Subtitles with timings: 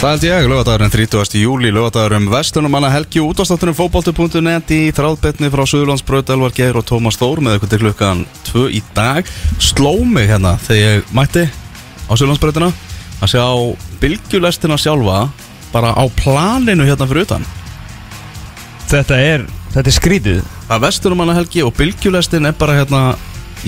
[0.00, 1.34] Það held ég, lögadagurinn 30.
[1.36, 7.42] júli, lögadagurum Vestunumanna Helgi útastáttunum fótboltu.net í þráðbetni frá Suðurlandsbröð, Elvar Geir og Tómas Þór
[7.44, 9.28] með eitthvað til klukkan 2 í dag.
[9.60, 12.70] Sló mig hérna þegar ég mætti á Suðurlandsbröðina
[13.20, 13.44] að sjá
[14.00, 15.18] bylgjulestina sjálfa
[15.74, 17.44] bara á planinu hérna fyrir utan.
[18.88, 19.44] Þetta er,
[19.76, 23.02] þetta er skrítið Það er Vestunumanna Helgi og bylgjulestin er bara hérna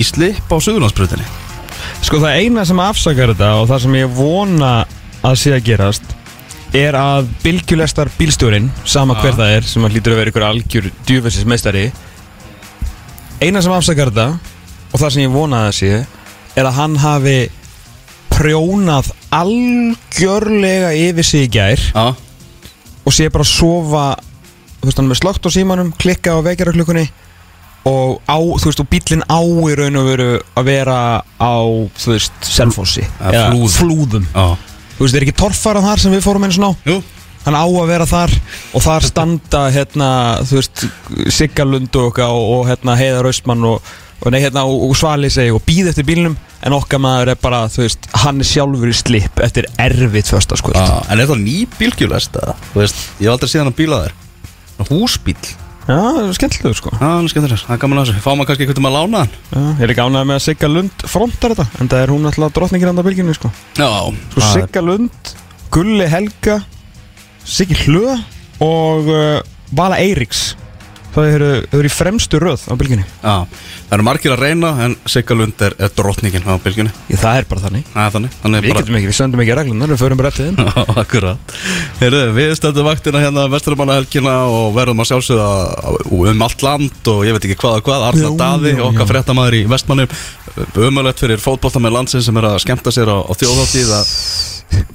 [0.01, 1.29] í slip á Suðurlandsbröðinni.
[2.01, 4.73] Sko það eina sem afsakar þetta og það sem ég vona
[5.21, 6.12] að sé að gerast
[6.73, 10.87] er að bylgjulestar bílstjórin sama hver það er sem að hlýtur að vera ykkur algjör
[11.05, 11.83] djúfessis meistari
[13.43, 14.39] eina sem afsakar þetta
[14.93, 15.91] og það sem ég vona að sé
[16.57, 17.37] er að hann hafi
[18.33, 22.05] prjónað algjörlega yfir sig í gær Já,
[23.03, 24.05] og sé bara að sofa
[24.79, 27.05] þú veist hann með slögt á símanum klikka á vekjaraklukkunni
[27.85, 31.55] og á, þú veist, og bílinn á í raun og veru að vera á,
[31.99, 33.73] þú veist, selfossi Eða Flúðum.
[33.75, 34.27] flúðum.
[34.97, 36.99] Þú veist, er ekki torfarað þar sem við fórum einu svona á Jú,
[37.43, 38.37] hann á að vera þar
[38.73, 40.09] og þar standa hérna,
[40.47, 40.85] þú veist,
[41.39, 45.53] Siggalund og, og, og hérna Heiðar Austmann og, og, nei, hérna, og, og Svali segi
[45.53, 48.95] og býð eftir bílnum en okkar maður er bara, þú veist, hann er sjálfur í
[48.95, 50.85] slip eftir erfitt första sko já.
[51.11, 52.55] En er það ný bylgjulest eða?
[52.71, 54.15] Þú veist, ég hef aldrei séð hann að bíla þér.
[54.89, 55.41] Húsbíl.
[55.83, 56.91] Já, það er skemmtilegur sko.
[56.95, 58.23] Já, hann er skemmtilegur, það er gaman að þessu.
[58.23, 59.33] Fá maður kannski eitthvað um að lána hann.
[59.51, 61.65] Já, ég er ekki ánægð með að Sigga Lund frontar þetta?
[61.83, 63.51] En það er hún alltaf drottningir andan bylginu sko.
[63.75, 63.89] Já,
[64.31, 65.33] sko Sigga Lund,
[65.73, 66.59] Gulli Helga
[67.43, 68.13] Siggi Hlö
[68.63, 69.41] Og uh,
[69.75, 70.53] Vala Eiríks
[71.13, 71.47] Það eru,
[71.77, 73.33] eru í fremstu röð á bylginu Já,
[73.89, 76.93] það eru margir að reyna En Sigga Lund er, er drottningin á bylgjunni.
[77.11, 77.91] Ég, Það er bara þannig.
[77.93, 80.57] Er þannig, þannig Við getum ekki, við söndum ekki reglunar Við förum bara eftir þeim.
[80.73, 81.55] Já, akkurat.
[82.01, 85.49] Heyrðu, við stöndum vaktina hérna Vesturmanna helgina og verðum að sjálfsögða
[86.33, 89.05] um allt land og ég veit ekki hvað og hvað Arna Já, Daði, já, okkar
[89.05, 89.11] já.
[89.13, 90.17] fréttamaður í vestmannum
[90.77, 94.11] umöðlegt fyrir fótboltamenn landsins sem er að skemmta sér á, á þjóðháttíð að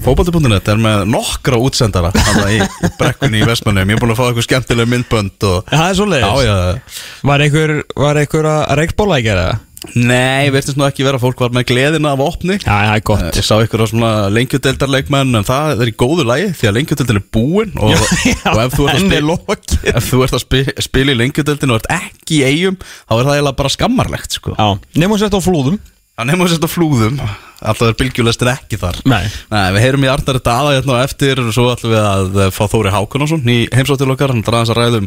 [0.04, 2.10] Fótbolti.net er með nokkra útsendara
[2.54, 5.84] í, í brekkunni í vestmannum ég er búin að fá eitthvað skemmtileg myndbönd og Það
[5.84, 6.44] er Já, svoleiðis?
[6.48, 9.48] Já, Var einhver, var einhver að reikbóla ekki eða?
[9.94, 11.20] nei, veistist nú ekki vera.
[11.22, 12.56] Fólk var með gleðina af opni.
[12.58, 16.24] Já, það er gott Ég sá ykkur á svona lengjudeldarleikmenn en það er í góðu
[16.28, 20.08] lagi því að lengjudeldin er búin og, og ef þú ert að, spil, lokið ef
[20.10, 23.32] þú ert að spi, spila í lengjudeldin og ert ekki í eigum þá er það
[23.36, 24.56] eiginlega bara skammarlegt sko.
[24.58, 24.68] Já,
[24.98, 25.78] nefnum sett á flúðum
[26.18, 27.18] Það nefnum sérst á flúðum.
[27.62, 28.96] Alltaf er bylgjulestin ekki þar.
[29.06, 29.28] Nei.
[29.52, 32.48] Nei, við heyrum í Arnari Daða hérna á eftir og svo ætlum við að eh,
[32.54, 35.06] fá Þóri Hákonarsson í heimsóttil okkar, hann draðans að ræðum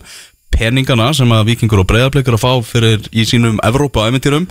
[0.55, 4.47] peningana sem að vikingur og breyðarbleikur að fá fyrir í sínum Evrópa-æventýrum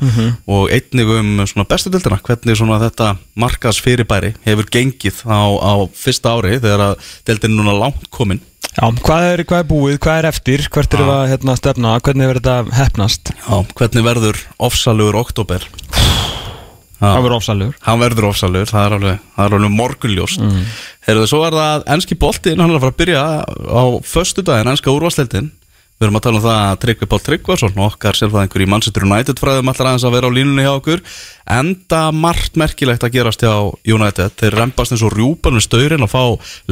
[0.52, 3.10] og einnig um svona bestu dildina, hvernig svona þetta
[3.40, 8.40] markas fyrirbæri hefur gengið á, á fyrsta ári þegar að dildin núna langt komin.
[8.70, 12.28] Já, hvað er, hvað er búið, hvað er eftir, hvert er það hérna, stefna, hvernig
[12.28, 13.32] er þetta hefnast?
[13.36, 15.68] Já, hvernig verður ofsalugur oktober
[17.00, 20.42] Það verður ofsalur Hann verður ofsalur, það er alveg, það er alveg morgunljóst.
[20.44, 20.66] Mm.
[21.06, 23.22] Heyrðu, svo er það enski boltinn, hann er að fara að byrja
[23.72, 25.48] á föstu daginn, enska úrvarsleildin
[26.00, 29.36] Við erum að tala um það að Tryggvi Pál Tryggvason okkar sérfæðingur í Manchester United
[29.36, 31.02] fræðum allar aðeins að vera á línunni hjá okkur.
[31.50, 33.52] Enda margt merkilegt að gerast hjá
[33.84, 34.32] United.
[34.40, 36.22] Þeir rempast eins og rjúpan við staurin að fá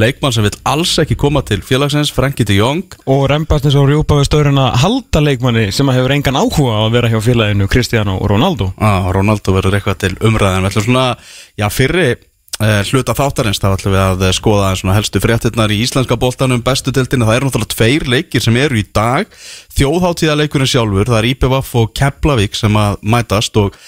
[0.01, 2.97] leikmann sem vil alls ekki koma til félagsins, Frenkie de Jong.
[3.05, 6.79] Og reymbast eins og rjúpa við stöðurinn að halda leikmanni sem að hefur engan áhuga
[6.79, 8.71] að vera hjá félaginu Cristiano Ronaldo.
[8.81, 11.05] Ah, Ronaldo verður eitthvað til umræðin við ætlum svona,
[11.53, 12.28] já fyrri eh,
[12.59, 16.59] hluta þáttarins, þá ætlum við að eh, skoða helstu fréttirnar í íslenska boltanum.
[16.65, 19.31] Bestu deltinu, það eru náttúrulega tveir leikir sem eru í dag,
[19.79, 23.79] þjóðháttíðaleikurinn sjálfur, það er IPVF og Keflavík sem að mætast og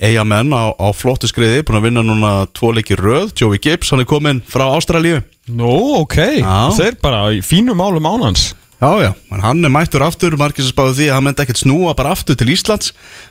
[0.00, 3.92] eiga menn á, á flottu skriði, búin að vinna núna tvo leikir röð, Joey Gibbs,
[3.92, 5.20] hann er komin frá Ástralíu.
[5.52, 6.56] Nú, ok, Já.
[6.76, 10.74] þeir bara í fínum málum ánans Já, já, en hann er mættur aftur, margir sem
[10.74, 12.90] spáðu því að hann myndi ekkert snúa bara aftur til Íslands.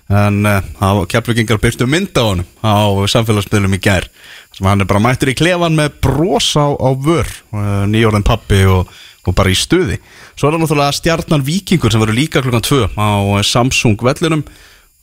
[0.09, 4.07] En uh, keflugingar byrstu mynd á honum á samfélagsmiðlum í gær
[4.55, 8.61] sem hann er bara mættur í klefan með bros á, á vör, uh, nýjórðin pappi
[8.71, 8.87] og,
[9.25, 9.99] og bara í stuði.
[10.35, 14.45] Svo er það náttúrulega stjarnan Víkingur sem verður líka klukkan 2 á eh, Samsung vellinum.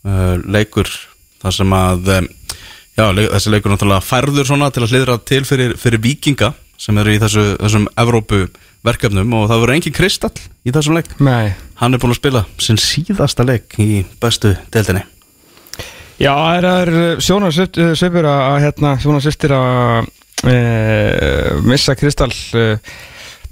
[0.02, 0.88] Uh, leikur
[1.42, 2.08] þar sem að
[2.96, 6.98] já, le þessi leikur náttúrulega færður svona til að hliðra til fyrir, fyrir Víkinga sem
[6.98, 8.46] eru í þessu, þessum Evrópu
[8.86, 9.36] verkefnum.
[9.36, 10.34] Og það verður engin kristall
[10.64, 11.12] í þessum leik.
[11.22, 11.52] Nei.
[11.82, 15.04] Hann er búin að spila sinn síðasta leik í bestu deildinni
[16.22, 20.04] Já, það er sjónarsvipur að hérna, sjónarsviptir að
[20.46, 20.58] e,
[21.66, 22.66] missa Kristall e,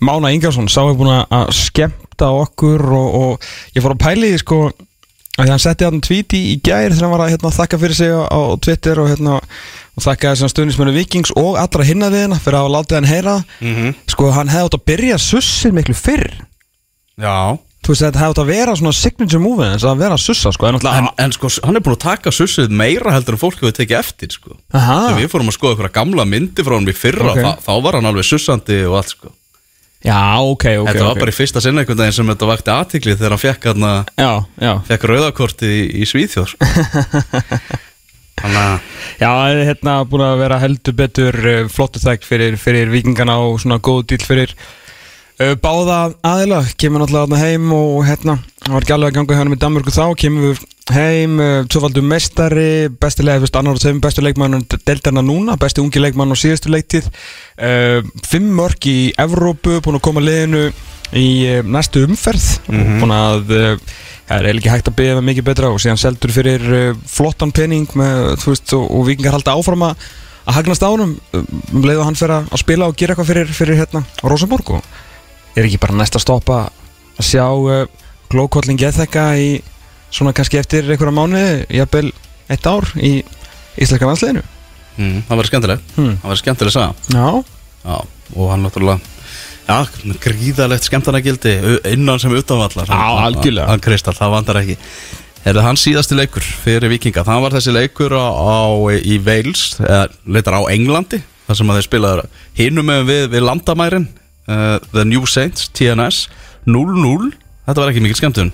[0.06, 4.42] Mána Ingarsson sá hefur búin að skemmta okkur og, og ég fór að pæli því
[4.44, 4.60] sko
[5.40, 7.98] að hann setti hann tweet í, í gær þegar hann var að hérna, þakka fyrir
[7.98, 9.40] sig á, á Twitter og, hérna,
[9.96, 13.10] og þakka þessum stuðnismennu Vikings og allra hinna við hérna fyrir að hafa látið hann
[13.10, 13.34] heyra.
[13.58, 13.98] Mm -hmm.
[14.14, 16.30] sko hann hefði átt að byrja sussin miklu fyrr.
[17.18, 20.50] Já, Þú veist, þetta hefði átt að vera svona signature move en að vera sussa,
[20.52, 23.56] sko En, En, en sko, hann er búin að taka sussið meira heldur en fólk
[23.62, 24.56] hefur tekið eftir sko.
[24.74, 27.40] Þegar við fórum að skoða eitthvað gamla myndi frá hann í fyrra, Ok.
[27.40, 29.32] þá, þá var hann alveg sussandi og allt sko.
[30.04, 31.20] já, ok, ok Þetta var ok.
[31.24, 34.30] bara í fyrsta sinna einhvern veginn sem þetta vakti aðtikli þegar hann fekk, hana, Já,
[34.60, 36.70] já fekk rauðakorti í, í Svíþjóð sko.
[38.40, 38.76] Þannig að
[39.20, 39.30] Já,
[39.68, 44.06] hérna búin að vera heldur betur uh, flottu þæk fyrir, fyrir vikingana og svona góð
[44.14, 44.54] dýl fyrir
[45.40, 49.62] báða aðila kemur náttúrulega heim og hérna það var ekki alveg að ganga hérna með
[49.62, 50.60] Danmörku þá kemur við
[50.90, 55.82] heim, uh, tvöfaldur mestari besti leik, veist, annar og þeim bestu leikmann deltarna núna, besti
[55.82, 60.68] ungi leikmann á síðustu leiktið uh, fimm mörg í Evrópu, búin að koma liðinu
[61.16, 61.28] í
[61.66, 62.46] næstu umferð.
[62.70, 66.66] Og búin að það er ekki hægt að með mikið betra og síðan seldur fyrir
[67.10, 70.10] flottan pening með, þú veist, og, og vikingar halda áfram að
[70.46, 71.16] að hagnast á honum.
[71.36, 74.86] Um leið og hann fyrir að spila og gera eitthvað fyrir, fyrir hérna Rosenborg og
[75.56, 76.62] er ekki bara næsta stoppa
[77.18, 77.84] að sjá uh,
[78.30, 79.50] glókolling geðþekka í
[80.10, 82.10] svona kannski eftir einhverja mánuði, jafnvel
[82.50, 83.20] eitt ár í
[83.80, 84.42] íslenska landsliðinu?
[84.98, 85.88] Mm, það var skemmtileg.
[85.96, 86.12] Hmm.
[86.20, 87.16] Það var skemmtileg að
[87.80, 87.96] Já,
[88.36, 89.00] og hann náttúrulega
[89.70, 89.86] Já,
[90.18, 91.52] gríðalegt skemmtarnagildi
[91.92, 92.88] innan sem utanvallar.
[93.68, 94.74] Hann Kristall, það vandar ekki.
[95.40, 98.60] Er það hans síðasti leikur fyrir vikinga Það var þessi leikur á, á
[98.98, 102.26] í Wales, eða leitar á Englandi þar sem að þeir spilaður
[102.58, 104.08] hinum við, við landamærin
[104.50, 106.26] uh, The New Saints, TNS
[106.66, 107.30] 0-0,
[107.68, 108.50] þetta var ekki mikil skemmtun.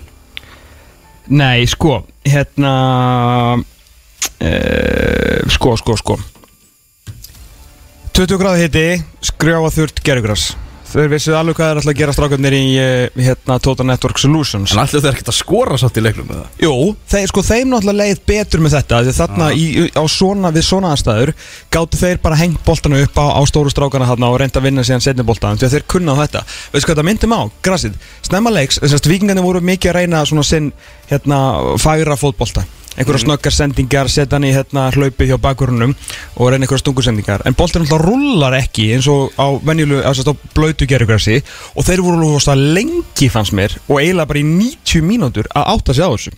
[1.33, 2.73] Nei, sko hérna
[3.57, 6.19] uh, sko, sko, sko.
[8.17, 8.87] 20 gráði hitti
[9.33, 10.47] skrjáfa þurrt gerugras
[10.91, 14.75] þau vissu alveg hvað er alltaf að gera strákarnir í uh, hérna Total Network Solutions.
[14.75, 16.73] En allir þeir ekkert að skora sátt í leiknum með það Jú,
[17.13, 20.95] þeir, sko, þeim náttúrulega leið betur með þetta því þarna í, á svona, við svona
[20.95, 21.35] aðstæður
[21.77, 24.87] gáttu þeir bara hengt boltanu upp á, á stóru strákana þarna og reynda að vinna
[24.87, 26.47] síðan setni boltan því að þeir kunna á þetta.
[26.73, 27.41] Veistu hvað það myndum á?
[27.67, 30.73] Grasið, snemma leiks, þess að vikingarnir voru mikið að reyna svona sinn
[31.11, 31.41] hérna,
[31.83, 35.95] fagra fótbolta einhverja snöggar sendingar, setja hann í hérna, hlaupið hjá bakgrunum
[36.37, 37.45] og reyna einhverja stungusendingar.
[37.49, 41.43] En boltin alltaf rullar ekki eins og á á blöytu gerðugrassi
[41.77, 45.73] og þeir voru lóðast að lengi fannst mér og eiginlega bara í 90 mínútur að
[45.77, 46.37] átta sig á þessu.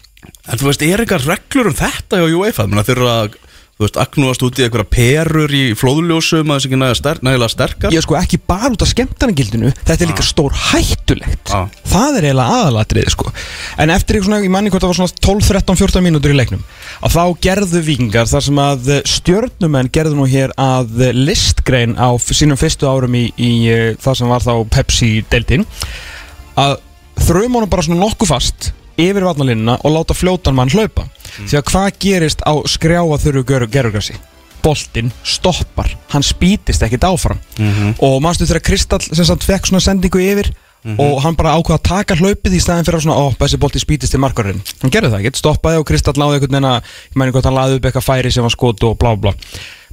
[0.49, 2.67] En þú veist, er eitthvað reglur um þetta hjá UEFA?
[2.89, 3.37] Þeir eru að,
[3.79, 7.53] þú veist, agnúast út í eitthvað perur í flóðljósum að þess ekki nægilega ster, nægilega
[7.53, 7.95] sterkar?
[7.95, 11.53] Ég sko ekki bara út af skemmtarnagildinu Þetta er líka stór hættulegt.
[11.53, 11.61] Já.
[11.87, 13.31] Það er eiginlega aðalatrið sko.
[13.79, 16.39] En eftir eitthvað svona, ég manni hvort það var svona 12, 13, 14 mínútur í
[16.41, 16.65] leiknum
[16.99, 22.59] að þá gerðu vikingar þar sem að stjörnumenn gerðu nú hér að listgrein á sínum
[22.59, 25.67] fyrstu árum í, í eh, það sem var þá Pepsi-deildin
[26.59, 26.81] að
[27.29, 31.07] þrjum honum bara svona nokkuð fast yfir vatnalínuna og láta fljótan mann hlaupa.
[31.39, 34.19] Því að hvað gerist á skrjáa þurru gerurgrassi
[34.59, 37.39] boltinn stoppar, hann spýtist ekkit áfram.
[38.03, 40.51] Og mannstu þegar Kristall sem sagt fekk svona sendingu yfir
[40.99, 43.81] og hann bara ákvað að taka hlaupið í staðin fyrir að svona, ó, þessi bolti
[43.83, 47.19] spýtist til markarinn hann gerði það ekkert, stoppaði og Kristall náði einhvern veginn að, ég
[47.19, 49.33] mæni hvort hann laði upp eitthvað færi sem var skot og blá blá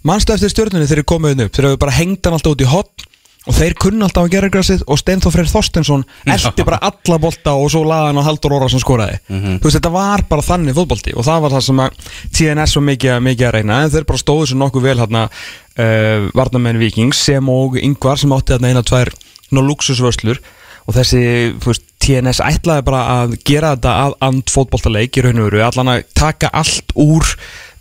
[0.06, 1.56] mannstu eftir stjórnunni þegar þeir komuð upp?
[1.58, 3.08] Þeir hefur bara hengt hann alltaf út í hotn
[3.46, 7.54] og þeir kunna alltaf að gera græsið og Steinþór Freyr Þorstensson eldi bara alla bolta
[7.54, 9.20] og svo laði hann á Haldur Óra sem skoraði.
[9.30, 12.00] Þú veist þetta var bara þannig fótbolti og það var það sem að
[12.40, 16.30] TNS var mikið, mikið að reyna en þeir bara stóðu svo nokkuð vel hérna uh,
[16.34, 19.14] varnamenn Vikings sem og yngvar sem átti þarna eina tvær
[19.54, 20.42] ná luxusvörslur
[20.86, 21.24] og þessi
[21.62, 25.94] veist, TNS ætlaði bara að gera þetta að and fótboltaleik í raun og veru allan
[25.96, 27.26] að taka allt úr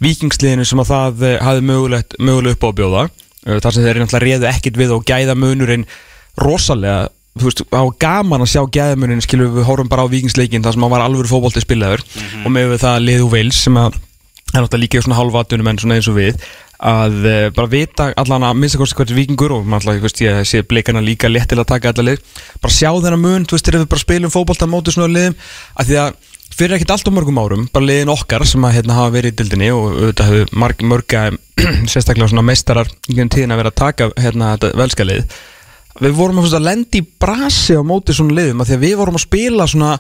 [0.05, 1.67] vikingsliðinu sem að það eh, hafði
[3.45, 5.85] að Uh, þar sem þeir náttúrulega réðu ekkit við og gæða munurinn
[6.41, 10.77] rosalega þú veist, á gaman að sjá gæðamuninn skilur við horfum bara á vikingsleikin þar
[10.77, 12.05] sem hann var alveg fótbolti spilaður
[12.41, 13.99] og með við það liðu veils sem að
[14.55, 16.41] er náttúrulega líka í svona hálfatunum en svona eins og við
[16.85, 20.63] að uh, bara vita allan að minnsta kosti hvernig vikingur og alltaf, veist, ég sé
[20.69, 22.23] bleikana líka létt til að taka alla lið.
[22.61, 25.37] Bara sjá þennan mun, þú veist, þegar við bara spilum fótbolta móti svona liðum,
[25.81, 28.99] að því að fyrir ekkert allt á mörgum árum, bara liðin okkar sem að hérna,
[28.99, 31.25] hafa verið í dildinni og auðvitað hefur marg, mörga
[31.91, 35.39] sérstaklega svona meistarar í gegnum tíðin að vera að taka hérna, þetta velska lið
[36.03, 38.97] við vorum að, að lendi í brasi á móti svona liðum að því að við
[39.01, 39.95] vorum að spila svona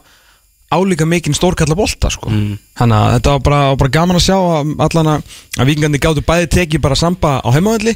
[0.74, 2.30] álíka mikinn stórkalla bolta sko.
[2.30, 2.58] mm.
[2.78, 5.38] þannig að þetta var bara, bara gaman að sjá að allan að,
[5.70, 7.94] vikingandi gáttu bæði tekið bara samba á heimavalli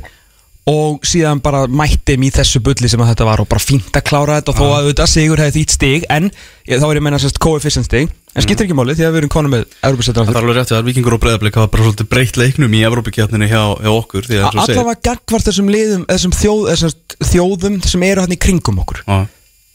[0.68, 4.06] og síðan bara mættum í þessu bulli sem að þetta var og bara fínt að
[4.10, 7.06] klára þetta og þó að auðvitað sigur hefði þýtt stig en þá er ég að
[7.06, 10.28] meina sérst coefficient stig en skiptir ekki máli því að við erum konum með Európa-settan
[10.28, 13.48] Það er alveg rétt að Víkingur og Breiðablík hafa bara svolítið breytt leiknum í Evrópakjarninu
[13.48, 18.40] hjá, hjá okkur allavega gagvart þessum liðum þessum, þjóð, þessum þjóðum sem eru hann í
[18.40, 19.18] kringum okkur Já.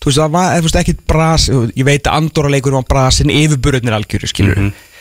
[0.03, 4.29] þú veist það var ekkit bras ég veit að Andorra leikur var brasin yfirburðnir algjöru
[4.31, 4.73] skilur Mhm.
[4.73, 4.92] Já,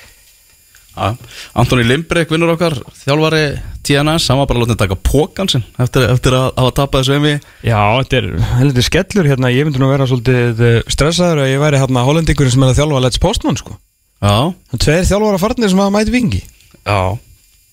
[1.56, 3.44] Antoni Limbrek vinnur okkar þjálfari
[3.82, 7.14] TNS, hann var bara látið að taka pókan sinn eftir, eftir að hafa tapað þessu
[7.16, 7.32] emmi
[7.64, 11.64] Já, þetta er heldur skellur hérna, ég myndi nú vera svolítið eh, stressaður að ég
[11.64, 13.78] væri hérna hollendingurinn sem er að þjálfa Let's Postman sko.
[14.22, 14.36] Já,
[14.74, 17.00] Það tveir þjálfara farnir sem að mæti vingi já.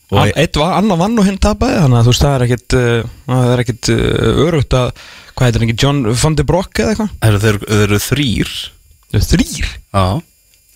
[0.10, 2.76] Hann, Eitt var, annar vann og hinn tapaði þannig að þú veist það er ekkit
[2.80, 4.88] uh, það er ekkit uh, örugt að
[5.36, 7.44] hvað heitir hann ekki, John van de Broek eða eitthvað?
[7.44, 8.56] Þeir, eru þrýr
[9.10, 9.70] Þrýr?
[9.94, 10.22] Já.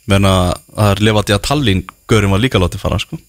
[0.10, 0.34] Menna
[0.74, 3.20] það er lefandi að Tallinn Görin var líka látið fara sko.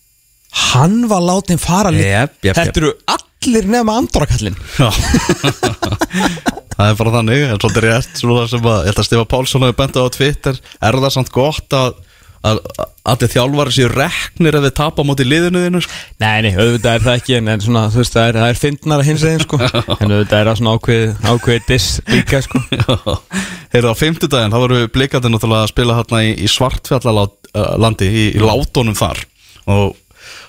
[0.70, 2.10] Hann var látin fara líka.
[2.12, 2.58] Jep, jep.
[2.60, 4.88] Þetta eru allir nema andorakallin Já.
[6.74, 9.98] Það er bara þannig, en svolítið rétt Svona sem að, að Stefa Pálsson hefur bent
[9.98, 12.00] á Twitter Er það samt gott að
[12.44, 12.60] að
[13.08, 15.98] allir þjálfari séu reknir ef þeir tapa á móti liðinu þínu sko?
[16.20, 18.60] Nei, nei, auðvitað er það ekki en, en svona, þú veist, það er, það er
[18.60, 19.60] fyndnar að hins eginn sko.
[20.04, 22.60] En auðvitað er það svona ákveð, ákveð diss líka sko.
[23.72, 26.50] Heyrðu á fimmtudaginn, þá voru blikandi náttúrulega að spila hérna í, í
[27.54, 29.22] svartfjallalandi í, í látónum þar
[29.70, 29.94] og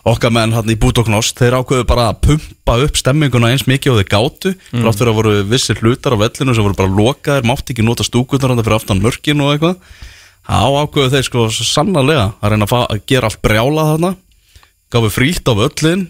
[0.05, 4.01] okkar menn hérna í Búdóknost þeir ákveðu bara að pumpa upp stemminguna eins mikið og
[4.01, 4.83] þeir gátu mm.
[4.83, 8.05] frátt fyrir að voru vissir hlutar á vellinu sem voru bara lokaðir, mátti ekki nota
[8.05, 9.79] stúkunar fyrir aftan mörkin og eitthvað
[10.45, 14.11] þá ákveðu þeir sko sannarlega að reyna að, gera allt brjálað þarna
[14.93, 16.05] gafu frýtt á völlin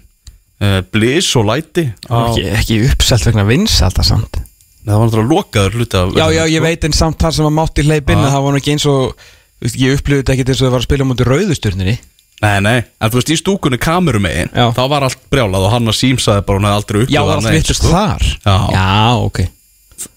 [0.59, 4.43] eh, blís og læti á, ekki, ekki uppselt vegna vins alltaf samt
[4.85, 6.65] Nei, það var náttúrulega lokaður hluti af Já, já, ég sko.
[6.67, 8.25] veit en samt þar sem að mátti hleypinn Já.
[8.27, 9.23] að það var nú ekki eins og
[9.65, 11.95] veist, ég upplifði þetta ekki eins og það var að spila mútið rauðusturnir
[12.43, 14.65] Nei, nei, en þú veist, í stúkunni kameru megin Já.
[14.75, 17.37] þá var allt brjálað og hann að símsaði bara hún hefði aldrei Já, upplifað var
[17.39, 17.91] allt neitt, vittlust sko.
[17.95, 18.57] þar Já.
[18.75, 18.87] já,
[19.23, 19.39] ok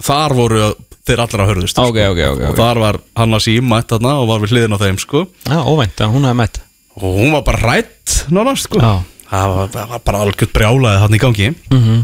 [0.09, 0.63] Þar voru
[1.09, 4.17] þeir allra hörðust Ok, ok, ok, Og ok þar var hann að sím mætt þarna
[4.21, 6.59] og var við hliðin á þeim sko Já, óvænt að hún hefði mætt
[6.99, 8.93] Og hún var bara rætt nánast sko Já.
[9.31, 11.99] Það var, það var bara algjört brjálaði hann í gangi Mhm.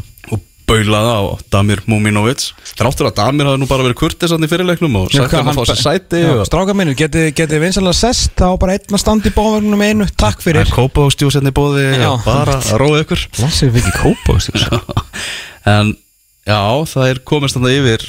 [0.64, 1.20] Og baulaði á
[1.52, 5.34] Damir Múminovits Þráttur að Damir hafði nú bara verið kurtis hann í fyrirleiknum Og sagt
[5.36, 8.96] hann að fá sér sæti og Stráka minnur, geti, geti vinsalega sest þá bara einn
[8.96, 10.72] að standa í bóðverðunum einu Takk fyrir.
[10.72, 12.08] Kópa og stjúsenni bóði Já.
[12.14, 13.26] og bara að róða ykkur.
[13.42, 14.38] Lassir við ekki kópa
[15.74, 15.94] En
[16.48, 18.08] já, það er komist þannig yfir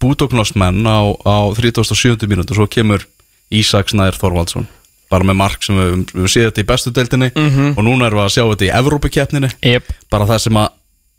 [0.00, 2.28] bútóknostmenn á, á 37.
[2.28, 3.08] mínútu Svo kemur
[3.52, 4.68] Ísaks Nær Þorvaldsson
[5.12, 7.32] Bara með mark sem við, við séum þetta í bestu deildinni
[7.72, 9.50] Og núna erum við að sjá þetta í Evrópukeppninni.
[9.64, 9.92] Jep.
[10.12, 10.72] Bara það sem að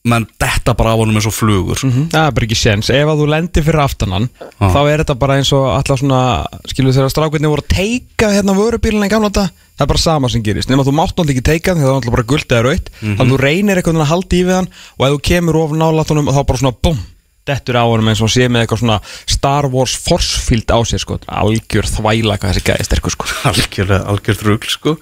[0.07, 1.81] menn detta bara af honum eins og flugur.
[1.83, 4.67] Það er bara ekki séns, ef að þú lendir fyrir aftanan Já.
[4.73, 6.21] þá er þetta bara eins og alltaf svona
[6.71, 10.31] skilur þegar strákveitni voru að teika hérna vörubílina í gamla þetta, það er bara sama
[10.31, 10.71] sem gerist.
[10.71, 13.35] Nema þú mátt náttúrulega ekki teika það er náttúrulega bara guld eða raut, þannig að
[13.35, 16.33] þú reynir eitthvað að halda í við hann og ef þú kemur of nálat honum
[16.33, 16.99] þá bara svona bum,
[17.47, 21.03] dettur á honum eins og sé með eitthvað svona Star Wars force field á sér
[21.03, 23.29] sko, algjör þvæla hvað þessi gæði sterkur sko.
[23.51, 24.97] Algjörlega, algjört rugl sko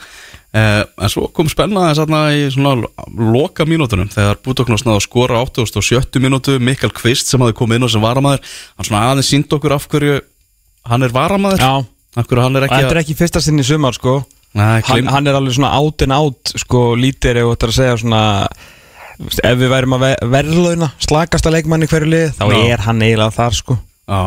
[0.56, 2.88] En svo kom spennaði þarna í svona
[3.36, 7.92] loka mínútunum Þegar bútóknostnaði að skora 87 mínútu Mikael Kvist sem hafði komið inn og
[7.92, 8.46] sem varamæður
[8.78, 10.22] Hann svona aðeins sínd okkur af hverju
[10.86, 11.66] Hann er varamæður
[12.16, 14.22] hann er ekki þetta er ekki fyrsta sinni í sumar sko.
[14.56, 17.98] Nei, hann, hann er alveg svona out and out sko lítir ef þetta að segja
[18.00, 18.22] svona
[19.20, 22.62] ef við værum að ve- verðlauna slakasta leikmann í hverju lið þá Já.
[22.72, 23.78] er hann eiginlega þar sko.
[24.08, 24.22] Já,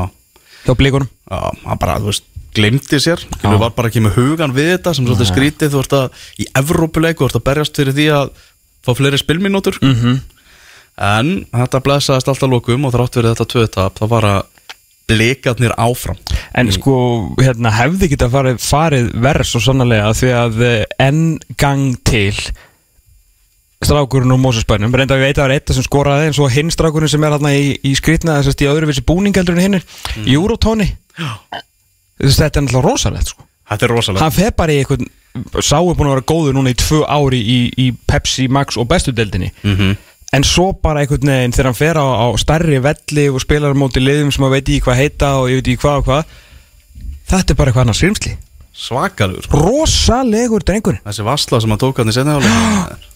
[0.66, 4.72] hjá blíkunum hann bara, þú veist glimti sér, hann var bara ekki með hugan við
[4.74, 8.06] þetta sem svolítið skrítið, þú ert að í Evrópuleiku, þú ert að berjast fyrir því
[8.18, 8.30] að
[8.86, 9.78] fá fleiri spilmínútur.
[9.82, 10.20] Mm -hmm.
[10.98, 14.40] en þetta blessaðist alltaf lokum og þrátt fyrir þetta tvöðtap, það var að
[15.08, 16.16] blikarnir áfram.
[16.54, 16.94] En sko
[17.40, 22.34] hérna, hefði geta farið, farið verð svo sannlega því að eh, enn gang til
[23.84, 26.70] strákurinn úr Mósusbænum reynda við veit að það er eitt sem skoraði en svo hinn
[26.74, 30.26] strákurinn sem er hérna í, í skrýtna þessast í öðruvísi búningaldur en hinn mm.
[32.18, 33.46] Í þetta er náttúrulega rosalegt sko.
[33.68, 35.06] Þetta er rosalega hann fer bara í eitthvað
[35.62, 38.88] sá er búin að vera góður núna í tvö ári í, í Pepsi, Max og
[38.90, 39.52] bestu deildinni.
[39.62, 39.96] Mm
[40.32, 44.02] en svo bara einhvern veginn þegar hann fer á, á stærri velli og spilar móti
[44.02, 46.34] liðum sem að veit ekki hvað heita og ég veit ekki hvað og hvað
[47.32, 48.34] þetta er bara eitthvað annars skrýmsli
[48.78, 49.42] Svakalegur.
[49.48, 49.58] Sko.
[49.58, 53.06] rosalegur drengur Þessi vassla sem hann tók hann í áleik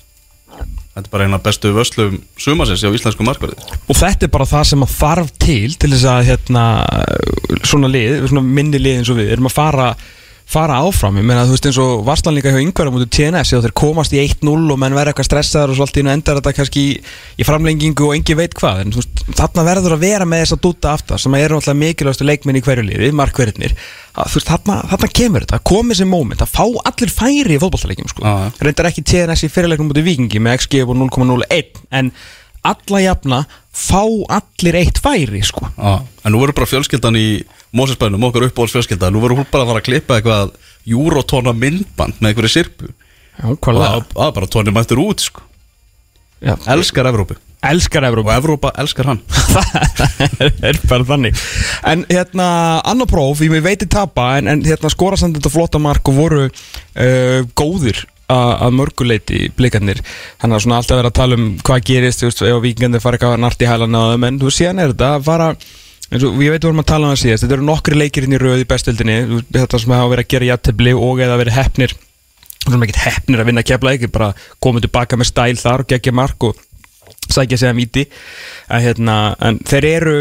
[0.92, 3.56] Þetta er bara eina bestu vöslum sumasins á íslensku markverði.
[3.88, 6.64] Og þetta er bara það sem að þarf til til þess að hérna,
[7.64, 9.86] svona lið, svona minni lið eins og við erum að fara
[10.52, 13.54] fara áfram, ég meina þú veist eins og varslan líka hjá yngverðum út í TNS
[13.54, 16.12] eða þeir komast í 1-0 og menn verða eitthvað stressaður og svo allt í einu
[16.12, 16.90] endar þetta kannski í,
[17.40, 18.82] í framlengingu og engi veit hvað.
[18.84, 22.28] En veist, þarna verður að vera með þess að dúta aftar sem eru alltaf mikilvægastu
[22.28, 23.74] leikminn í hverju liði markverðinir,
[24.12, 28.90] þarna, þarna kemur þetta, komið sem moment, að fá allir færi í fótballtaleikjum sko, reyndar
[28.92, 32.12] ekki TNS í fyrirleiknum út í Vikingi með XG á 0,01 en
[32.62, 33.42] alla jafna
[33.72, 35.66] fá allir eitt færi sko.
[35.74, 37.26] Já, en nú verður bara fjölskyldan í
[37.72, 40.52] Mósesbænum, okkar uppbóðs fjölskylda Nú verður hún bara að fara að klippa eitthvað
[40.88, 42.92] Júrótóna myndband með einhverju sirpu
[43.42, 45.40] Og það er bara tónið mættur út sko.
[46.42, 47.38] Já, Elskar Evrópu.
[47.62, 49.20] Elskar og Evrópa Evrópa elskar hann.
[49.30, 51.42] Það er bara þannig.
[51.86, 52.46] En hérna,
[52.90, 56.18] annar próf, ég veit ég tapa En, en hérna skora samt þetta flotta mark Og
[56.18, 58.02] voru uh, góðir
[58.32, 59.98] að mörguleiti blikarnir
[60.40, 63.18] þannig að svona alltaf vera að tala um hvað gerist þú veist, ef vikingandi fara
[63.18, 65.48] eitthvað nart í hælan á þeim en þú veist, síðan er þetta að fara
[66.12, 68.26] eins og ég veit við vorum að tala um það síðast þetta eru nokkri leikir
[68.26, 71.96] inn í í bestöldinni þetta sem hafa verið að gera jættibli og eða verið hefnir
[72.66, 74.30] svona ekkert hefnir að vinna kefla ekki bara
[74.62, 76.60] komið tilbaka með stæl þar og gegja mark og
[77.32, 78.06] sækja sig að víti.
[78.68, 80.16] En, hérna, en þeir eru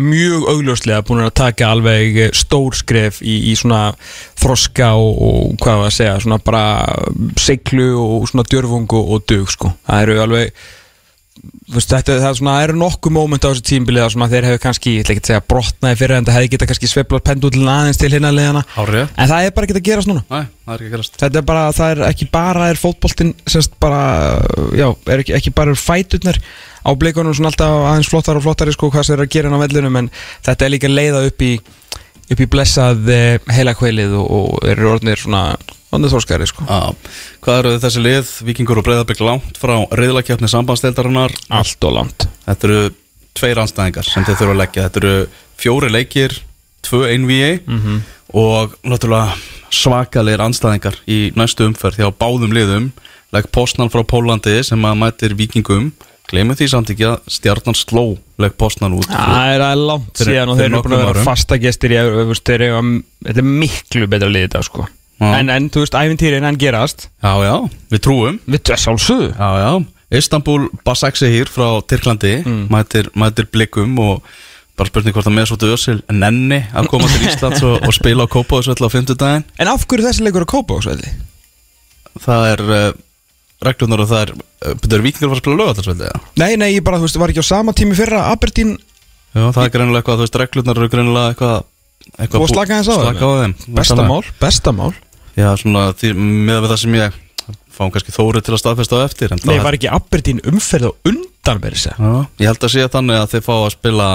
[0.00, 3.90] mjög augljóslega búin að taka alveg stór skref í, í svona
[4.40, 6.64] þroska og, og hvað var að segja svona bara
[7.40, 9.74] seglu og svona djörfungu og dug sko.
[9.86, 10.79] Það eru alveg þú
[11.70, 14.94] veist, þetta, það er svona, eru nokkuð móment á þessu tímbilið að þeir hefur kannski,
[14.96, 18.00] ég ætla ekki að segja brotnaði fyrir en það hefði geta kannski sveiflað pendullin aðeins
[18.00, 20.24] til hinna leðana en það er bara ekki að gerast núna.
[20.26, 21.18] Nei, það er ekki að gerast.
[21.22, 24.02] Þetta er bara, það er ekki bara er fótboltinn semst bara,
[24.76, 26.40] já, er ekki, ekki bara fæturnar
[26.80, 29.56] á blikunum svona alltaf aðeins flottar og flottari sko hvað sem er að gera inn
[29.56, 30.14] á vellunum en
[30.46, 31.54] þetta er líka leiða upp í
[32.30, 33.10] upp í blessað
[33.50, 35.44] heila kveilið og, og eru orðnir svona
[35.90, 36.64] orðnir þórskæri sko.
[36.68, 36.94] Já,
[37.44, 41.34] hvað eru þessi lið, Víkingur og Breiðarbygg langt frá reyðlakjöfni sambandsdeildarinnar?
[41.50, 42.28] Allt og langt.
[42.46, 42.82] Þetta eru
[43.34, 44.84] tveir anstæðingar sem þeir þurfa að leggja.
[44.88, 45.14] Þetta eru
[45.60, 46.36] fjóri leikir,
[46.86, 48.02] tvö einvíi Mhm.
[48.34, 49.34] og náttúrulega
[49.70, 52.92] svakalegir anstæðingar í næstu umferð hjá báðum liðum.
[53.32, 55.92] Legg Postnan frá Pólandi sem að mætir Víkingum.
[56.30, 59.06] Gleimum því samt ekki að stjarnan sló legg Postnan út.
[59.10, 63.42] Það er langt síðan og þeir eru búin að vera fasta gestir í þetta er
[63.42, 64.86] miklu betra lið þetta sko.
[65.20, 67.08] En, en þú veist, æfintýrin hann gerast.
[67.22, 67.54] Já, já,
[67.92, 68.38] við trúum.
[68.48, 69.72] Við þess álsöðu Já, já,
[70.20, 72.40] Istanbul Basaksehir frá Tyrklandi.
[72.44, 72.62] Mm.
[72.72, 74.24] mætir, mætir blikum og
[74.80, 78.24] bara spurning hvort að með svo döðsil nenni að koma til Íslands og, og spila
[78.24, 81.10] á Kópavöðsvöll á fimmtudaginn En af hverju þessi leikur á svelli?
[82.18, 82.86] það er uh,
[83.64, 86.22] reglunar og það er uh, betur vikingar var að spila lögatarsveldi ja.
[86.40, 88.72] Nei, nei, ég bara, þú veist, var ekki á sama tími fyrra Aberdeen
[89.30, 91.58] Já, það er greinilega eitthvað, þú veist, reglunar eru greinilega eitthvað
[92.16, 93.04] eitthvað Þú að slaka aðeins á þeim?
[93.04, 93.54] slaka á þeim.
[93.78, 94.92] Bestamál, bestamál
[95.38, 96.14] Já, svona, því,
[96.48, 97.20] með það sem ég
[97.70, 101.62] fáum kannski þórið til að staðfesta á eftir Nei, var ekki Aberdeen umferð og undan
[101.62, 102.10] verið sér Já,
[102.42, 104.08] ég held að sé þannig að þeir fá að spila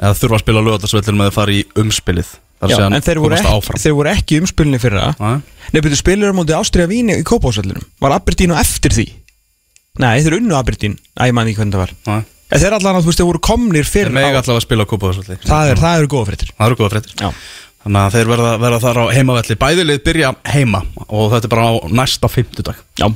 [0.00, 2.34] eða þurfa að spila lögatarsvellin með að fara í umspilið.
[2.62, 5.08] Þar Já, en þeir voru, ekki, þeir voru ekki umspilinni fyrra.
[5.18, 5.72] Nei.
[5.74, 9.06] Betur spilur á móti Ástriða Víni í kópásvellinum Var Aberdeen á eftir því?
[10.02, 11.94] Nei, þeir unnu Aberdeen Æ, ég man ekki hvernig það var.
[12.06, 12.20] Nei.
[12.52, 14.66] En þeir allan að þú veist, þeir voru komnir Þeir fyrr mega á, allavega að
[14.66, 16.52] spila á Kópavöðsvelli það, er, það eru góða fréttir.
[16.58, 17.14] Það eru góða fréttir.
[17.18, 17.28] Já,
[17.82, 21.64] Þannig að þeir verða, verða þar á heimavelli Bæðilið byrja heima og þetta er bara
[21.66, 23.06] á næsta fimmtudag já,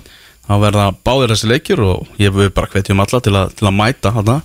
[0.48, 3.76] þá verða báðir þessi leikjur og ég við bara hvetjum alla til að, til að
[3.78, 4.40] mæta hana.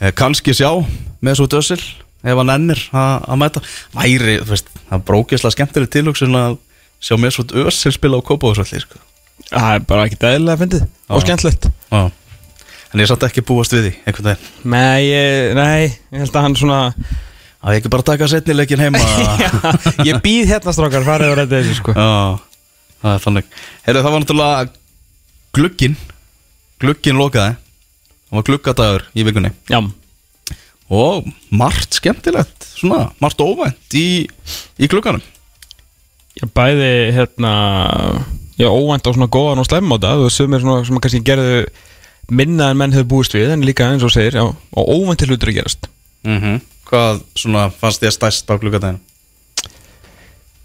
[0.00, 0.68] eh, kannski sjá
[1.24, 1.80] með svo dösil
[2.24, 3.62] ef hann ennir að, að mæta
[3.96, 6.58] væri, þú veist, það brókislega skemmtileg tilhugsun að
[7.04, 9.00] sjá með svo dösil spila á Kópavöðsvelli sko.
[9.48, 11.24] það er bara ekki dæðilega fyndið Og Já.
[11.26, 12.02] skemmtlegt Já.
[12.94, 15.04] en ég satt ekki búast við því einhvern veginn Nei,
[15.56, 16.80] nei, ég held að hann svona
[17.64, 19.00] að ég ekki bara taka setni leikin heima?
[19.42, 19.50] Já,
[20.04, 21.94] Ég býð hérna strákar, farið og rætti þessu sko.
[21.96, 22.08] Já,
[23.02, 23.50] það er þannig.
[23.88, 24.64] Heyrðu, það var náttúrulega
[25.58, 25.98] glugginn.
[26.84, 27.56] Glugginn lokaði.
[28.28, 29.54] Það var gluggadagur í vikunni.
[29.72, 29.80] Já,
[30.92, 34.26] Og margt skemmtilegt Svona, margt óvænt í,
[34.76, 35.22] í glugganum.
[36.36, 37.52] Ég bæði hérna
[38.60, 41.62] Já, óvænt á svona góðan og slemmáta Þú veist, sumir svona sem kannski gerðu
[42.34, 45.54] minna en menn hefur búist við En líka eins og segir, já, og óvænti hlutur
[45.54, 45.88] að gerast.
[46.28, 49.00] Mm Hvað svona fannst þér stærst á gluggadaginu?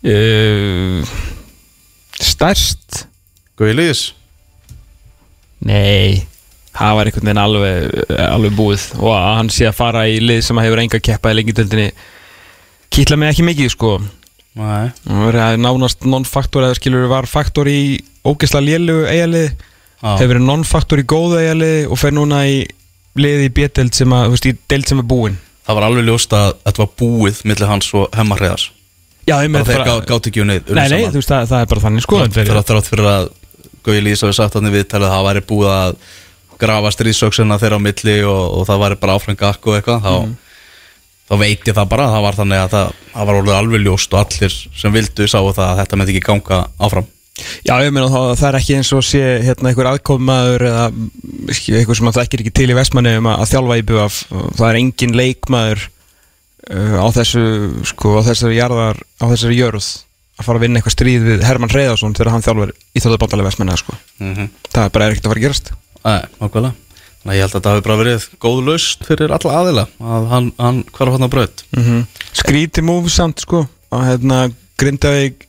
[0.06, 1.04] uh,
[2.20, 3.06] Stærst?
[3.60, 4.04] Guði Lýðis?
[5.68, 6.26] Nei
[6.80, 8.84] Það var einhvern veginn alveg, alveg búið.
[9.02, 11.90] Og að hann sé að fara í lið sem hefur enga keppa í lengjadöldinni
[12.94, 13.98] Kýtla mig ekki mikið sko.
[14.60, 14.90] Nei.
[15.04, 20.16] Það verið nánast non-faktor eða skilur var faktor í ógeðsla lélugu eigalið Já.
[20.16, 22.64] hefur verið non-faktor í góðu eigalið og fer núna í
[23.20, 25.38] lið í B-delt sem að, þú veist, í delt sem er búin
[25.70, 28.68] Það var alveg ljóst að þetta var búið millir hans og hemmar hreðars
[29.30, 31.70] Já, ég Bara þeir gá- gátu ekki unnið Nei, nei, þú veist, það, það er
[31.74, 33.28] bara þannig sko Fyrir að þrátt fyrir að
[33.86, 35.92] Guði Lýðis hafi sagt þannig viðtalið að það væri búið að
[36.60, 40.16] grafa stríðsöksina þeirra á milli og, og það væri bara áfram gakk og eitthvað þá,
[41.30, 44.20] þá veit ég það bara það var þannig að það, það var alveg ljóst og
[44.26, 47.08] allir sem vildu sáu það að þetta myndi ekki ganga áfram
[47.66, 50.84] Já, ég meina þá að það er ekki eins og sé hérna einhver aðkomaður eða
[51.50, 54.20] eitthvað sem að það ekki ekki til í Vestmanni um að, að þjálfa í BUF
[54.60, 55.86] það er engin leikmaður
[56.74, 57.46] uh, á þessu
[57.92, 59.90] sko, á þessari jarðar á þessari jörð
[60.40, 63.50] að fara að vinna eitthvað stríð við Hermann Reyðarsson þegar hann þjálfur í þjóðu bandalega
[63.50, 63.98] Vestmanni sko.
[64.20, 64.54] mm -hmm.
[64.70, 65.74] það er bara ekkert að fara að gerast
[67.20, 70.28] Þannig að ég held að þetta hafi bara verið góð laust fyrir alla aðila að
[70.32, 72.06] hann, hann hvar hann á braut mm -hmm.
[72.32, 74.38] Skríti múfi samt sko að hérna
[74.80, 75.49] Grindavík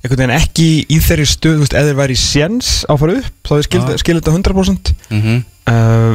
[0.00, 3.00] einhvern veginn ekki í þeirri stöð þú veist, eða þeir væri í séns á að
[3.02, 4.00] fara upp þá er Já.
[4.00, 5.42] skilt þetta 100% mm -hmm.
[5.72, 6.14] uh,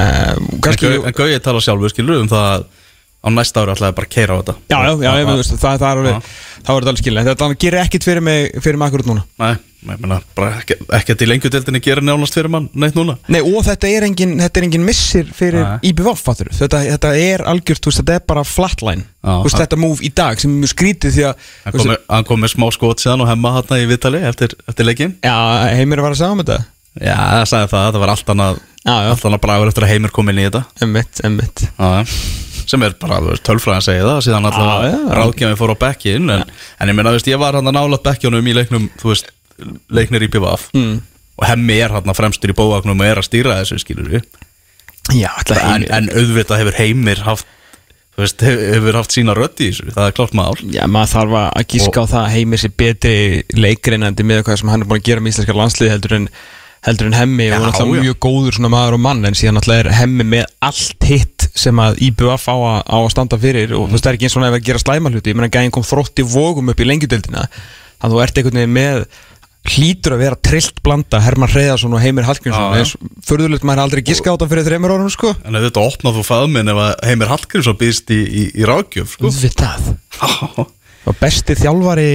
[0.00, 2.64] uh, kannski En Gau- En Gauði tala sjálfur skilur um það að
[3.26, 4.54] á næsta ári ætlaði bara keira á þetta.
[4.70, 7.48] Já, já, já, ég veist, það, það er alveg, þá er þetta alveg skilja Þetta
[7.64, 9.24] gerir ekkit fyrir mig, fyrir mig akkurat núna.
[9.42, 10.76] Nei, ég meina, bara ekki,
[11.16, 13.16] að í lengjudeldinni gera nánast fyrir mann neitt núna.
[13.32, 15.66] Nei, og þetta er engin, þetta er engin missir fyrir.
[15.90, 19.08] IBVF, fattur þetta, þetta er algjört, þú veist, þetta er bara flatline.
[19.26, 22.30] Þú veist, þetta move í dag sem er mjög skrítið því að Hann kom, hann
[22.30, 25.34] kom með smá skot síðan og hemma hann í Vitali eftir, eftir leikin Já,
[25.74, 26.60] heimir var að segja um þetta.
[26.96, 29.10] Já, það sagði það, það var allt annað Já, já.
[29.10, 30.62] Allt annað bragur eftir að heimir kom inn í þetta.
[30.86, 32.04] Emmitt, emmitt Já,
[32.70, 35.00] sem er bara alveg tölfræðan segja það síðan alltaf Já, já.
[35.20, 36.44] ráðgjafin fór á bekkin en,
[36.80, 39.30] en ég meina, þú veist, ég var hann að nála bekkjónum í leiknum, þú veist,
[39.90, 40.96] leiknir í BVF mm.
[41.40, 44.24] og hemmi er hann fremstur í bóvagnum og er að stýra þessu, skilur við
[45.14, 47.46] Já, alltaf en, heimir en auðvitað hefur heimir haft
[48.16, 51.12] þú veist, hef- hefur haft sína rödd í þessu það er klart mál Já, maður
[51.12, 53.16] þarf að gíska á það að heimir sér betri
[53.54, 56.28] leikreinandi með hvað sem hann er búin að gera með íslenska landslið heldur en
[56.86, 59.86] heldur en hemmi Já, og náttúrulega mjög góður svona maður og mann en síðan náttúrulega
[59.86, 63.88] er hemmi með allt hitt sem að IBF á að, á að standa fyrir og
[63.88, 65.32] þú veist það er ekki eins og ef að gera slæma hluti.
[65.32, 68.60] Ég meina gæðin kom þrótt í vógum upp í lengjudeldina þannig að þú ert einhvern
[68.60, 69.06] veginn með
[69.66, 73.10] hlýtur að vera trillt blanda Herman Hreiðarsson og Heimir Hallgrímsson.
[73.26, 75.32] Förðulegt maður aldrei giska á þetta fyrir þreymur árum sko.
[75.42, 79.26] En þetta opnað þú faðminn ef að heimir Hallgrímsson býðst í, í, í ráðgjöf sko.
[81.06, 82.10] Og besti þjálfari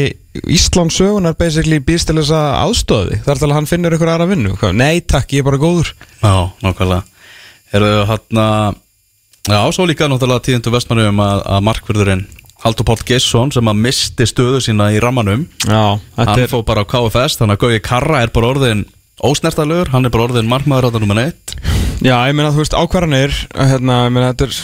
[0.52, 4.30] Íslands sögunar basically býðst til þess að aðstöði þar til að hann finnur ykkur aðra
[4.30, 4.54] vinnu.
[4.76, 5.94] Nei takk, ég er bara góður.
[6.22, 7.02] Já, nákvæmlega.
[7.72, 8.78] Eru hann að
[9.48, 12.24] já, svo líka náttúrulega tíðindu vestmannum að, að markverðurinn
[12.62, 15.48] Haldur Páll Gesson sem að misti stöðu sína í rammanum.
[15.66, 18.84] Já, hann er fóð bara á KFS þannig að Gauði Karra er bara orðin
[19.22, 21.54] ósnertalögur, hann er bara orðin markmaður á það nummer 1
[22.02, 24.56] já, ég meina þú veist ákvarðanir hérna, ég meina þetta er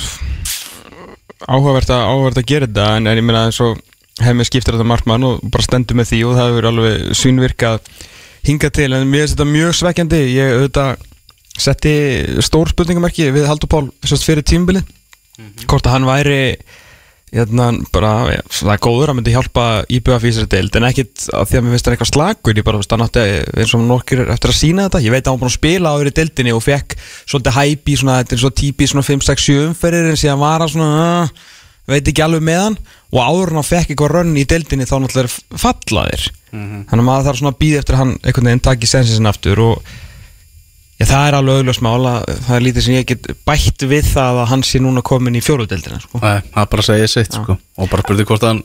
[1.47, 3.77] áhugavert að, áhugavert að gera þetta en, en ég meina eins og
[4.23, 7.91] hefði skiptir þetta markmann og bara stendur með því og það hefur alveg svínvirkað
[8.47, 10.23] hinga til en mér finnst þetta mjög svekkjandi.
[10.34, 11.06] Ég auðvitað
[11.58, 11.93] setti
[12.45, 13.86] stór spurningamerki við Haldur Pál
[14.21, 14.84] fyrir tímbili
[15.67, 16.41] hvort að hann væri
[17.34, 21.25] hérna, bara, ja, það er góður að myndi hjálpa IBF í þessari deild en ekkit
[21.36, 23.25] að því að mér finnst það eitthvað slagur ég bara veist hann átti
[23.58, 25.01] eins og nokkir eftir að sína þetta.
[25.03, 26.95] Ég veit að hann var búin að spila áður í deildinni og fekk
[27.27, 30.41] svolítið hæp í svona, þetta er svo típi svona 5, 6, 7 umferðir en síðan
[30.45, 31.45] var hann svona uh,
[31.93, 32.80] veit ekki alveg með hann
[33.12, 37.30] og áður hann fekk eitthvað rönn í deildinni þá náttúrulega er fallaðir þannig að maður
[37.30, 39.95] þarf svona að býða eftir að hann einhvern veginn taki sensin aftur og
[40.97, 44.39] Já, það er alveg auðvitað mála, það er lítið sem ég get bætt við það
[44.41, 46.17] að hann sé núna komin í fjóruðdeldina sko.
[46.23, 47.58] Nei, það bara að segja sitt sko.
[47.78, 48.63] og bara spurði hvort hann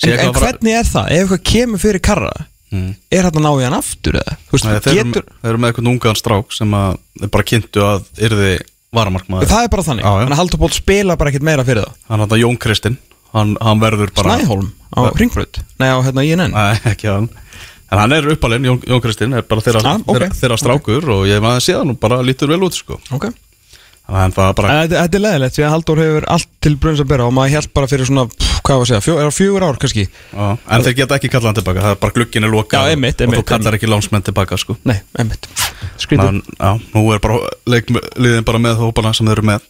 [0.00, 1.08] En, en að hvernig er það?
[1.12, 2.34] Ef eitthvað kemur fyrir karra
[2.70, 2.92] Mm.
[3.10, 5.88] Er þetta ná í hann aftur veist, Nei, þeir, eru, getur, þeir eru með eitthvað
[5.90, 7.00] ungan strák sem að
[7.34, 8.52] bara kynntu að yrði
[8.96, 9.50] varamarkmaður.
[9.50, 10.04] Það er bara þannig.
[10.08, 11.98] Þannig að Haldur Ból spila bara ekkert meira fyrir það.
[12.10, 12.96] Hann hann Jón Kristinn.
[13.30, 17.28] Hann, hann verður bara Snæholm á Ringbröð Nei, á hérna INN Nei, ekki hann.
[17.90, 20.16] En hann er uppalinn, Jón, Jón Kristinn er bara þeirra, Ah, ok.
[20.16, 22.98] þeirra, þeirra strákur og ég maður séð hann og bara lítur vel út sko.
[23.14, 23.28] Ok
[24.10, 27.54] Þetta þetta er leðilegt því að Haldur hefur allt til brunns að bera og maður
[27.56, 30.04] held bara fyrir svona, pff, hvað var að segja, fjó, það fjögur ár kannski?
[30.34, 32.94] á, en þeir geta ekki kallað hann tilbaka það er bara glukkin er lokað Já,
[32.96, 34.76] einmitt, og einmitt, þú kallar ekki lánsmenn tilbaka sko.
[34.88, 35.46] Nei, einmitt
[36.00, 37.38] Skrítið Þannig, já, nú er bara
[37.70, 39.68] leikliðin bara með hópana sem þeir eru með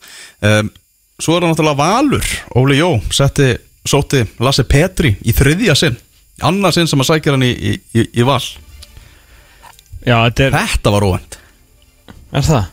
[0.49, 0.73] um,
[1.21, 3.51] Svo er það náttúrulega Valur Óli Jó setti,
[3.85, 6.01] sótti Lasse Petri í þriðja sinn
[6.49, 8.41] Annað sinn sem að sækja hann í, í, í, í val
[10.01, 11.41] Já, þetta er, Þetta var óvænt
[12.31, 12.69] er það?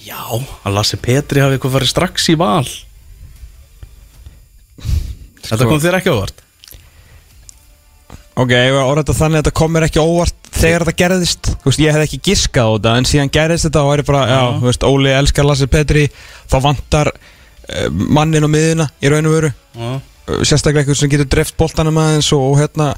[0.00, 0.20] Já,
[0.64, 2.68] að Lasse Petri hafi eitthvað farið strax í val.
[5.40, 6.46] Þetta Sko- kom þér ekki ávart
[8.40, 11.48] Ok, ég var orðað þannig að þetta kom mér ekki óvart þegar þetta gerðist.
[11.64, 14.40] Veist, ég hef ekki giskað á þetta en síðan gerðist þetta og er bara, já,
[14.60, 16.04] þú veist, Óli elskar Lasse Petri
[16.48, 19.50] þá vantar uh, mannin á miðuna í raun og veru.
[19.74, 22.88] Já, uh, sérstaklega eitthvað sem getur dreft boltanum aðeins og, og hérna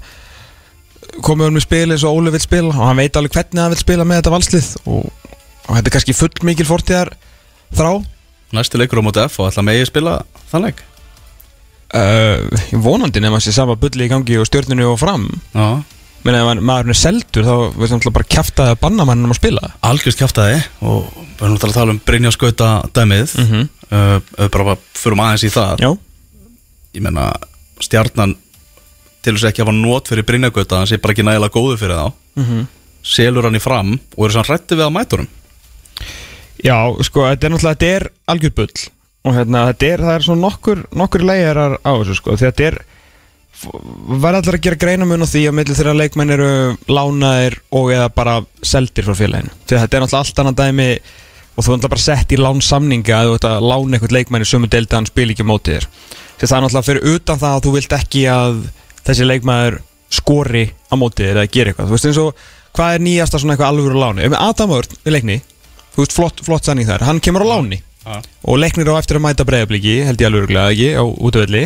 [1.27, 3.75] komið um í spil eins og Óli vil spila og hann veit alveg hvernig hann
[3.75, 5.32] vil spila með þetta valslið og,
[5.69, 7.13] og þetta er kannski full mikil fortíðar
[7.77, 7.93] þrá?
[8.53, 10.19] Næsti leikur á móti F og ætla megi spila
[10.53, 10.83] þann leik?
[11.93, 12.49] Uh,
[12.81, 15.27] vonandi nefn að sé sama bulli í gangi og stjórnunu og fram.
[15.53, 15.83] Já,
[16.25, 19.73] menn ef maðurinn er seldur þá veist hann bara kjaftaði að banna mannum að spila.
[19.85, 23.37] Algjörst kjaftaði og við erum náttúrulega að tala um Brynja skauta dæmið.
[23.39, 24.49] Mm Mhm.
[24.55, 25.83] bara fyrir aðeins í það.
[25.85, 25.91] Já,
[26.95, 27.27] ég menna
[27.81, 28.37] stjarnan
[29.23, 31.99] til þess ekki að hafa nót fyrir Brynjagöta hann sé bara ekki nægilega góðu fyrir
[32.01, 32.13] þá.
[32.41, 32.67] Mhm.
[33.05, 35.29] selur hann í fram og eru sann hrætti við að mæta honum
[36.63, 38.83] Já, sko, þetta er náttúrulega, þetta er algjör bull.
[39.23, 42.79] Og hérna, þetta er, það er svona nokkur nokkur leiðarar á þessu, sko þetta er,
[43.63, 46.49] verða allir að gera greinamun á því að milli þeirra leikmenn eru
[46.91, 50.89] lánaðir og eða bara seldir frá félaginu, að þetta er náttúrulega allt annað dæmi
[51.53, 54.51] og þú náttúrulega bara sett í lánsamninga að þú ert að lána eitthvað leikmenn í
[54.51, 55.89] sömu að hann spil ekki á móti þér.
[56.41, 58.61] Því það er náttúrulega fyrir utan það að þú vilt ekki að
[59.07, 59.79] þessi leikmæður
[60.13, 63.55] skori á móti þér eða gera eitthvað, þú veist eins og hvað er nýjasta svona
[63.55, 65.39] eitthvað alvöru láni, ef með Adam Örn í leikni
[65.95, 67.07] þú veist, flott, flott sannig þar.
[67.09, 68.19] Hann kemur á láni Já.
[68.19, 71.61] og leiknir á eftir að mæta breyðabliki held ég alveg örgulega ekki á útöðli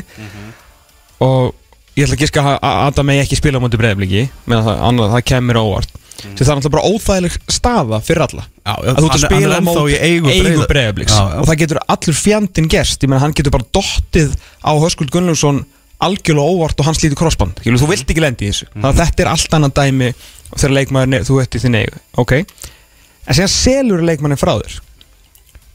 [1.25, 1.55] og
[1.97, 5.15] ég ætla að giska að Adam megi ekki spila á múti breyðabliki meðan það, annað,
[5.15, 5.95] það kemur á óvart.
[6.17, 6.33] Mm.
[6.37, 8.45] það er alltaf bara óþægileg staða fyrir alla.
[8.65, 10.31] Já, að þú ert að spila á í eigu,
[11.13, 11.17] já.
[11.41, 13.03] og það getur allur fjandinn gerst.
[13.05, 14.33] Ég meina hann getur bara dottið
[14.65, 15.61] á Höskuld Gunnlaugsson
[16.05, 17.61] algjörlega óvart og hann slítur krossband.
[17.65, 18.69] Þú vilt ekki lendi í þessu.
[18.73, 20.11] Þannig að þetta er allt annan dæmi
[20.55, 22.01] þegar leikmaður þú ert í þinn eigu.
[22.21, 22.35] Ok
[23.27, 24.81] en síðan selur leikmannin frá þér.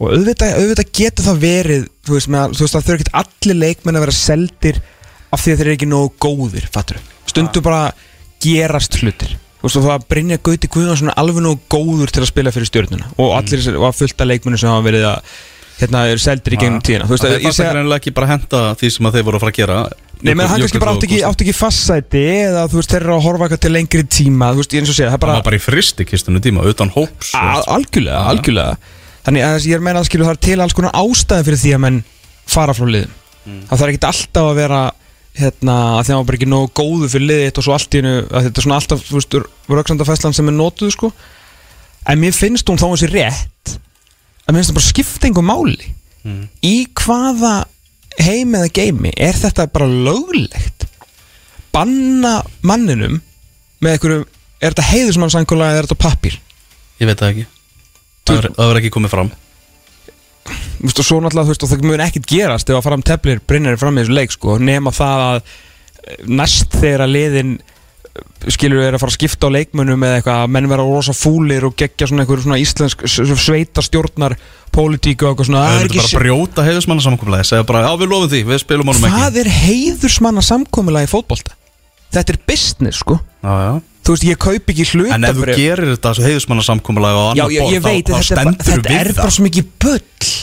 [0.01, 3.17] Og auðvitað, auðvitað getur það verið þú veist, með, þú veist að þau eru ekki
[3.21, 4.81] allir leikmenn að vera seldir
[5.31, 7.91] af því að þeir eru ekki nógu góðir fattur stundu bara
[8.41, 9.37] gerast hlutir.
[9.61, 12.69] Þú veist það að Brynja Gauti Guðjónsson er alveg nógu góður til að spila fyrir
[12.69, 13.77] stjórnuna og allir mm.
[13.77, 15.35] og að fullta leikmennu sem hafa verið að
[15.81, 17.07] hérna eru seldir í gegnum tíðina.
[17.09, 19.27] Þú veist Það að er ég segja ekki ekki bara henda því sem að þeir
[19.27, 19.77] voru að fara að gera.
[20.21, 23.15] Nei, menn hann kannski bara átti ekki, átti ekki fastsæti eða þú veist, þeir eru
[23.15, 25.37] að horfa eitthvað til lengri tíma þú veist, eins og segja, það er Það bara
[25.39, 28.91] var bara í fristikistunum tíma, utan hóps algjörlega, algjörlega.
[29.25, 31.73] Þannig að ég er meina að skilja það er til alls konar ástæði fyrir því
[31.73, 31.99] að menn
[32.53, 34.81] fara frá liðum það þarf ekki alltaf að vera
[35.37, 37.95] hérna, að því að maður bara ekki nógu góðu fyrir liðið þitt og svo allt
[37.95, 39.37] í hennu, að þetta er svona alltaf þú veist,
[39.71, 41.11] röksandafæslan sem er notuð sko.
[42.11, 43.73] En mér finnst hún þá þessi rétt
[44.59, 45.93] það bara skipta einhver máli
[46.61, 47.53] í hvaða
[48.21, 50.85] heim eða geimi er þetta bara löglegt?
[51.73, 53.21] Banna manninum
[53.81, 54.25] með einhverju,
[54.61, 56.39] er þetta heiðusmannsangula eða er þetta pappir
[57.01, 57.45] Ég veit það ekki.
[58.29, 59.31] Það verður- ekki komið fram.
[60.45, 63.01] Þú veist, og svo náttúrulega, þú veist, og það mun ekkert gerast ef að fram
[63.05, 67.51] teflir Brynjar fram í þessu leik, sko nema það að eh, næst þegar að liðin
[68.51, 71.67] skilur er að fara að skipta á leikmönnum eða eitthvað að menn vera rosa fúlir
[71.67, 74.35] og gegja svona einhverju svona íslensk sveita stjórnar
[74.75, 75.63] pólitíku og eitthvað svona.
[75.63, 78.43] Það það er er bara að brjóta heiðusmanna samkomlega Segja bara, já við lofum því,
[78.51, 79.17] við spilum honum ekki.
[79.21, 81.55] Hvað er heiðursmanna samkomulega í fótbolta
[82.11, 83.19] þetta er business, sko.
[83.41, 83.81] Já, já.
[84.01, 86.23] Þú veist, ég kaup ekki hluta En ef þú gerir þetta þessu
[87.13, 89.09] á Já, annar ég, borð ég þá, þá þetta, er bara- stendur þetta við er
[89.11, 89.19] það.
[89.21, 89.99] bara svo mikið bull.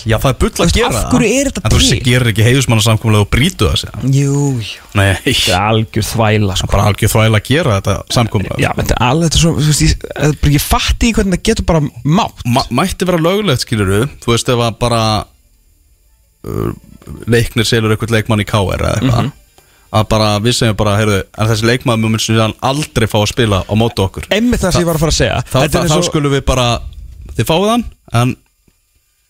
[0.09, 0.93] Já, það er bull að veist, gera
[1.39, 3.81] er þetta En þú gerir ekki heiðusmanna samkomlega og brýtu það
[4.15, 6.71] Jú, jú, Nei, þetta er algjör þvæla, það sko.
[6.77, 9.67] bara algjör þvægilega að gera þetta samkomlega Já, þetta er alveg, þetta er svo, þú
[9.73, 10.07] veist, ég,
[10.39, 12.47] bara- ég fatti ekki hvernig það getur bara mátt.
[12.47, 13.91] Ma Mætti vera löglegt, skilur
[14.23, 15.03] Þú veist, ef að bara
[16.47, 16.73] uh,
[17.27, 19.23] Leiknir selur eitthvað leikmann í KR eða eitthvað.
[19.27, 19.33] Mhm.
[19.89, 23.63] Að bara, við segjum bara, heyrðu En þessi leikmann mun sem aldrei fá að spila
[23.65, 25.79] á móti okkur Einmitt það sem ég var að fara að segja Þá, Þetta þá,
[25.79, 26.67] er þá eins og- skulum við bara
[27.39, 27.85] Þið fáið hann
[28.23, 28.37] En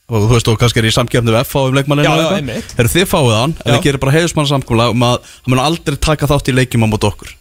[0.08, 2.28] og þú veist, og kannski er í samkjöfni við F á um leikmannin Já, já,
[2.38, 2.70] einmitt.
[2.78, 3.74] Heyrðu, þið fáið hann, en Já.
[3.76, 6.88] þið gerir bara heiðusmann samkomlega um að hann mun aldrei taka þátt í leikjum á
[6.88, 7.34] móti okkur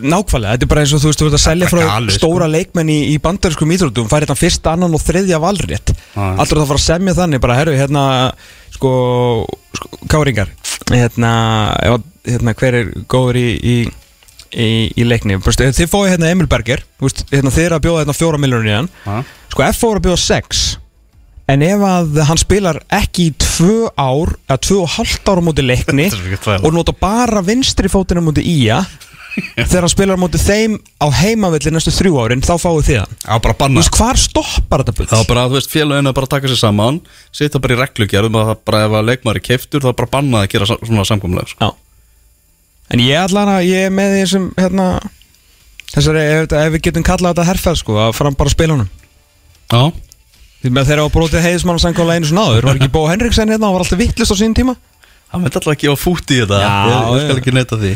[0.00, 2.14] Nákvæmlega, þetta er bara eins og þú veist, þú ert að selja er frá galið,
[2.14, 2.20] sko.
[2.20, 5.92] stóra leikmenn í, í bandarískum íþróttum færi þetta fyrsta, annan og þriðja valrétt.
[6.16, 8.02] Alltaf það fara að semja þannig, bara herru, hérna
[8.80, 10.52] sko, sko káringar
[10.90, 11.32] hérna,
[12.26, 13.76] hérna hver er góður í, í,
[14.50, 17.84] í, í leikni stu, Þið fóðu hérna Emil Berger þú veist, hérna, þið eru að
[17.86, 19.18] bjóða hérna fjóra miljonur í hann Ha?
[19.52, 20.64] Sko F voru að bjóða 6
[21.50, 25.64] En ef að hann spilar ekki í tvö ár eða tvö og hálft ára múti
[25.66, 28.78] leikni er og nota bara vinstri fótina múti ía
[29.70, 33.14] þegar hann spilar múti þeim á heimavilli næstu þrjú árin þá fáið þið hann.
[33.24, 35.06] Já, bara Þú banna veist hvar stoppar þetta bull?
[35.10, 37.00] Það var bara, þú veist, félaginu að bara taka sér saman
[37.32, 40.44] Sita bara í reglugjörðum að það bara ef að leikmaður er keiftur þá bara bannað
[40.46, 41.70] að gera sa- svona samkomlega sko.
[41.70, 41.70] Já.
[42.90, 44.86] En ég allan að ég er með því sem hérna
[45.94, 48.76] þessari, ef, þetta- ef við getum kallað þetta herrferð sko að fara bara að spila
[48.78, 48.90] honum.
[49.70, 49.82] Já,
[50.60, 53.48] Því með þeirra á brotið heiðismann og sangkála einu svona áður var ekki Bó Henriksen
[53.48, 54.74] hérna, hann var alltaf vittlust á sín tíma?
[55.32, 56.58] Það myndi alltaf að gefa fút í þetta.
[56.60, 57.40] Já, Ég, ég skal já.
[57.40, 57.92] ekki neyta því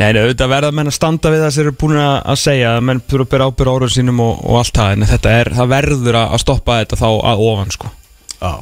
[0.00, 2.84] Nei, auðvitað verða menn að standa við það sem eru búin að að segja að
[2.88, 5.72] menn þurfa að byrja ábyrða orður sínum og, og allt það en þetta er, það
[5.74, 7.90] verður að að stoppa þetta þá að ofan sko.
[8.38, 8.52] Já,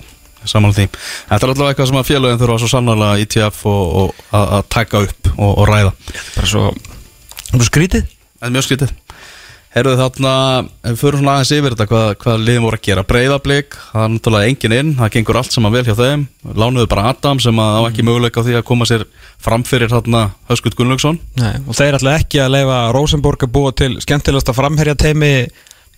[0.54, 0.86] saman því.
[1.30, 4.66] Þetta er alltaf eitthvað sem að félagin þurfa svo sannarlega ITF og, og að, að
[4.74, 5.94] taka upp og, og ræða.
[6.34, 6.64] Bara svo,
[7.52, 8.10] bara skrítið.
[8.40, 8.98] Það er mjög skrítið
[9.70, 10.30] Herðu þarna,
[10.82, 14.02] ef við förum svona aðeins yfir þetta hvað, hvað liðin voru að gera Breiðablík, það
[14.02, 16.24] er náttúrulega engin inn Það gengur allt saman vel hjá þeim
[16.58, 19.04] Lánuðu bara Adam sem að á ekki möguleika á því að koma sér
[19.46, 24.56] framfyrir þarna Höskut Gunnlaugsson og þeir ætla ekki að leifa Rosenborg að búa til skemmtilegasta
[24.58, 25.32] framherja teimi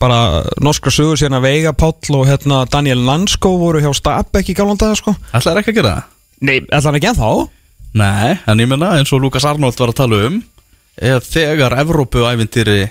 [0.03, 4.59] bara norskra sögur síðan að Veiga Páll og hérna Daniel Nansko voru hjá Stabæk í
[4.59, 6.17] galvandaga sko Ætlaði ekki að gera það?
[6.43, 7.35] Nei, ætla hann ekki ennþá?
[8.03, 10.43] Nei, en ég menna eins og Lukas Arnold var að tala um
[11.33, 12.83] þegar Evrópu-ævintýri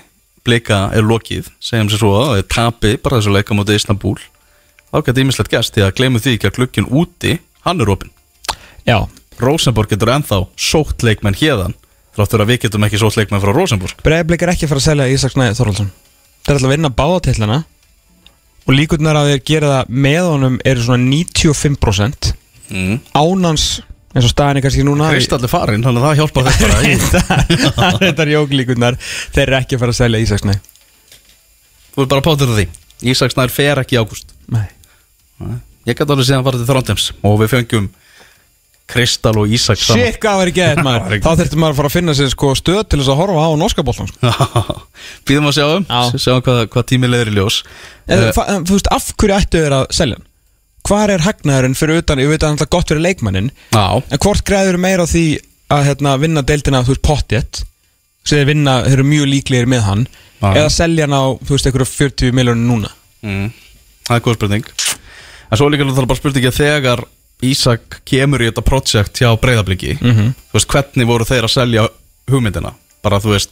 [0.46, 4.16] blika er lokið, segjum sér svo að það er tapi bara þessu leika mútið Istanbul.
[4.92, 8.12] Þá getur ímislegt gæst því að glemum því ekki að glukkin úti, hann er opinn.
[8.88, 8.98] Já,
[9.40, 11.76] Rosenborg getur ennþá sótt leikmenn hérðan
[12.16, 14.02] þráttur að við getum ekki sótt leikmenn frá Rosenborg.
[14.04, 15.92] Breiðblik er ekki að fara að selja Ísaks Næði Þorvaldsson.
[16.42, 17.58] Þeir ætla að vinna báðatillana
[18.66, 22.32] og líkurnar að þeir gera það með honum eru svona 95%
[22.72, 22.98] mm.
[23.16, 23.66] ánans
[24.12, 26.82] eins og staðin er kannski núna Kristall er farinn, þannig að það hjálpar þetta bara
[26.84, 28.98] í- Þetta er jóklíkurnar.
[29.32, 30.60] Þeir eru ekki að fara að selja Ísaks Næði
[31.92, 32.66] Þú er bara að pátur því.
[33.12, 34.30] Ísaks nær fer ekki í ágúst.
[35.88, 37.88] Ég gæti alveg síðan farið til Þrándheims og við fengjum
[38.92, 40.02] Kristal og Ísak saman.
[40.02, 41.16] Shit, hvað ekki gett maður?
[41.24, 43.50] Þá þurfti maður að fara að finna sér sko stöð til þess að horfa á
[43.58, 44.32] norska boltan sko.
[45.28, 46.20] Býðum að sjáum, Já.
[46.26, 47.60] sjáum hvað, hvað tími leiðir í ljós.
[48.06, 49.62] Eh, en, Þú veist, af hverju ættu
[50.82, 51.06] þeir að selja hann?
[51.06, 54.18] Hvar er hagnaðurinn fyrir utan, ég veit að hann er gott fyrir leikmannin Já, En
[54.18, 55.24] hvort græður meira á því
[55.72, 57.62] að hérna, vinna deildina, þú veist, pottet
[58.24, 60.06] sem þeir vinna, þeir eru mjög líklegir með hann
[60.42, 60.52] Já.
[60.58, 62.90] eða selja hann á, þú veist, einhverju 40 miljónu núna
[63.22, 63.48] mm,
[64.08, 64.64] það er góð spurning
[65.52, 67.04] En svo líka það er bara spurning að þegar
[67.42, 70.34] Ísak kemur í þetta projekt hjá breyðabliki Mhm.
[70.52, 71.88] Þú veist, hvernig voru þeir að selja
[72.30, 72.72] hugmyndina?
[73.02, 73.50] Bara þú veist,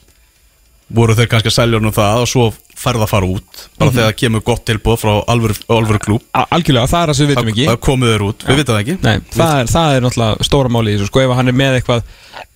[0.94, 2.44] voru þeir kannski að selja nú það og svo
[2.80, 7.02] færða að fara út Bara þegar kemur gott tilbúð frá alvöru, alvöru klúb Algjörlega, það
[7.02, 7.66] er það sem við vitum ekki.
[7.70, 8.96] Það komið þeir út, við vitum það ekki.
[9.04, 11.78] Nei, það er, það er náttúrulega stóra máli í þessu sko ef hann er með
[11.80, 12.02] eitthvað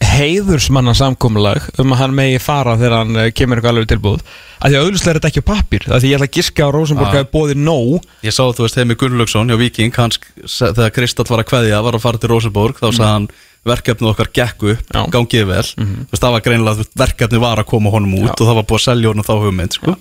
[0.04, 4.20] heiðursmanna samkomulag um að hann megi fara þegar hann eh, kemur eitthvað alveg tilbúð
[4.64, 6.74] að því að auðvitað er þetta ekki pappir að því ég ætla að giska á
[6.74, 7.16] Rosenborg Ah.
[7.18, 8.06] hafi bóðið nóg.
[8.24, 11.98] Ég sá þú veist Heimi Gunnlaugsson hjá Viking hans, þegar Kristall var að kveðja var
[11.98, 13.28] að fara til Rosenborg þá sagði hann
[13.64, 15.02] verkefnið okkar gekku upp, Mhm.
[15.04, 15.12] Mhm.
[15.12, 15.62] gangið vel.
[15.64, 18.40] Þú veist það var greinilega, veist, verkefnið var að koma honum út Já.
[18.40, 19.96] og það var búið að selja honum þá hugmynd sko.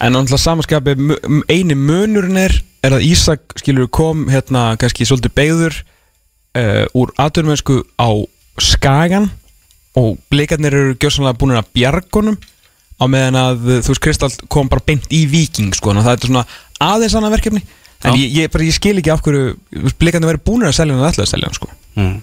[0.00, 2.54] En náttúrulega samanskapi mu- eini munurinn er
[2.86, 5.78] er að Ísak skilur kom hérna kannski svolítið beigður
[6.56, 8.08] uh, úr aðdurmennsku á
[8.62, 9.30] Skagan
[9.96, 12.36] og blikarnir eru gjössanlega búin að bjargunum
[13.00, 16.44] á meðan að þú veist Kristall kom bara beint í Viking sko, það er svona
[16.80, 17.62] aðeins annað verkefni
[18.04, 18.20] en Já.
[18.20, 21.24] ég, ég, bara, ég skil ekki af hverju blikarnir verið búin að selja hann alltaf
[21.26, 21.68] að selja hann sko.
[21.96, 22.16] mm.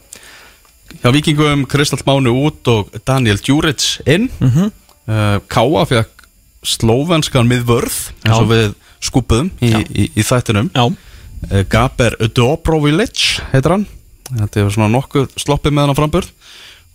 [1.04, 4.72] Hjá Vikingum Kristall Máni út og Daniel Djuric inn mm Mhm.
[5.10, 6.23] uh, Káa fekk
[6.68, 8.68] slóvenskan miðvörð eins og við
[9.04, 10.72] skupuðum í, í, í þættinum.
[10.74, 13.88] Já, uh, Gaber Dobrovic heitir hann.
[14.30, 16.34] Þetta er svona nokkuð sloppið með hann á framburð.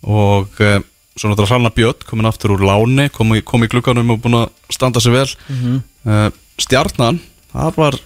[0.09, 0.79] Og uh,
[1.19, 4.39] svo náttúrulega Hrannar Björn komin aftur úr láni kom í, kom í glukkanum og búin
[4.41, 5.27] að standa sig vel.
[6.07, 6.29] Uh,
[6.59, 7.21] Stjarnan
[7.53, 7.99] það var,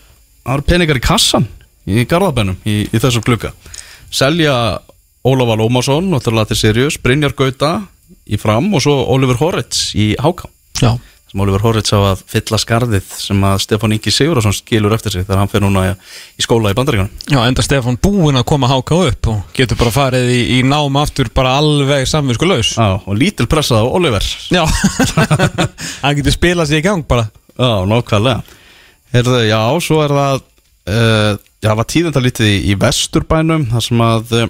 [0.44, 1.48] það var peningar í kassan
[1.90, 3.52] í Garðabænum í, í þessum glukka
[4.14, 4.80] selja
[5.24, 7.78] Ólafur Lómasson náttúrulega til Sirius, Brynjar Gauta
[8.28, 10.50] í fram og svo Oliver Horrits í Háká.
[10.82, 10.92] Já,
[11.34, 15.26] sem Oliver Horrits á að fylla skarðið sem að Stefán Ingi Sigurðarsson skilur eftir sig
[15.26, 15.94] þegar hann fer núna í,
[16.46, 20.30] skóla í bandaríkanum já, enda Stefán búinn að koma háka upp og getur bara farið
[20.30, 24.26] í, í nám aftur bara alveg samvinsku laus Já, og lítil pressað á Oliver.
[24.54, 24.64] Já,
[26.04, 27.30] hann getur spilað sér í gang bara.
[27.58, 28.60] Já, nákvæmlega.
[29.14, 34.02] Herðu, já, svo er það uh, Já, það var tíðendalítið í, í Vesturbænum þar sem
[34.04, 34.50] að uh,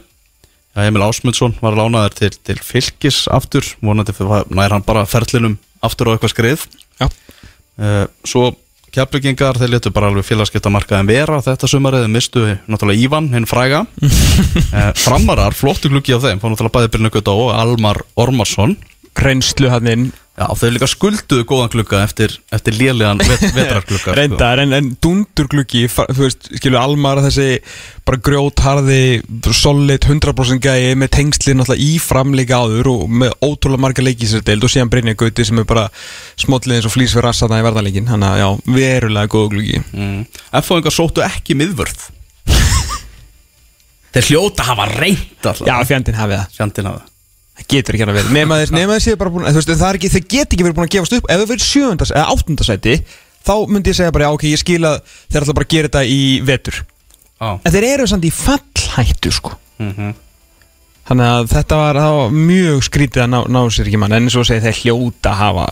[0.82, 6.12] Emil Ásmundsson var lánaður til, til fylgis aftur, vonandi fyrir nær hann bara ferlinum aftur
[6.12, 6.68] á eitthvað skrið.
[7.04, 8.52] Uh, Svo
[8.94, 13.86] kjaplugingar, þeir letu bara alveg félagskiptamarkaðin vera þetta sumarið, mistu náttúrulega Ívan, hinn fræga.
[14.74, 18.74] Uh, Framarar, flottu gluggi á þeim, fá náttúrulega bæði Brynja Gauta og Almar Ormarsson.
[19.22, 24.64] Reynslu hann inn Já, þeir líka skulduðu góðan glugga eftir, eftir lélegan vet, vetrarglugga Reyndar,
[24.64, 27.60] en, en dundur gluggi Þú veist, skilur Almar þessi
[28.04, 29.22] bara grjótharði,
[29.54, 34.42] solid 100% gæi með tengsli náttúrulega í framleika áður og með ótrúlega marga leiki sér
[34.50, 35.86] deild og síðan Brynja Gauti sem er bara
[36.42, 39.86] smollið eins og flýs við rassana í verðarleikin Þannig að já, verulega góð gluggi.
[39.94, 40.20] Mm.
[40.64, 42.10] F-fóðingar sóttu ekki miðvörð.
[44.18, 45.66] Þeir hljóta hafa reynd alltaf.
[45.70, 47.13] Já, fjandinn hafið það
[47.54, 50.10] Það getur ekki að vera Nefna þess, nema þess ég bara búin Þú veist, ekki,
[50.14, 51.30] þau get ekki verið búin að gefast upp.
[51.30, 52.96] Ef þau verið sjöfundas eða áttundasæti
[53.44, 55.90] Þá myndi ég segja bara, já ok, ég skil að Þeir ætla bara að gera
[55.92, 56.82] þetta í vetur.
[57.38, 59.58] Já En þeir eru samt í fallhættu, sko.
[59.84, 60.14] Mm
[61.04, 64.14] Þannig að þetta var, var mjög skrítið að ná, ná sér ekki mann.
[64.16, 65.66] En svo segir þeir hljóta að hafa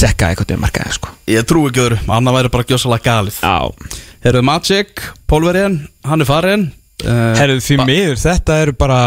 [0.00, 1.12] Tsekka eitthvað um markaði, sko.
[1.30, 3.38] Ég trú ekki öðru, annað væri bara gjósalega galið.
[3.44, 4.00] Já.
[4.24, 5.76] Herðu Magic, Pólverien,
[6.08, 6.64] hann er farin
[7.04, 9.00] uh, Herðu því miður, þetta eru bara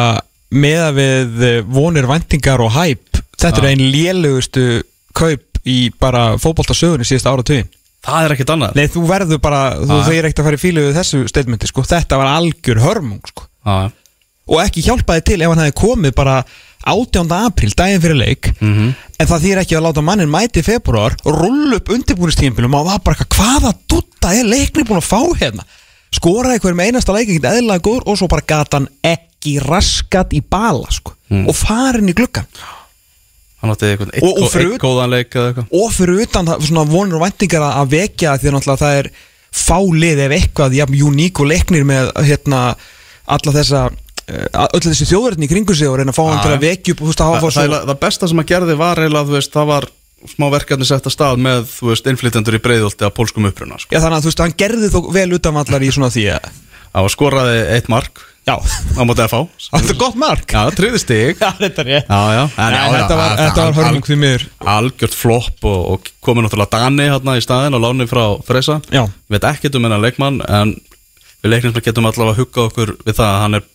[0.54, 3.63] Meða við eh, vonir væntingar og hæp Þetta Já.
[3.63, 4.66] er einn lélegustu
[5.18, 7.70] kaup í bara fótboltasögunni síðasta áratugin
[8.04, 10.06] Það er ekkert annað Nei, þú verður bara, þú Já.
[10.10, 13.46] þeir ekkert að fara í fílu við þessu statementi, sko, þetta var algjör hörmung, sko,
[13.66, 13.78] Já,
[14.52, 16.34] og ekki hjálpaði til ef hann hefði komið bara
[16.84, 17.32] 18.
[17.32, 18.89] apríl, daginn fyrir leik Mhm.
[19.20, 23.04] en það þýr ekki að láta mannin mæti í februar rull upp undirbúinistímpilum og það
[23.06, 25.63] bara eitthvað, hvaða dutta er leikni búin að fá hérna
[26.13, 29.32] skoraði hver með einasta leik ekkert eðlilega góður og svo bara gata hann ekki
[29.63, 31.47] raskat í bala, sko Mm.
[31.49, 32.13] og farin í
[34.13, 37.15] eitt, Og- og fyrir eitt góðan leik eða eitthvað og fyrir utan það, svona vonur
[37.17, 39.10] og væntingar að vekja því að það er
[39.53, 42.75] fálið ef eitthvað, jafn uník og leiknir með hérna
[43.25, 46.53] alla þessa uh, öll þessi þjóðverðin í kringu sig og reyna að fá hann til
[46.53, 49.38] að vekja upp veist að Þa, það, það, besta sem að gerði var eiginlega, þú
[49.38, 49.88] veist, það var
[50.34, 53.91] smá verkefni sett að stað með, þú veist, innflytjendur í breiðolti að pólskum uppruna, sko.
[53.96, 56.52] Já þannig að þú veist, hann gerði þó vel utanvallar í svona því að
[56.94, 60.46] Það var skoraði eitt mark Já, á móti FH þetta er gott mark.
[60.52, 61.37] Já, tryggði stig.
[61.39, 64.48] Já, þetta er ég Já, já, en, Nei, þetta var, þetta var hörmung því miður.
[64.73, 68.81] Algjört flopp og, og komið náttúrulega Dani hérna í staðin á láni frá Freysa.
[68.91, 70.75] Já, Ég veit ekkert um hennar leikmann en
[71.44, 73.69] við leiknismenn getum allavega að hugga okkur við það að hann er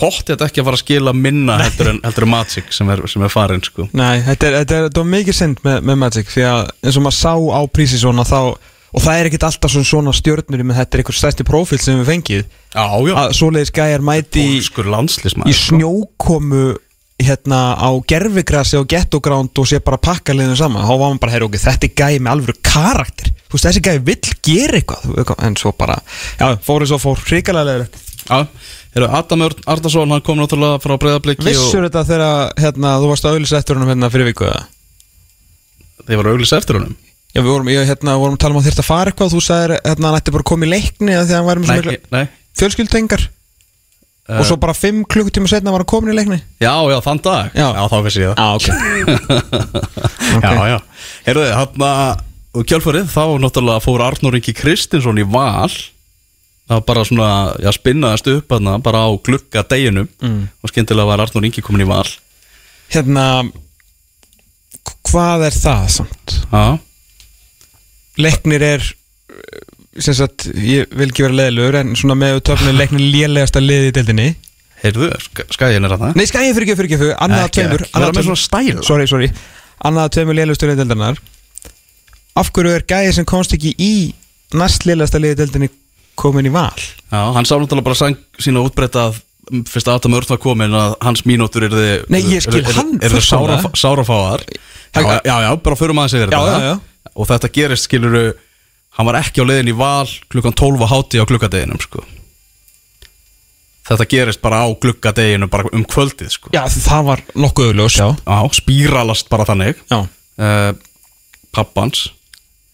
[0.00, 3.24] pottið ekki að fara að skila minna heldur en, heldur en Matsik sem er, sem
[3.26, 3.88] er farin sko.
[3.96, 6.98] nei, þetta er, þetta er, þetta var mikið synd með, með Magic Því að eins
[7.00, 8.38] og maður sá á prísi svona þá
[8.90, 12.10] Og það er ekkert alltaf svona, stjörnur menn þetta er einhver stærsti prófíl sem við
[12.10, 12.44] fengið.
[12.74, 16.64] Já, já, að svoleiðis gæjar mæti í, í snjókomu
[17.20, 20.86] hérna á gerfigrassi og gettogránd og sé bara pakka liðinu saman.
[20.88, 23.32] Þá var maður bara, heyr okkur, þetta er gæi með alvöru karakter.
[23.46, 25.34] Þú veist, þessi gæi vill gera eitthvað.
[25.46, 26.00] En svo bara,
[26.40, 27.20] já, fóru svo fór.
[27.28, 28.46] Hrikalega leðilegt Já,
[28.94, 33.26] heyrðu, Adam Örn Arnason, hann kom náttúrulega frá breyðabliki Vissur þetta þegar, hérna, þú varst
[33.26, 34.66] að auðlis eftir honum hérna fyrir viku eða?
[36.00, 36.94] og þeir var auglis eftir honum
[37.30, 39.40] Já, við vorum, ég, hérna, vorum að tala um að þyrta að fara eitthvað þú
[39.46, 41.90] sagðir, hérna, hann ætti bara að koma í leikni að hann væri með Nei, svo
[41.92, 42.24] mikla nei.
[42.58, 43.26] fjölskyldengar
[44.30, 46.36] og svo bara 5 klukkutíma setna var hann komin í leikni.
[46.62, 47.54] Já, já, þann dag.
[47.54, 47.68] Já.
[47.90, 48.38] þá vissi ég það.
[48.38, 48.66] Já, ok.
[50.44, 50.76] Já, já.
[51.26, 55.70] Heyrðu, hann að kjálfarið þá náttúrulega fór Arnór Ingi Kristinsson í val.
[56.70, 57.30] Það var bara svona,
[57.62, 60.44] já, spinnaðast upp hann bara á glugga deginum Mm.
[60.62, 62.06] og skyndilega var Arnór Ingi komin í val.
[62.94, 63.26] Hérna,
[65.10, 66.36] hvað er það samt?
[66.52, 66.78] Já,
[68.22, 69.60] leiknir er uh,
[69.98, 73.96] sem sagt, ég vil ekki vera leðilegur en svona með töfnir leiknir lélegasta liði í
[73.96, 74.28] deildinni.
[74.80, 75.10] Heyrðu,
[75.52, 77.90] skæðin er að það Nei, skæði fyrir ekki, fyrir ekki, fyrir annað Ekki, tveimur vera
[77.98, 78.84] annað með svona stæla.
[78.86, 79.28] Sorry, sorry,
[79.90, 81.20] annað tveimur lélegustu liði deildarinnar.
[82.40, 83.92] Af hverju er gæði sem komst ekki í
[84.56, 85.68] næst lélegasta liði deildinni
[86.20, 86.70] komin í val?
[87.10, 89.18] Já, hann sá náttúrulega bara sang sína útbreyta að
[89.50, 92.64] mm, fyrst að Adam Örn var komin að hans mínútur er þið Nei, ég skil
[92.72, 92.96] hann
[97.20, 98.24] og þetta gerist skiluru
[98.96, 102.02] hann var ekki á leiðin í val klukkan 12 á háti á gluggadeginum sko.
[103.90, 106.50] þetta gerist bara á gluggadeginu bara um kvöldið sko.
[106.54, 108.00] Já, það var nokkuð auðljós,
[108.58, 110.72] spíralast bara þannig uh,
[111.54, 112.08] pappans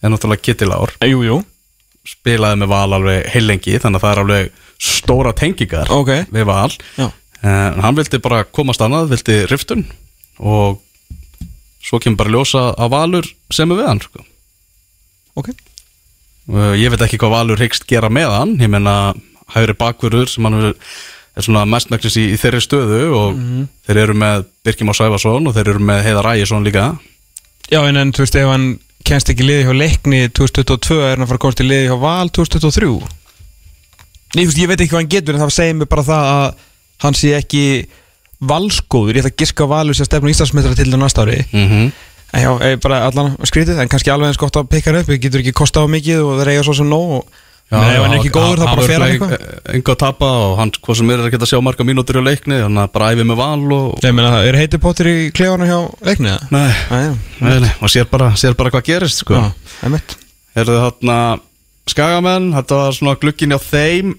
[0.01, 1.41] er náttúrulega kittilár jú
[2.07, 4.51] spilaði með val alveg heilengi þannig að það er alveg
[4.87, 6.11] stóra tengingar Ok.
[6.31, 6.69] við val
[7.43, 9.83] en hann vildi bara komast annað vildi riftun
[10.39, 10.79] og
[11.83, 14.23] svo kemur bara ljósa að valur sem er við hann sko.
[15.37, 15.51] Ok.
[16.47, 18.55] Uh, ég veit ekki hvað valur hyggst gera með hann.
[18.63, 19.13] Ég menna
[19.53, 23.67] hægri bakverður sem hann er svona mestmæknis í, í þeirri stöðu og Mhm.
[23.87, 26.87] þeir eru með Birkjum á Sæfarsson og þeir eru með Heiðar Ægisson líka.
[27.69, 31.23] Já, en, en þú veist, ef hann kennst ekki liði hjá leikni 2022 er hann
[31.23, 32.89] að fara að komast í liði hjá val 2023
[34.35, 36.31] Nei, þú veist, ég veit ekki hvað hann getur en það segir mér bara það
[36.31, 36.55] að
[37.05, 37.63] hann sé ekki
[38.47, 41.37] valskóður, ég ætla að giska á valur sem stefnum Íslandsmetra til það næsta ári.
[41.53, 41.91] Mm -hmm.
[42.33, 45.21] Já, eh, bara allan skrítið en kannski alveg eins gott að pikka hann upp, við
[45.27, 48.13] getur ekki kosta á mikið og það reyja svo sem nóg og Men ef hann
[48.15, 49.41] er ekki góður þá bara fer hann eitthvað.
[49.75, 52.23] Enga að tapa og hann, hvað sem er að geta að sjá marga mínútur í
[52.23, 53.89] leikni, þannig að bara æfi með val og...
[54.05, 56.37] Ég meina, er heiti pottir í klefanum hjá leikni?
[56.55, 57.01] Nei, Nei,
[57.43, 59.35] nei, nei, og sér bara, sér bara hvað gerist, sko.
[59.35, 60.15] já, einmitt.
[60.55, 61.19] Herðu þarna
[61.91, 64.15] Skagamenn, þetta var svona glukkin hjá þeim.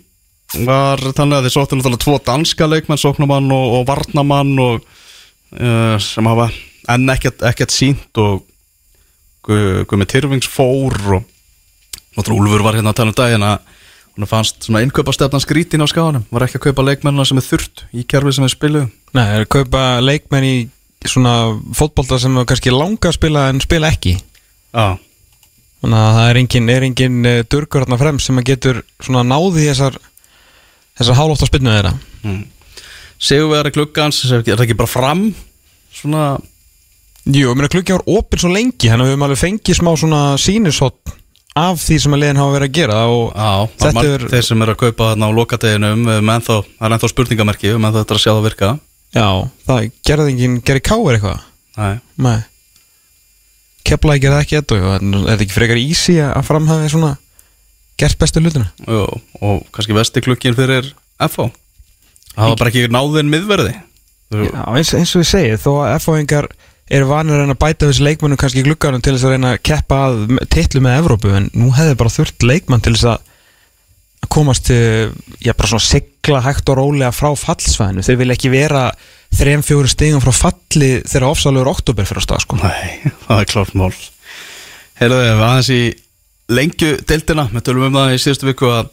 [0.69, 4.85] Var þannig að þið sóttu náttúrulega tvo danska leikmenn, sóknamann og, og varnamann og
[5.57, 6.51] uh, sem hafa
[6.95, 8.45] enn ekkert, ekkert sínt og
[9.49, 11.35] Guðmi Tyrfings fór og
[12.19, 13.75] Úlfur var hérna að tala um daginn að
[14.17, 17.47] hún fannst svona innkaupa stefnan skrítin á skáðanum, var ekki að kaupa leikmennina sem er
[17.47, 18.89] þurrt í kerfi sem er spiluð?
[19.15, 20.57] Nei, er að kaupa leikmenn í
[21.07, 24.17] svona fótbolta sem er kannski langa að spila en spila ekki.
[24.75, 24.99] Já,
[25.79, 29.23] Þannig að það er engin, er engin uh, durgur hérna frem sem að getur svona
[29.27, 29.99] náði þessar
[30.99, 31.93] þessar hálótt á spinnu þeirra
[33.19, 35.23] Sigurvegari klukkans, er það ekki bara fram
[35.95, 36.25] svona
[37.29, 39.91] Jú, ég meina klukki var opinn svo lengi þannig að við höfum alveg fengið smá
[40.01, 41.15] svona sínishott
[41.59, 43.51] af því sem að liðin hafa verið að gera og Já,
[43.83, 47.11] Þetta er- þeir sem eru að kaupa þarna á lokadeginum með ennþá, það er ennþá
[47.13, 48.71] spurningamerki með ennþá þetta að sjá það virka.
[49.19, 49.27] Já,
[49.69, 51.43] það gerði engin, gerði káir eitthvað?
[51.79, 51.95] Nei.
[52.29, 52.39] Nei.
[53.89, 57.13] Kefla ekki það ekki og er þetta ekki frekar ísi að framhafi svona
[57.99, 59.05] gert bestu hlutuna Jú,
[59.43, 61.49] og kannski vesti klukkin fyrir FH
[62.35, 63.73] það var bara ekki náðin miðverði.
[64.31, 66.51] Já, eins, eins og ég segi, þó að F-fáingar
[66.89, 69.55] eru vanir að reyna að bæta þessi leikmannum kannski í glugganum til þess að reyna
[69.55, 70.21] að keppa að
[70.55, 73.27] titlu með Evrópu, en nú hefði bara þurft leikmann til þess að
[74.33, 75.13] komast til,
[75.45, 78.05] já bara svona sigla hægt og rólega frá fallsvæðinu.
[78.05, 78.83] Þeir vil ekki vera
[79.39, 82.61] þrejum fjóru stigum frá falli þegar ofsalur oktober fyrir að stað sko.
[82.61, 83.93] Nei, það er klart mál.
[84.99, 85.83] Heyrðu, við aðeins í
[86.59, 88.91] lengju deildina, við tölum um það í síðustu viku að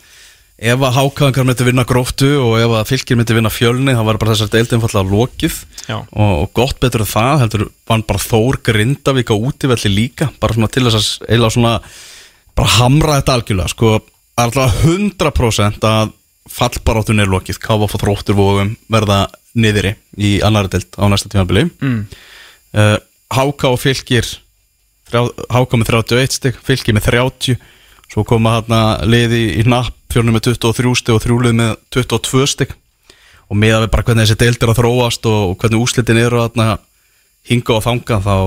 [0.56, 4.20] ef að hákaðingar myndi vinna gróftu og ef að fylgir myndi vinna fjölni þá var
[4.22, 5.58] bara þessar deildin fallega lokið.
[5.92, 10.56] Og, og gott betur en það heldur var bara Þór Grindavík á útivelli líka bara
[10.56, 11.74] svona til þess að eila svona
[12.56, 13.98] bara hamra þetta algjörlega sko,
[14.40, 16.16] alltaf 100% að
[16.56, 17.60] fallbaráttun er lokið.
[17.60, 19.26] Káfa fór þróttur vóðum verða
[19.60, 21.68] niðri í annari delt á næsta tímabili.
[21.84, 22.02] Mm.
[22.80, 22.98] uh,
[23.36, 24.28] Háka og fylgir
[25.12, 27.58] Háka með 31 stygg fylgir með 30
[28.12, 32.76] svo koma hérna liði í napp fjörnum með 23 stygg og þrjúlið með 22 stygg
[33.50, 36.48] og meða við bara hvernig þessi deild er að þróast og, hvernig úslitin eru að
[36.48, 36.78] hérna,
[37.50, 38.38] hinga og þanga þá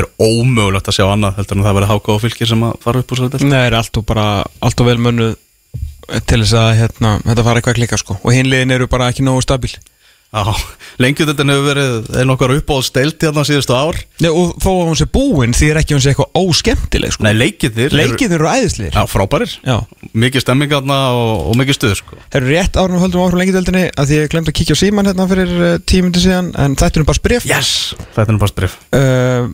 [0.00, 3.02] er ómögulegt að sjá annað heldur en það verið háka og fylgir sem að fara
[3.02, 4.26] upp úr svo Nei, það er allt og bara,
[4.62, 5.36] allt og vel mönnuð
[6.26, 8.16] til þess að hérna, þetta fara eitthvað að klika sko.
[8.24, 9.76] Og hinliðin eru bara ekki nógu stabíl
[11.02, 13.96] lengjutildin hefur verið einn okkar uppáðsteilt hérna síðustu ár.
[14.22, 17.24] Nei, og þó að hún sé búin því er ekki hún sé eitthvað óskemmtileg sko.
[17.26, 19.56] Nei, leikirnir Leikið eru æðislir Já, frábærir.
[19.66, 19.80] Já.
[20.14, 22.20] Mikið stemming hérna og, og mikið stuð sko.
[22.38, 25.26] Eru rétt árunum höldum áfram lengjadöldinni að því ég glemt að kíkja á síman hérna
[25.32, 27.72] fyrir uh, tímundi síðan en þetta er bara spref Yes,
[28.14, 29.50] þetta er bara sprif uh,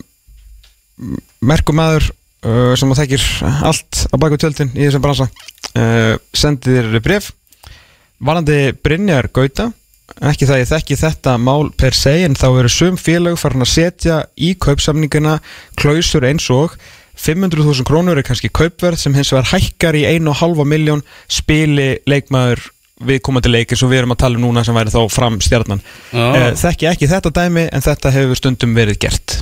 [1.41, 3.27] merkum maður uh, sem að þekkir
[3.73, 5.31] allt á baku tjöldin í þessum bransa
[6.33, 7.27] sendi þér bref
[8.25, 9.67] varandi Brynjar Gauta
[10.31, 13.73] ekki það ég þekki þetta mál per se en þá eru sum félag farin að
[13.73, 15.39] setja í kaupsamninguna
[15.79, 16.77] klausur eins og
[17.17, 21.03] 500.000 krónur er kannski kaupverð sem hins vegar hækkar í 1,5 miljón
[21.33, 22.61] spili leikmaður
[23.07, 25.83] viðkomandi leik eins og við erum að tala um núna sem væri þá fram stjarnan.
[26.13, 29.37] Uh, þekki ekki þetta dæmi en þetta hefur stundum verið gert.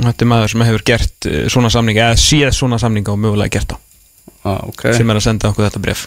[0.00, 3.22] Og þetta er maður sem hefur gert uh, svona samninga eða séð svona samninga og
[3.24, 3.80] mögulega gert það.
[4.42, 4.88] Ah, Ok.
[4.96, 6.06] Sem er að senda okkur þetta bref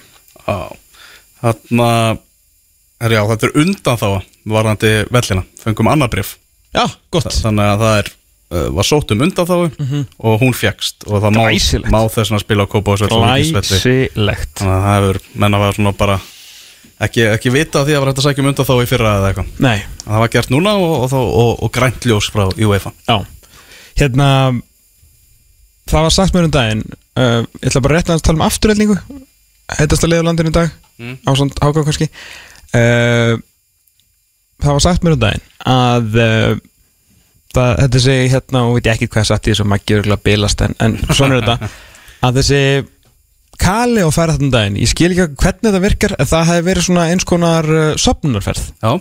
[0.52, 0.70] ah.
[1.42, 2.20] Þarna er,
[3.14, 4.08] Já, þetta er undan þá
[4.50, 5.46] varðandi vellina.
[5.62, 6.36] Fengum annað brif
[6.76, 7.32] Já, gott.
[7.32, 11.36] Þannig að það er uh, var sótt um undan þá og hún fjækst og það
[11.38, 11.92] má, Glæsilegt.
[11.94, 13.80] má þess að spila á Kópavásvelli og Víkisvelli.
[13.80, 14.56] Glæsilegt.
[14.60, 16.18] Þannig að það hefur menn að vera svona bara
[17.06, 19.32] ekki, ekki vita því að var hægt að sækja um undan þá í fyrra eða
[19.32, 19.54] eitthvað.
[19.64, 22.92] Nei, Það var gert núna og, og, og, og, grænt ljós frá UEFA.
[23.08, 23.18] Já.
[23.96, 24.30] Hérna
[25.86, 28.96] Það var sagt mér um daginn uh, Ég ætla bara rétt að tala um afturreldingu
[29.78, 30.74] Heitast að liða á landinu í dag.
[31.02, 31.16] Mm.
[31.26, 32.10] Á svona háká kannski
[32.74, 33.36] uh,
[34.64, 35.46] Það var sagt mér um daginn
[35.76, 36.56] Að uh,
[37.54, 40.26] það, Þetta sé hérna Og veit ég ekki hvað ég satt í þessu Maggi örgulega
[40.26, 41.72] bilast En, en svona er þetta.
[42.26, 42.62] Að þessi
[43.62, 46.68] Kali og færa þetta um daginn Ég skil ekki hvernig þetta virkar En það hefði
[46.72, 48.96] verið svona eins konar uh, Sopnunarferð Já,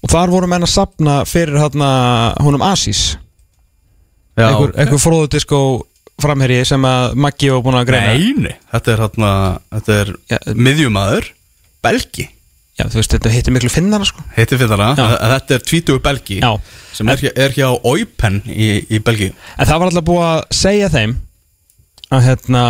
[0.00, 1.90] Og þar voru menn að sapna fyrir hérna
[2.40, 3.10] Húnum Asís
[4.40, 5.60] einhver, einhver fróðu disko
[6.20, 8.12] framherji sem að Maggi var búin að greina.
[8.14, 9.32] Nei, nei, þetta er, hérna,
[9.96, 11.30] er miðjumæður
[11.84, 12.26] Belgi
[12.80, 14.22] Já, þú veist, þetta heitir miklu finnana sko.
[14.36, 14.94] Heiti fyrir Já.
[14.96, 16.50] það, þetta er 20 Belgi Já.
[16.96, 20.88] sem er, er hjá Oypen í, í Belgi En það var alltaf búið að segja
[20.94, 21.16] þeim
[22.10, 22.62] að hérna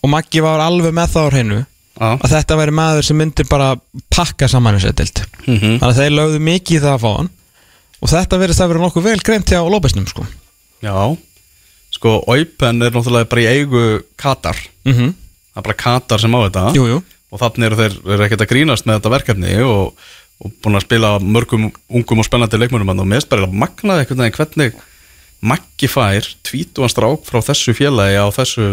[0.00, 1.60] og Maggi var alveg með það á hreinu
[2.00, 3.74] að þetta væri maður sem myndi bara
[4.12, 5.78] pakka saman þessu dild Mhm.
[5.80, 7.30] Þannig að þeir lögðu mikið í það að fá hann.
[8.00, 10.26] Og þetta verðist að vera nokkuð vel greint hjá Lópesnum sko.
[10.84, 10.94] Já.
[11.96, 14.56] Sko, Oypen er náttúrulega bara í eigu Katar.
[14.84, 15.14] Mm -hmm.
[15.50, 16.64] Það er bara Katar sem á þetta.
[16.76, 19.94] Jú, jú og þannig eru þeir ekkert að grínast með þetta verkefni og,
[20.44, 24.38] og búin að spila mörgum ungum og spennandi leikmönum og finnst bara magnaði einhvern veginn
[24.38, 24.86] hvernig
[25.40, 28.64] Maggi fær tvítuan strák frá þessu félagi á þessu,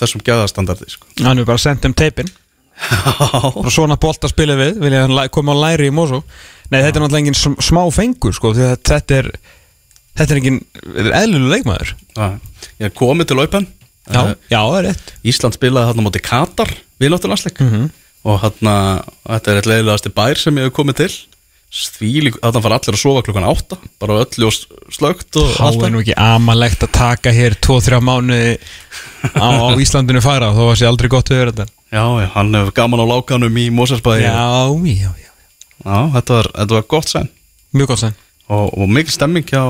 [0.00, 1.04] þessum gæðastandardi sko.
[1.20, 2.30] Hann er bara sendt um teipin.
[3.58, 6.22] Og svona bolta spilið við hann læ- koma á læri í Mosó.
[6.72, 9.28] Nei, þetta er náttúrulega engin sm- smá fengur sko þetta er
[10.16, 10.58] þetta er engin
[11.20, 11.92] eðlulu leikmaður.
[12.16, 12.28] Já,
[12.86, 13.68] ég komið til Oypen
[14.08, 15.12] Já, Eh, já, það er rétt.
[15.24, 17.90] Ísland spilaði þarna móti Katar viðláttulandsleik Mhm.
[18.24, 18.74] og þarna,
[19.28, 21.12] þetta er eitt leiðilegasti bær sem ég hef komið til.
[21.68, 24.54] Þarna fara allir að sofa klukkan átta bara öllu og
[24.90, 28.54] slögt og Há er nú ekki amalegt að taka hér 2-3 mánuði
[29.36, 31.66] á, á Íslandinu fara þó að sé aldrei gott við þetta.
[31.92, 35.30] Já, já, hann hefur gaman á lákanum í Mósersbæði Já, já, já.
[35.84, 37.28] Já, þetta var, þetta var gott sæn
[37.76, 38.14] Mjög gott sæn
[38.48, 39.62] og, og mikil stemming hjá,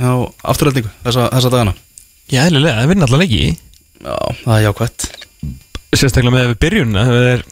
[0.00, 0.10] hjá
[0.42, 1.74] afturhaldningu þessa, þessa dagana.
[2.32, 3.42] Já, eðlilega, það vinna alltaf leiki
[4.02, 5.08] Já, það er jákvætt.
[5.92, 7.42] Sérstaklega með við byrjun Það er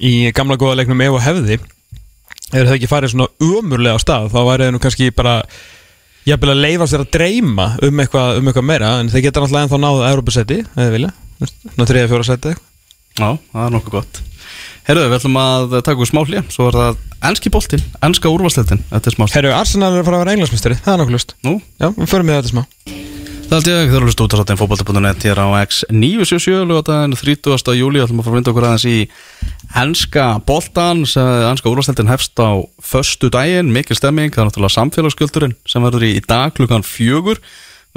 [0.00, 1.58] í gamla góða leiknum ef og hefði
[2.50, 5.34] Ef það ekki farið svona umurlega á stað þá væri það nú kannski bara
[6.26, 9.68] jafnvel að leifa sér að dreyma um eitthvað, um eitthvað meira en þeir geta náttúrulega
[9.68, 11.12] ennþá náðu Európa-seti eða vilja,
[11.78, 12.56] ná 3-4 seti
[13.20, 14.20] Já, það er nokkuð gott.
[14.88, 18.82] Herðu, við ætlum að taka úr smá hlið Svo er það enski boltinn, enska úrvarsleitin
[18.90, 21.90] er Herru, Arsenal er að fara að vera englansmisteri, það er nokkuð lust Nú, Já,
[21.94, 23.09] við förum með þetta smá
[23.50, 27.72] það held ég, þeir eru hlust út að sátt fótbolta.net hér á X977 lögadaginn 30.
[27.74, 28.98] júli, ætlum að fara að vinda okkur aðeins í
[29.80, 35.56] enska boltan sem enska úrvarsleitin hefst á föstu daginn, mikil stemming, það er náttúrulega samfélagsgjöldurinn
[35.66, 37.42] sem verður í, dag klukkan fjögur.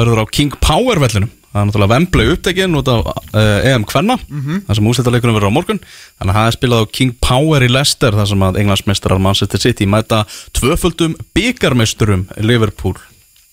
[0.01, 1.29] Verður á King Power vellinum.
[1.53, 4.17] Það er náttúrulega vembli upptekinn út af uh, EM Kvenna,
[4.65, 5.81] þar sem úrslitaleikunum verður á morgun.
[6.17, 9.61] Þannig að það er spilað á King Power í Leicester þar sem að englandsmeistarar Manchester
[9.61, 10.23] City mæta
[10.57, 12.97] tvöföldum byggarmeisturum Liverpool,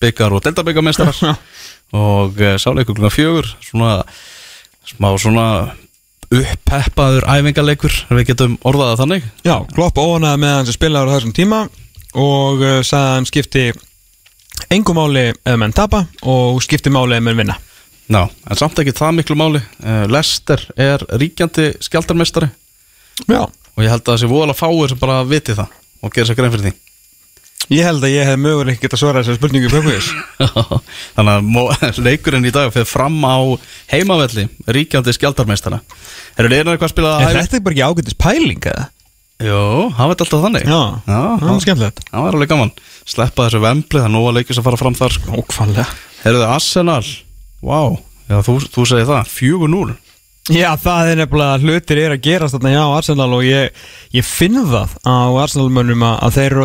[0.01, 1.37] byggar og deltabyggarmeistarar
[1.97, 4.01] og uh, sáleikur klukkan fjögur svona
[4.87, 5.47] smá svona
[6.31, 9.31] upppeppaður æfingarleikur við getum orðað það þannig.
[9.47, 11.65] Já, Klopp óanaði með hans spilaður á þessum tíma
[12.15, 13.65] og uh, sagði að hann skipti
[14.71, 17.59] engum máli ef menn tapa og skipti máli ef menn vinna.
[18.11, 19.63] Ná, en samt ekki það miklu máli.
[19.83, 22.51] Uh, Lester er ríkjandi skjaldarmestari
[23.29, 23.43] Já.
[23.77, 26.39] Og ég held að það sé voðalega fáir sem bara viti það og gera sér
[26.39, 26.90] grein fyrir því
[27.71, 30.09] Ég held að ég hef mögulega ekki geta svarað þessari spurningu í pöpugis
[31.17, 33.37] Þannig að leikurinn í dag fyrir fram á
[33.93, 35.79] heimavelli ríkjandi skjaldarmeistara.
[36.41, 38.89] Eru þeir eitthvað að spila Er þetta bara ekki ágættis pæling eða?
[39.41, 39.61] Jó,
[39.97, 40.67] hann veit alltaf þannig.
[40.69, 42.01] Já, Já, það er skemmtilegt.
[42.11, 42.73] hann var alveg gaman.
[43.09, 45.39] Sleppa þessu vembli, það er nóga leikis að fara fram þar sko.
[45.41, 45.87] Ókvæmlega
[46.21, 47.07] Herðu þið Arsenal
[47.65, 47.79] Vá,
[48.29, 49.97] já, þú, þú segir það 4-0
[50.51, 53.81] Já, það er nefnilega hlutir er að gerast þarna hjá Arsenal og ég,
[54.17, 56.65] ég finn það á Arsenalmönnum að, að þeir eru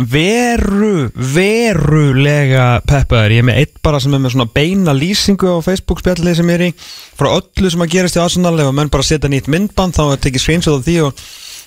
[0.00, 3.34] veru, verulega peppaður.
[3.36, 6.58] Ég er með eitt bara sem er með svona beina lýsingu á Facebook-spjallið sem ég
[6.58, 6.72] er í.
[7.18, 10.16] Frá öllu sem að gerast í Arsenal ef að menn bara setja nýtt myndband þá
[10.16, 11.24] tekið screenshot af því og,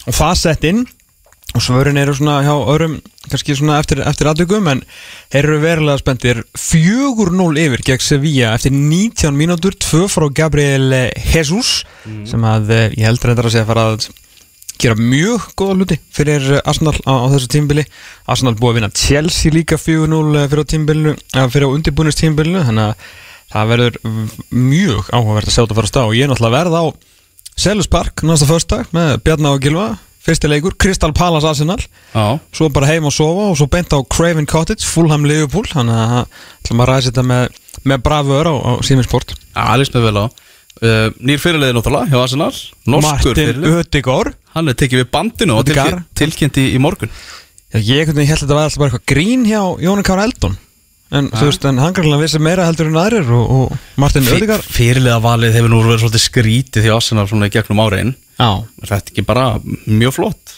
[0.09, 0.85] og það sett inn.
[1.55, 2.97] Og svörin eru svona hjá öðrum
[3.29, 4.81] kannski svona eftir, eftir aðdugum en
[5.37, 6.41] eru verulega spenntir.
[6.57, 11.83] 4-0 yfir gegn Sevilla eftir 19 mínútur, 2 frá Gabriel Jesus
[12.27, 14.09] sem að eh, ég heldur þetta að segja fara að
[14.81, 17.85] gera mjög góða hluti fyrir Arsenal á, á þessu tímbili
[18.27, 21.13] Arsenal búið að vinna Chelsea líka 4-0 fyrir á tímbilinu,
[21.53, 23.05] fyrir á undirbúinist tímbilinu þannig að
[23.55, 23.99] það verður
[24.49, 26.83] mjög áhugavert að sjá þetta fara stá og ég er náttúrulega verð á
[27.55, 29.93] Selus Park næsta förstak með Bjarná og Gilva
[30.25, 31.81] fyrsti leikur, Crystal Palace Arsenal.
[32.13, 35.99] Já, svo bara heim og sofa og svo beint á Craven Cottage, Fulham Liverpool þannig
[36.01, 36.15] að
[36.63, 40.25] ætlum að ræða þetta með, með bravur á, á Siminsport alveg með vel á
[40.81, 42.51] uh, Nýr fyrirliði náttúrulega hjá Arsenal.
[42.89, 46.05] Norskur Martin Ödegor Hann er tekið við bandinu og Ødegaard.
[46.15, 47.11] tilkynnt, í, í morgun.
[47.75, 50.55] Já, ég held að þetta var alltaf bara eitthvað grín hjá Jóni Kára Eldon.
[51.15, 54.63] En þú veist, en hann græðilega vissi meira heldur en aðrir og, og Martin Ödegor
[54.65, 58.49] Fyrirliða valið hefur nú verið svolítið skrítið hjá Arsenal svona í gegnum áriðin Já,
[58.81, 59.45] Er þetta ekki bara
[59.85, 60.55] mjög flott?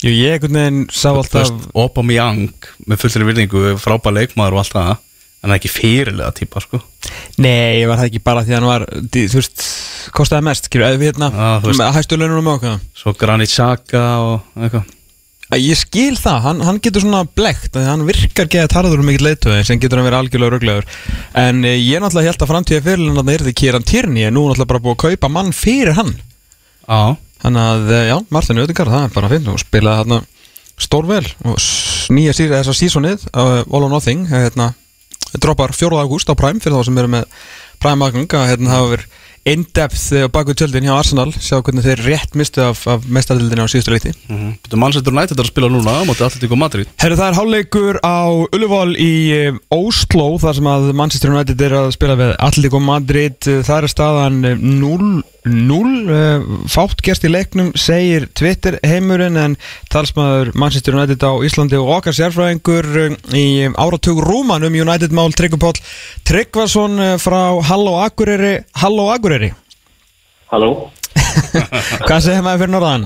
[0.00, 4.62] Jú, ég einhvern veginn sá Þú alltaf veist, Aubameyang með fullri virðingu frábæð leikmaður og
[4.62, 4.92] allt það
[5.40, 6.80] en er ekki fyrirliða típa sko.
[7.40, 9.66] Nei, var það ekki bara því að hann var þú veist,
[10.16, 11.30] kostaði mest, skilur, eða hérna
[11.64, 14.96] með hæstu launum og okkar Svo Granit Xhaka og eitthvað.
[15.58, 19.26] Ég skil það, hann, hann getur svona blekt að hann virkar geða tarður um mikill
[19.26, 20.86] leiðtöði sem getur hann verið algjörlega röglegur
[21.42, 24.36] en eh, ég náttúrulega held að framtíða fyrirlin að það er því Kieran Tierney en
[24.36, 26.12] nú er náttúrulega bara búið að kaupa mann fyrir hann.
[26.86, 30.28] Já, þannig að, eh, já, Martin Ödingar það er bara finn og spilaði hann
[30.80, 31.58] stórvel og
[32.14, 34.70] nýja síð, þessa sísonið uh, All or Nothing eh, hérna,
[35.38, 36.00] droppar 4.
[36.02, 37.24] ágúst á Prime fyrir þá sem eru með
[37.80, 39.18] Prime aðgang að hérna hafa verið
[39.48, 43.64] in-depth eh, á baku tjöldin hjá Arsenal sjá hvernig þeir rétt mistu af, af mestardildinni
[43.64, 44.12] á síðustu leiti.
[44.28, 44.52] Mm -hmm.
[44.62, 46.86] Betur Manchester United er að spila núna á móti Atletico Madrid.
[47.00, 48.20] Herru, það er hálfleikur á
[48.52, 53.38] Ullevól í eh, Oslo þar sem að Manchester United er að spila við Atletico Madrid.
[53.46, 59.56] Eh, það er staðan eh, 0-0 eh, fátt gerst í leiknum segir Twitter heimurinn en
[59.92, 65.32] talsmaður Manchester United á Íslandi og okkar sérfræðingur eh, í áratug rúman um United mál
[65.32, 65.80] Tryggum Páll
[66.28, 69.29] Tryggvason eh, frá Halló Akureyri Halló Akureyri
[70.50, 70.70] Halló,
[72.06, 73.04] Hvað segir maður fyrir norðan?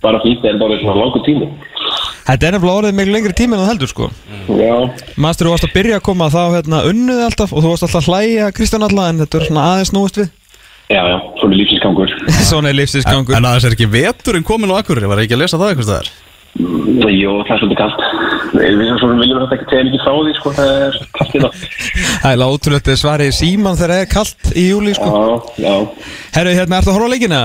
[0.00, 1.46] bara fínt en bara svona langur tími.
[2.24, 4.06] Þetta er nefnilega orðið miklu lengri tími en þú heldur sko
[4.60, 4.74] Já,
[5.20, 8.00] Master, þú varst að byrja að koma þá hérna unnuði alltaf og þú varst alltaf
[8.00, 10.28] að hlæja Kristján alltaf en þetta er svona aðeins núist við
[10.90, 12.14] já, já, svona lífsinsgangur.
[12.50, 15.42] Svona er lífsins gangur En aðeins er ekki veturinn komin á Akureyri Var ekki að
[15.44, 16.10] lesa það eitthvað staðar?
[16.58, 18.00] Mm, Jú, það er svolítið kallt.
[18.58, 21.60] Við viljum þetta ekki tegja mikið frá því, sko, það er kallt í það.
[22.24, 25.74] Það er ótrúlega svarið síman þegar það er kallt í júli sko Já, já,
[26.34, 27.42] Herru, hérna, ertu að horfa á leikina?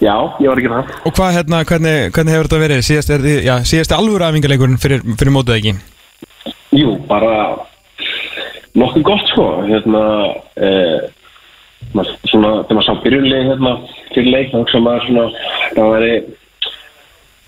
[0.00, 0.90] já, ég var ekki það.
[1.04, 2.82] Og hvað, hérna, hvernig, hvernig hefur þetta verið?
[2.88, 5.74] Síðast er, já, síðast er alvöru æfingarleikurinn fyrir, fyrir mótið ekki
[6.78, 7.32] Jú, bara
[8.78, 9.46] nokkuð gott, sko.
[9.68, 10.02] Hérna,
[10.58, 10.98] eh,
[12.28, 13.72] svona, þegar maður sá byrjunlega hérna
[14.14, 15.24] fyrir leik, þá hugsa maður svona,
[15.76, 16.12] það væri,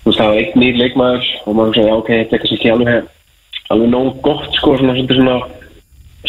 [0.11, 2.71] veist, það var einn nýr leikmaður og maður hugsa, já, ok, þetta er kannski ekki
[2.75, 3.09] alveg,
[3.71, 5.39] alveg nóg gott, sko, svona, svona, svona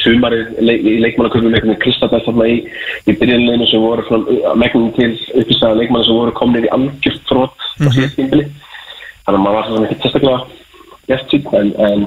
[0.01, 2.57] sumarið leik, í leikmannaköpum einhvern veginn kristabæð þarna í,
[3.05, 5.11] í byrjunleginu sem voru svona megnum til
[5.43, 8.47] uppistæða leikmanna sem voru komnir í algjört þrótt á síðast tímbili
[9.27, 10.39] þannig að maður var svona ekki sérstaklega
[11.11, 12.07] gert sín en, en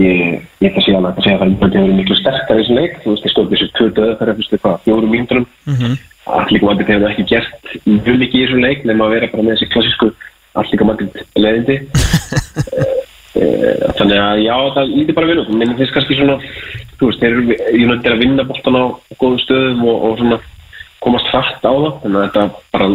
[0.00, 2.98] ég, ég ætla að segja að það er mjög miklu sterkar í þessum leik.
[3.02, 5.98] Þú veist, ég skoði þessu tvö döðu fyrir eftir hvað, fjórum mínúturum mm -hmm.
[6.40, 9.54] allir komandi hefur ekki gert mjög mikið í þessum leik nema að vera bara með
[9.54, 10.10] þessi klassísku
[10.60, 11.80] allir komandi leðindi
[13.34, 16.36] Eh, þannig að já, það lítið bara vinna menn þess kannski svona
[17.00, 18.84] þú veist, þeir eru að vinna boltan á
[19.18, 20.38] góðum stöðum og, og svona
[21.02, 21.88] komast hratt á það.
[22.04, 22.88] Þannig að þetta bara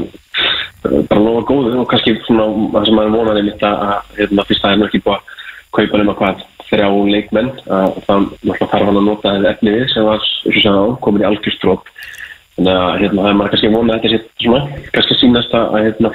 [1.10, 2.48] bara lofa góðu og kannski svona
[2.78, 5.36] það sem maður vonaði mitt að, að hérna, fyrst það er nú ekki búið að
[5.76, 9.88] kaupa nema hvað þrjá leikmenn að það náttúrulega þarf hann að nota þessi efni við
[9.92, 11.92] sem var, eins og segja á, komin í algjörstróp
[12.56, 15.58] þannig að hérna, það er maður kannski að vona að þetta sé svona, kannski sínast
[15.60, 16.14] að að, hérna,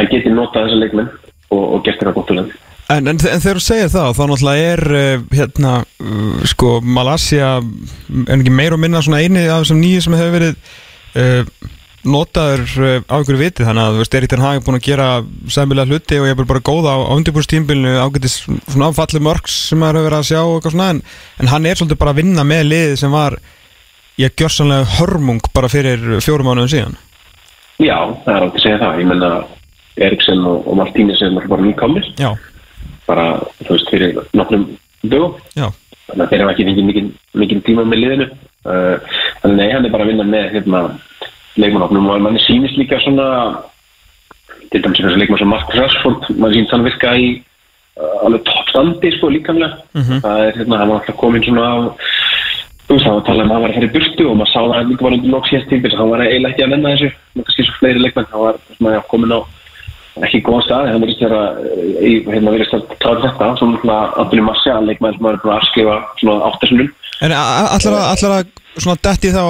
[0.00, 1.10] að geti notað þessa leikmenn
[1.52, 2.52] og, og gert þetta gott úr þeim
[2.92, 7.54] En, en, en þegar þú segir það, þá náttúrulega er uh, hérna, uh, sko, Malaysia
[7.62, 10.58] en ekki meir og minna svona eini af þessum nýju sem hefur verið
[11.22, 11.70] uh,
[12.12, 12.66] notaður
[13.06, 13.64] á einhverju viti?
[13.64, 15.06] Þannig að þú veist, Erik Ten Hag er búin að gera
[15.54, 19.80] sæmilega hluti og ég er bara góða á, á undirbúrstímbilinu ágætis svona áfalli mörgs sem
[19.80, 21.02] maður hefur verið að sjá og eitthvað svona en,
[21.38, 23.38] en hann er svolítið bara að vinna með liðið sem var
[24.20, 27.00] ég gjörsanlega hörmung bara fyrir fjórum mánuðum síðan.
[27.80, 29.32] Já, það er átt að segja það, ég menna
[30.00, 32.30] Eriksen og, og Martínez er náttúrulega bara nýkomir Já,
[33.06, 33.26] bara,
[33.66, 34.66] þú veist, fyrir nokkrum
[35.02, 35.36] dögum.
[36.08, 36.64] Þannig að þeir hafa ekki
[37.40, 38.26] mikinn tíma með liðinu.
[38.62, 38.96] Uh,
[39.42, 40.80] þannig nei, hann er bara að vinna með hérna,
[41.58, 43.26] leikmannofnum og manni sýnist líka svona
[44.72, 47.26] til dæmis þessi leikmann sem Mark Rashford mann sýnist hann virka í
[47.98, 49.82] uh, alveg toppstandi sko líkamlega.
[50.24, 51.74] Það er hérna, hann var alltaf komin svona á
[52.86, 54.52] þú veist, það var að tala um að hann var að í burtu og maður
[54.52, 57.10] sá það líka var undir loks síðast tímpil hann var eiginlega ekki að nenna þessu
[60.20, 61.42] ekki góða staði, hann verðist vera
[62.04, 65.70] í, hérna verðist að tala þetta svona náttúrulega Antoni Marcial, leikmann sem maður er að
[65.70, 66.90] skrifa svona áttasunum
[67.22, 69.44] En allar að, að svona detti þá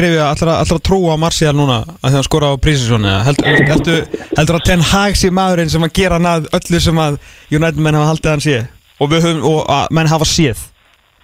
[0.00, 4.04] allar að, allar að trúa á Marcial núna að hann skora á prísinsónu heldur,
[4.38, 7.18] að Ten Hag sé maðurinn sem að gera nað öllu sem að
[7.50, 8.60] United menn hafa haldið að hann sé?
[9.00, 10.66] Og, höfum, og að menn hafa séð?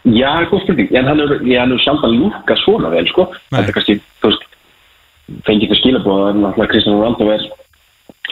[0.06, 3.26] Já, góð spurning, en hann er, er samt að lúka svona vel, sko.
[3.50, 3.96] Þetta er kannski,
[5.46, 7.46] fengið fyrir skilabóð að náttúrulega Kristján Ronaldo er,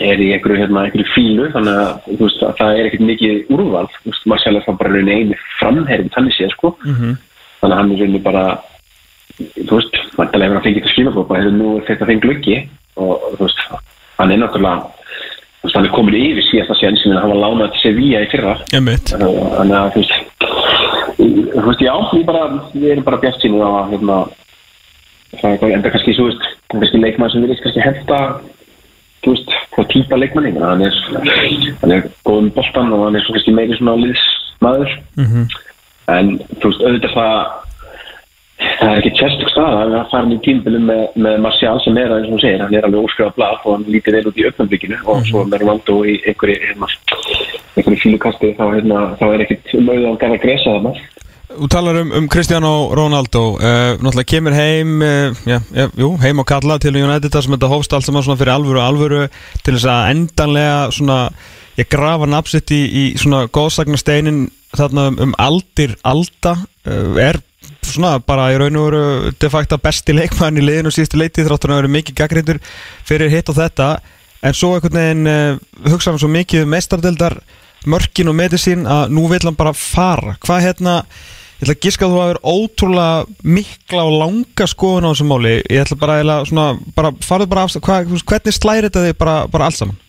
[0.03, 3.87] er í einhverju, hérna, einhverju fílu, þannig að, veist, að það er ekkert mikið úrval,
[4.31, 6.75] Marcel er það bara raunin eini framherinn þannig séð, sko.
[6.85, 7.17] Mhm.
[7.61, 8.45] Þannig að hann er raunin bara,
[9.39, 12.59] þú veist, vantilega hefur hann fengið fyrir skilabóð, bara hefur nú er þetta fengið glöggi
[12.97, 13.65] og, þú veist,
[14.19, 14.77] hann er náttúrulega,
[15.61, 18.31] þú veist, hann er komin yfir síðasta séðan sem hann var lánað til Sevilla í
[18.33, 20.35] fyrra þannig að þú veist
[21.55, 24.19] þú veist, já, ég bara við erum bara bjart sínu að hérna
[25.41, 28.19] það er enda kannski, þú veist kannski leikmann sem við kannski hefta
[29.25, 31.03] þú veist, hvað típa leikmanni hann er,
[31.83, 34.97] hann er góðum boltan og hann er svo kannski meiri svona liðsmaður.
[35.20, 35.47] Mhm.
[36.14, 37.37] en þú veist, auðvitað það
[38.79, 42.12] það er ekki tjestug stað að það fara í tímbilum með, með Marcial sem er,
[42.14, 45.01] eins og segir, hann er alveg óskrifað blað og hann lítið vel út í öfnamblikinu
[45.11, 46.91] og svo með Ronaldo í einhverju hérna,
[47.75, 50.95] einhverju fílukasti þá, hérna, þá er um auðvitað að gana gresa þarna
[51.55, 56.43] Þú talar um, um Cristiano Ronaldo uh, náttúrulega kemur heim uh, já, já, jú, heim
[56.43, 59.21] á kalla til United sem þetta hófst allt saman fyrir alvöru og alvöru
[59.63, 61.19] til þess að endanlega svona
[61.79, 67.39] ég grafa napsitt í, í svona góðsagnasteinin þarna um, um aldir alda uh, er
[67.85, 71.75] svona bara í raun og veru de facto besti leikmann í liðinu síðustu leiti þráttur
[71.75, 72.63] að vera mikið gaggrindur
[73.07, 73.93] fyrir hitt og þetta.
[74.45, 77.39] En svo einhvern veginn hugsa hann svo mikið um meistardildar
[77.89, 80.37] mörkin og medicín að nú vil hann bara fara.
[80.43, 80.97] Hvað hérna
[81.65, 85.29] Ég ætla að giska að þú hafa verið ótrúlega mikla og langa skoðun á þessu
[85.31, 89.15] máli Ég ætla bara að svona, bara, farðu bara af hva, Hvernig slæri þetta þig
[89.23, 90.01] bara, bara alls saman?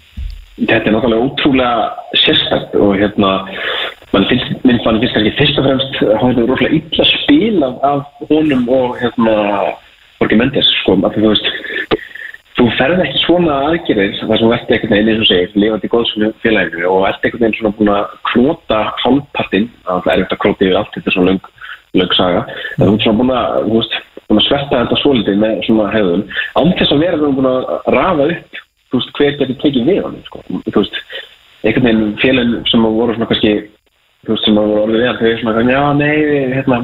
[0.56, 1.86] þetta er náttúrulega ótrúlega
[2.24, 3.32] sérstætt og hérna
[4.14, 7.74] mann finnst, mann finnst kannski fyrst og fremst að hann er rosalega illa spil af,
[7.84, 9.36] af honum og hérna
[10.20, 11.49] Borgi Mendes sko, því þú veist
[12.56, 15.89] þú ferð ekki svona aðgerðir þar sem þú ert einhvern veginn eins og segir lifandi
[15.91, 20.41] góðsfjölu félaginu og ert einhvern veginn svona búin að klóta hálfpartinn það er ekkert að
[20.45, 21.49] klóta yfir allt þetta er svona löng,
[21.99, 23.97] löng saga en þú ert svona búin að, veist,
[24.30, 26.26] búin að sverta þetta svolítið með svona hefðun
[26.56, 30.01] án þess að vera þú búin að rafa upp þú veist, hver getur tekið við
[30.06, 30.43] hann sko.
[30.47, 31.01] þú veist,
[31.66, 33.53] einhvern veginn félagin sem voru svona kannski
[34.24, 36.16] þú veist, sem voru orðið við hann þau eru svona, já, nei,
[36.56, 36.82] hérna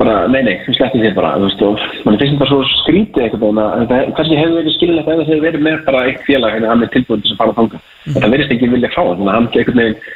[0.00, 3.24] bara, nei, nei, við sleppum þér bara, þú veist, og mann finnst þetta svo skrítið
[3.26, 6.56] einhvern veginn að þetta kannski hefur verið skilinlegt það hefur verið með bara eitt félag
[6.60, 7.82] en hann er tilbúin til að fara að þanga.
[8.08, 10.08] Þetta verðist ekki vilja fá, þannig að hann virðist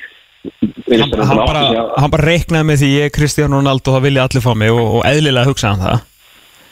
[0.45, 3.12] Hann, vera hann, búinn að átta sig á- hann bara reiknaði með því ég er
[3.16, 6.03] Cristiano Ronaldo og það vilja allir fá mig og, og eðlilega hugsa hann það.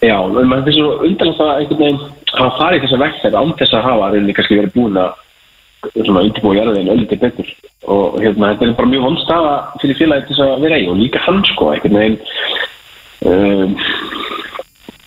[0.03, 2.03] Já, en maður finnst svo undanlega að einhvern veginn
[2.33, 5.15] hafa farið þessa vegferð án þess að hafa rauninni kannski verið búin að
[6.05, 7.49] svona undirbúa jarðin öllítið betur.
[7.93, 10.89] Og hérna, þetta er bara mjög vond staða fyrir félagið til þess að vera í
[10.93, 12.19] og líka hann sko, einhvern veginn
[13.27, 13.77] um,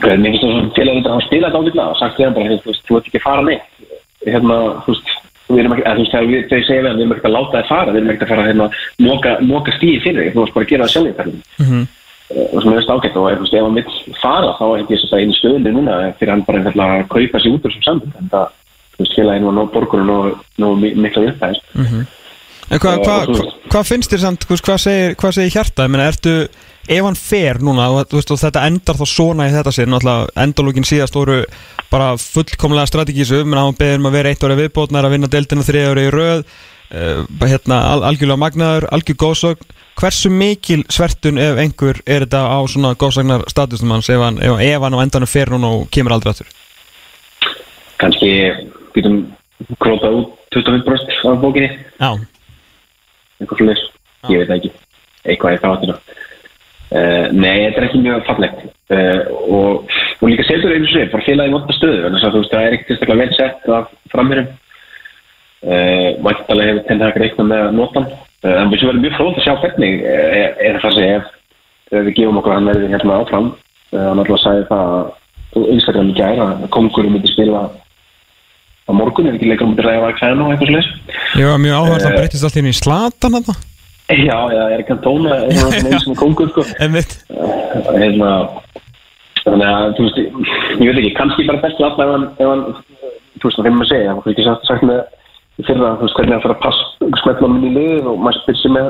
[0.05, 2.57] en mér finnst það svona þetta að hann spila þetta ábyggla og sagt hann bara,
[2.65, 3.69] þú ert ekki að fara neitt.
[4.25, 5.13] Hérna, þú veist
[5.45, 7.15] við erum ekki, eða, þú veist, þegar við, þegar ég segja við hann, við erum
[7.15, 8.67] ekki að láta þið fara, við erum ekki að fara hérna,
[9.05, 11.09] moka, moka stíði fyrir þig, þú veist bara að gera það sjálf
[11.61, 11.85] Mhm.
[12.25, 15.13] og sem er veist ágætt og veist, ef hann vill fara þá er ekki þess
[15.13, 18.15] að einu stöðunni núna fyrir hann bara einfallega að kaupa sig út úr þessum sambund
[18.17, 18.47] en það,
[18.95, 21.67] þú veist, félaginu og nóg borgunum og nóg mikla upphæðist
[22.73, 25.85] En hvað hva, hva, hva finnst þér samt, hvað segir, segir hjarta?
[25.85, 26.33] Ég meina, ertu,
[26.87, 30.45] ef hann fer núna og, veist, og þetta endar þá svona í þetta sér náttúrulega
[30.45, 31.41] endalókin síðast voru
[31.91, 35.65] bara fullkomlega strategísu menn hann beðir um að vera eitt ári viðbótnar að vinna deildina
[35.65, 39.73] þriða ári í röð uh, hérna, al algjörlega magnaður, algjör góðsögn.
[39.95, 44.57] Hversu mikil svertun ef einhver er þetta á svona góðsagnar statusnum hans ef hann, ef,
[44.59, 46.49] ef hann á endanum fer núna og kemur aldrei aftur?
[48.01, 48.31] Kannski
[48.97, 49.21] getum
[49.79, 51.69] krótað út 25% af bókinni.
[51.95, 52.09] Já,
[53.39, 53.83] eitthvað fyrir
[54.31, 54.71] ég veit það ekki,
[55.25, 55.97] eitthvað í þáttina
[56.95, 58.61] uh, nei, þetta er ekki mjög fallegt.
[58.93, 62.43] Uh, og, og líka setur einu svið, bara félagi vonda stöðu en þess að þú
[62.43, 64.51] veist, það er ekkert tilstaklega vel sett af framherjum.
[65.65, 68.09] Uh, mættalega hefur tenni að reikna með notan
[68.45, 71.29] en við sem verðum mjög fróð að sjá hvernig er, er það að segja ef,
[71.89, 73.47] ef við gefum okkur hann verði hérna áfram.
[73.95, 74.91] Hann alltaf sagði það
[75.55, 77.63] að Instagram í gæra að kongurum myndi spila
[78.85, 81.79] á morgun, ef ekki leikur myndi ræða að klæna og eitthvað slags ég var mjög
[81.79, 83.55] áhverð að breytist allt inn í slatan hann
[84.05, 86.61] Já, já, er ekki að tóna eins og kongur sko.
[86.77, 87.15] Einmitt.
[87.95, 88.27] Hérna
[89.45, 90.19] þannig að, þú veist,
[90.81, 92.63] ég veit ekki kannski bara best ef hann, ef hann
[93.41, 95.01] þú veist, það er maður að segja, það er ekki sagt, með
[95.55, 96.79] í fyrra, þú veist, hvernig það fyrir að pass
[97.21, 98.87] smetla hann inn í liðið og maður spyrir sig með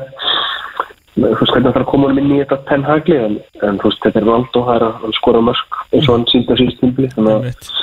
[1.15, 4.21] þú veist, hvernig það fyrir að koma inn í þetta pennhagli, en, þú veist, þetta
[4.21, 7.35] er Ronaldo, það er að skora mörg eins og hann síndi á síðust tímpli, þannig
[7.35, 7.73] að Einmitt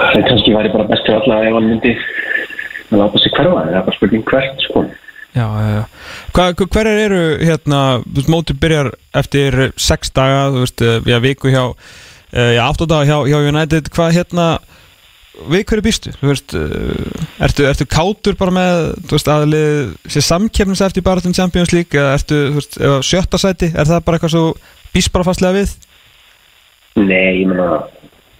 [0.00, 1.94] það kannski væri bara best fyrir alla ef hann myndi
[2.90, 4.88] að láta sig hverfa, það er bara spurning hvert, sko
[5.30, 5.84] Já, já, já.
[6.58, 7.80] Hverjar eru hérna,
[8.26, 13.06] mótið byrjar eftir sex daga, þú veist, eh, já, viku hjá, uh, já, áttu daga
[13.06, 14.46] hjá, hjá United, hvað hérna,
[15.46, 20.24] við hverju býstu, þú veist, uh, ertu, ertu kátur bara með, þú veist, aðlið sé
[20.26, 23.86] samkefnis eftir bara til Champions League, eða ertu, þú veist, ef að sjötta sæti, er
[23.86, 24.44] það bara eitthvað svo
[24.90, 25.76] býst bara fastlega við?
[26.98, 27.84] Nei, ég meina,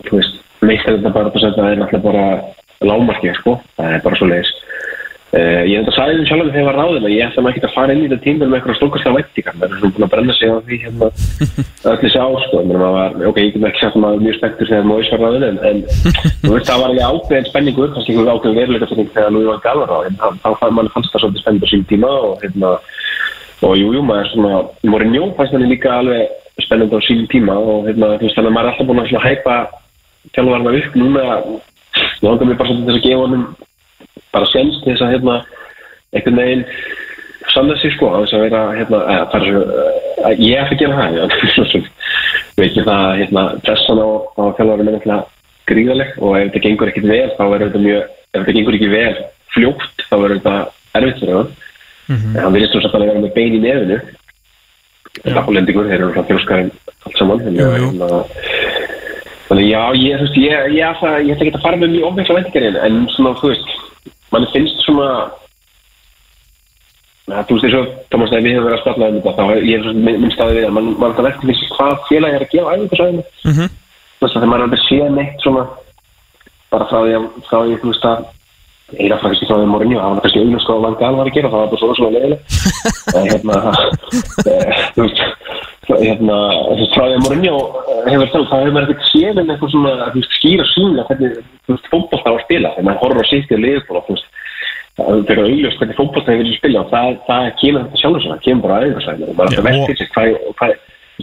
[0.08, 2.24] þú veist, meistar þetta bara að setja það er náttúrulega bara
[2.80, 4.52] lágmarkið, sko, það er bara svo leiðis.
[5.30, 7.68] Uh, ég enda sagði þeim sjálf þegar ég var ráðin að ég ætla maður ekki
[7.68, 10.11] að fara inn í þetta tímur með eitthvað stórkastlega væntingar, maður er svona búin að
[10.11, 11.06] brenna sig á því hérna
[11.86, 14.66] öll þessi ár, sko, var, ok, ég get ekki sagt að maður er mjög spektur
[14.72, 15.78] þegar Móis var ráðin, en, en
[16.50, 19.86] veist, það var alveg ákveðin spenningur, kannski einhver ákveðin veruleika fyrir þegar Lúi var galvar
[19.94, 20.90] á, en þá fann mann
[30.34, 31.24] hérna, hérna, þannig að að þjálfarna upp núna,
[32.22, 33.44] langar mér bara svolítið að gefa honum
[34.30, 35.36] bara sens til þess að hérna
[36.14, 36.64] einhvern veginn
[37.50, 39.44] sanna sig sko að þess að vera hérna að, að,
[40.28, 41.84] að ég ætla að gera það
[42.60, 45.22] veit ekki það hérna pressan á, á þjálfarum er
[45.70, 48.92] gríðaleg og ef þetta gengur ekkit vel þá er þetta mjög, ef þetta gengur ekki
[48.92, 49.12] vel
[49.54, 50.54] fljótt þá er þetta
[50.98, 51.52] erfitt fyrir hann.
[52.10, 53.98] En hann virðist satt að vera með bein í nefinu.
[55.30, 56.72] Lappalendingur, þeir eru svona þjóskarinn
[57.06, 57.90] allt saman Jú, jú.
[59.51, 62.76] Þannig já, ég, þú veist, ég, ég, ætla, ekki að fara með mjög ofveikla væntingarinn
[62.86, 63.72] en svona, þú veist,
[64.30, 65.09] mann finnst svona
[67.26, 69.44] að, þú veist, eins og Thomas, þegar við hefum verið að spalla um þetta, þá
[69.59, 72.36] ég er svona minn, minn staði við að mann man það fyrir sig hvað félag
[72.36, 73.68] er að gefa æfingarsæðinu Mm -hmm.
[74.20, 75.62] þú veist, þegar maður er aldrei séð neitt svona
[76.70, 78.18] bara frá því að, frá því, þú veist, að
[78.98, 81.51] eina frá því að Mourinho, það var kannski auðvitað hvað Van Gaal var að gera,
[81.51, 82.40] það var bara svona svona leiðileg
[85.01, 85.11] en
[85.99, 86.36] hérna
[86.70, 89.51] þú veist, frá því að Mourinho eh, hefur þá, það hefur maður ekkert séð en
[89.55, 91.30] eitthvað svona, þú veist, skýra sína hvernig,
[91.66, 92.72] þú veist, fótbolta á að spila.
[92.74, 94.28] Þegar maður horfir á sitt í liðból þú veist,
[95.01, 98.32] það er auðvitað hvernig fótbolta hefur verið spila og það, það kemur þetta sjálfur sem
[98.34, 100.26] það kemur bara aðeingarsæðinu og maður er að velta og- fyrir sig hvað,
[100.61, 100.70] hvað,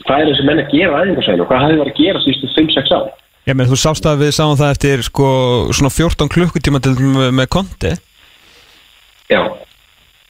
[0.07, 2.95] hvað er þessi menn að gera aðeingarsæðinu og hvað hefði verið að gera sístu 5-6
[2.97, 3.07] ár?
[3.47, 5.27] Já, menn, þú sást að við sáum það eftir, sko,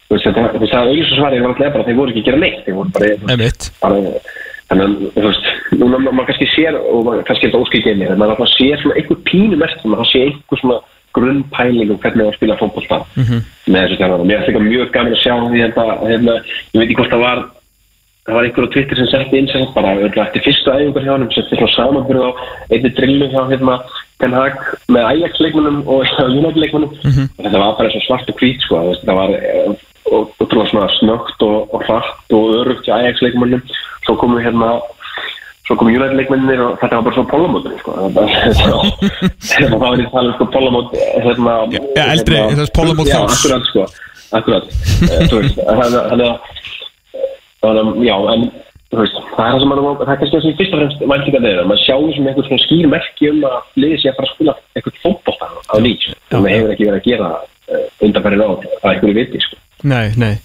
[0.08, 2.76] Þú veist, það auðvitað var alltaf bara að þeir voru ekki að gera neitt þeir
[2.78, 3.08] voru bara,
[4.68, 5.50] þannig að, þú veist,
[5.80, 8.54] núna ma- maður kannski sér og maður kannski er þetta óskil geimir en maður alltaf
[8.56, 10.80] sér svona einhver pínu mest maður sé einhver svona
[11.18, 13.38] grunnpæling um hvernig það að spila fótbolta Mhm.
[13.68, 14.26] með þessu þjálfara.
[14.28, 16.34] Mér er þetta mjög gaman að sjá því þetta, hérna,
[16.74, 17.40] ég veit ekki hvort það var
[18.28, 21.12] það var einhver á Twitter sem setti inn sem bara örugglega eftir fyrstu æfingar hjá
[21.16, 22.32] hann setti svona samanbyrð á
[22.76, 23.76] einni drillu hjá hérna
[24.20, 24.54] Ten Hag
[24.90, 28.76] með Ajax leikmunum og United leikmunum og þetta var bara svo svart og hvít sko
[29.06, 29.30] það var
[30.08, 33.62] eh, og ótrúlega svona snögt og, og hratt og örugt hjá Ajax leikmunum
[34.06, 34.78] svo komu hérna
[35.68, 37.96] svo komu United leikmennir og þetta var bara svona pólamótur sko.
[37.98, 38.28] Það var
[39.72, 40.94] það var í tala um pólamót
[41.26, 41.58] hérna
[42.08, 43.34] eldri, hérna- þess pólamót Já, þá.
[43.36, 43.88] akkurat sko
[44.38, 44.64] akkurat.
[45.08, 46.42] Eh, þannig að-
[47.64, 48.42] að að, já, en
[48.92, 51.44] veist, það er það sem maður, það er kannski það sem fyrst og fremst væntingar
[51.46, 54.34] þeirra, maður sjáum sem einhvern svona skýr merki um að liðið sé að fara að
[54.36, 58.92] spila eitthvað fótbolta á nýtt, maður hefur ekki verið að gera uh, undanfæri ráð að
[58.94, 59.60] einhverju viti, sko.
[59.86, 60.36] Nei, nei.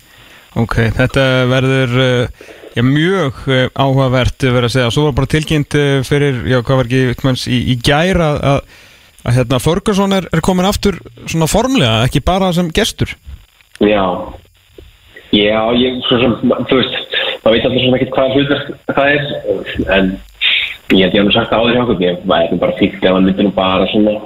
[0.60, 4.92] Ok, þetta verður uh, já, mjög uh, áhugavert uh, verið að segja.
[4.92, 5.76] Svo var bara tilkynnt
[6.08, 8.82] fyrir, já, hvað var ekki, veitmanns, í, í gæra að, að,
[9.22, 13.14] að hérna, Ferguson er, er komin aftur svona formlega, ekki bara sem gestur.
[13.80, 14.04] Já,
[15.32, 16.36] já, ég, svo sem,
[16.68, 20.12] þú veist, maður veit alltaf svona ekkert hvaða hlutverk það er, en
[20.92, 23.54] ég ég alveg sagt áður hjá okkur, ég væri bara fíkt ef hann myndi nú
[23.56, 24.18] bara svona,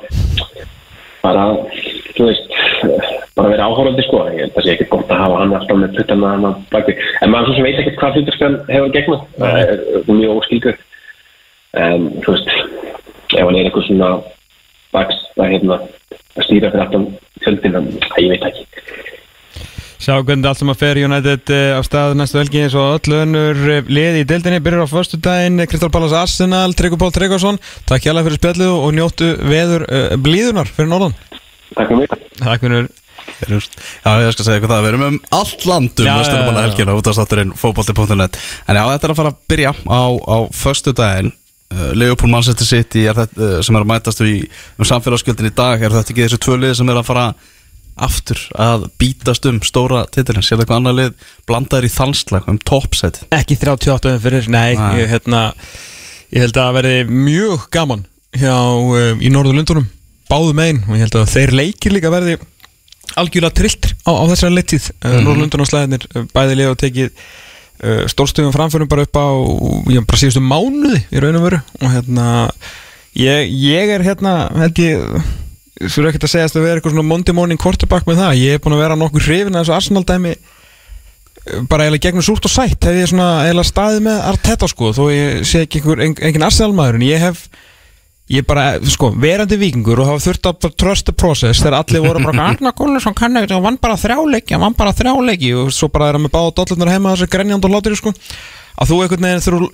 [1.22, 1.46] bara,
[2.16, 2.54] þú veist,
[3.36, 4.22] bara verið áhórandi sko.
[4.32, 6.52] Ég held að það sé ekkert gott að hafa hann alltaf með puttana hann á
[6.72, 6.96] baki.
[7.22, 10.78] En maður svo sem veit ekkert hvað hluturskan hefur gegnum það er uh, mjög óskilgur
[11.76, 12.54] en þú veist
[13.36, 14.14] ef hann er eitthvað svona
[14.94, 17.10] baks að hérna að stýra fyrir aftan
[17.44, 17.92] fjöldin að
[18.22, 18.64] ég veit ekki.
[19.96, 23.14] Sjá hvernig allt sem að fer United eh, af stað næstu helgi eins og öll
[23.22, 24.60] önnur eh, liði í deildinni.
[24.62, 27.58] Byrjar á förstu daginn Kristal Pallas Arsenal, Tryggur Pál Tryggvason.
[27.88, 31.16] Takk hjá fyrir spjallu og njóttu veður uh, blíðunar fyrir Norðan
[31.74, 32.30] Takk fyrir mig.
[32.38, 32.88] Takk fyrir
[33.26, 36.60] Já, ég skal segja eitthvað það, við erum um allt land um Já, já, Vesturbanna
[36.60, 36.68] já, já.
[36.70, 38.38] helgina út af státturinn fótbolti.net
[38.70, 41.32] En já, þetta er að fara að byrja á, á föstu daginn
[41.74, 44.36] uh, Leopold Manchester City er þetta, uh, sem er að mætast í,
[44.78, 45.82] um samfélagsgjöldin í dag.
[45.82, 47.26] Er þetta ekki þessi tvö lið sem er að fara
[48.06, 53.24] aftur að bítast um stóra titilin sér eitthvað annað lið blandaður í þalslag um toppsæti
[53.32, 54.76] Ekki 38 um fyrir, nei.
[55.00, 55.46] Ég, hérna,
[56.28, 58.04] ég held að það verði mjög gaman
[58.36, 59.88] hjá, uh, í Norðurlundunum
[60.30, 62.36] báðum einn og ég held að þeir leikir líka verði
[63.16, 65.26] algjörlega trilltir á, á þessari leittið mm -hmm.
[65.26, 69.28] Norðurlundunarslæðinir bæði liða og tekið uh, stórstöðum framförum bara upp á
[69.92, 71.60] já, bara síðustu mánuði í raun og veru.
[71.80, 72.26] Og hérna
[73.14, 75.00] ég, ég er hérna held ég
[75.76, 78.38] þú eru ekkert að segja að það vera eitthvað svona Monday morning quarterback með það,
[78.40, 80.36] ég er búin að vera nokkur hrifin að þessu Arsenal dæmi
[81.70, 82.82] bara eiginlega gegnum súrt og sætt.
[82.82, 86.46] Hef ég svona eiginlega staðið með Arteta sko þó ég sé ekki einhver, ein, engin
[86.46, 87.44] Arsenal maður en ég hef
[88.32, 92.46] ég bara, sko, verandi vikingur og hafa þurft að the process þegar allir voru bara
[92.50, 96.10] Arna Gunnarsson kann ekkert, hann vann bara þrjáleiki hann vann bara þrjáleiki og svo bara
[96.10, 98.12] er hann með báða dollunar heima þessi grenjand og látir sko.
[98.76, 99.70] Að þú einhvern veginn þú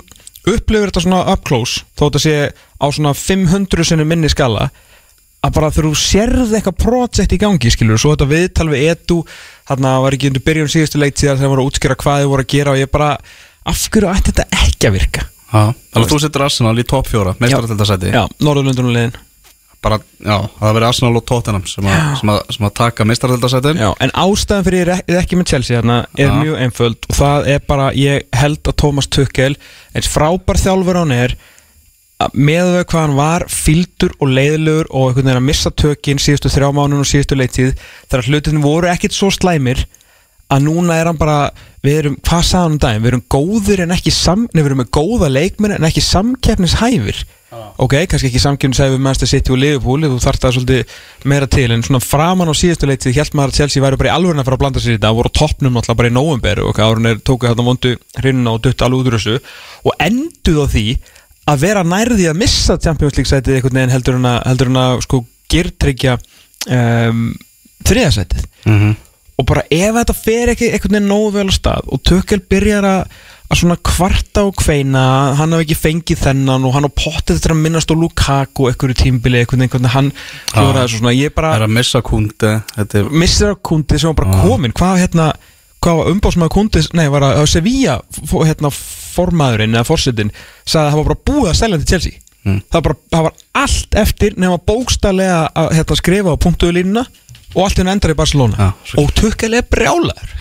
[0.53, 4.69] upplifir þetta svona up close þó þetta sé á svona 500 sinni minni skala
[5.43, 9.21] að bara þú sérð eitthvað projekt í gangi skilur, svo þetta viðtal við edu
[9.67, 12.47] þarna var ekki undir byrjun síðustu leikt síðan þegar voru að útskýra hvað þið voru
[12.47, 13.13] að gera og ég bara,
[13.73, 17.37] af hverju ætti þetta ekki að virka þannig að þú setur Arsenal í topp fjóra
[17.43, 19.15] meistarartildasæti Já, Norðurlundunulegin
[19.83, 23.81] bara, já, það verður Arsenal og Tottenham sem, a, sem, a, sem að taka meistararildasætin
[23.83, 26.35] Já, en ástæðan fyrir ég er ekki með Chelsea þarna er Já.
[26.39, 29.57] mjög einföld og það er bara, ég held að Thomas Tuchel
[29.93, 31.35] eins frábær þjálfur hann er
[32.23, 36.23] að með við hvað hann var fyldur og leiðilegur og einhvern veginn að missa tökin
[36.23, 37.73] síðustu þrjá mánun og síðustu leittíð
[38.07, 39.83] þegar hlutin voru ekkit svo slæmir
[40.53, 41.37] að núna er hann bara
[41.83, 44.81] við erum, hvað sagði hann um daginn, við erum góðir en ekki sam, við erum
[44.83, 47.19] með góða leikmenn en ekki samkeppnishæfir.
[47.83, 50.83] Ok, kannski ekki samkeppnishæfir með Manchester City og Liverpool, þú þarft það svolítið
[51.29, 54.15] meira til, en svona framan á síðustu leitið held maður að Chelsea væri bara í
[54.15, 55.17] alvörun að fara að blanda sér í þetta.
[55.19, 57.91] Voru toppnum náttúrulega bara í november og árun er tókuð þarna vondu
[58.23, 59.37] hrinuna og dutt alveg út úr þessu.
[59.85, 60.87] Og enduð á því
[61.53, 63.59] að vera nærði að missa Champions League sætið
[69.33, 72.03] að, að og bara ef þetta fer ekki einhvern veginn nógu vel á stað og
[72.07, 73.15] Tökkel byrjar að,
[73.49, 75.05] að svona kvarta og kveina
[75.39, 78.99] hann hafi ekki fengið þennan og hann á pottið þetta að minnast á Lukaku einhverju
[79.03, 80.13] tímbili, einhvern veginn hann
[80.53, 84.77] þessu svona, bara er að missa kundi er missir á kundi sem var bara komin
[84.77, 85.31] hvað hérna,
[85.83, 88.01] hvað var umbásmaður kundi nei, var að, að Sevilla
[88.43, 88.73] hérna,
[89.13, 92.21] formaðurinn eða forsetin sagði að það var bara búið að selja til Chelsea.
[92.43, 92.57] Mm.
[92.75, 97.05] það, bara, það var allt eftir nema bókstælega að hérna, skrifa á punktuðu línuna
[97.55, 98.69] og allt hérna endar í Barcelona.
[98.69, 100.37] Já, og Tökkel er brjálaður.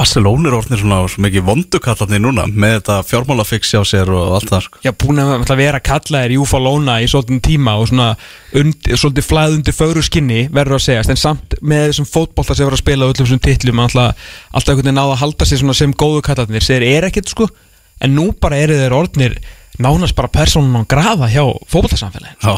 [0.00, 4.48] Barcelona er orðnir svona svo mikið vondukallarnir núna með þetta fjármálafix hjá sér og allt
[4.52, 4.80] það sko.
[4.86, 8.06] Já, búin að að vera kallaðir í Ufalóna í svolítið tíma og svona
[8.56, 12.64] undir, svolítið flæð undir fögru skinni verður að segjast, en samt með þessum fótbolta sem
[12.64, 15.62] verður að spila á öllum þessum titlum alltaf, alltaf einhvern veginn náða að halda sér
[15.64, 17.50] svona sem góðu kallarnir, þeir eru ekkert sko.
[18.00, 19.40] En nú bara eru þeir orðnir
[19.82, 22.56] nánast bara persónun á grafa hjá fótboltasamfélagin, Já,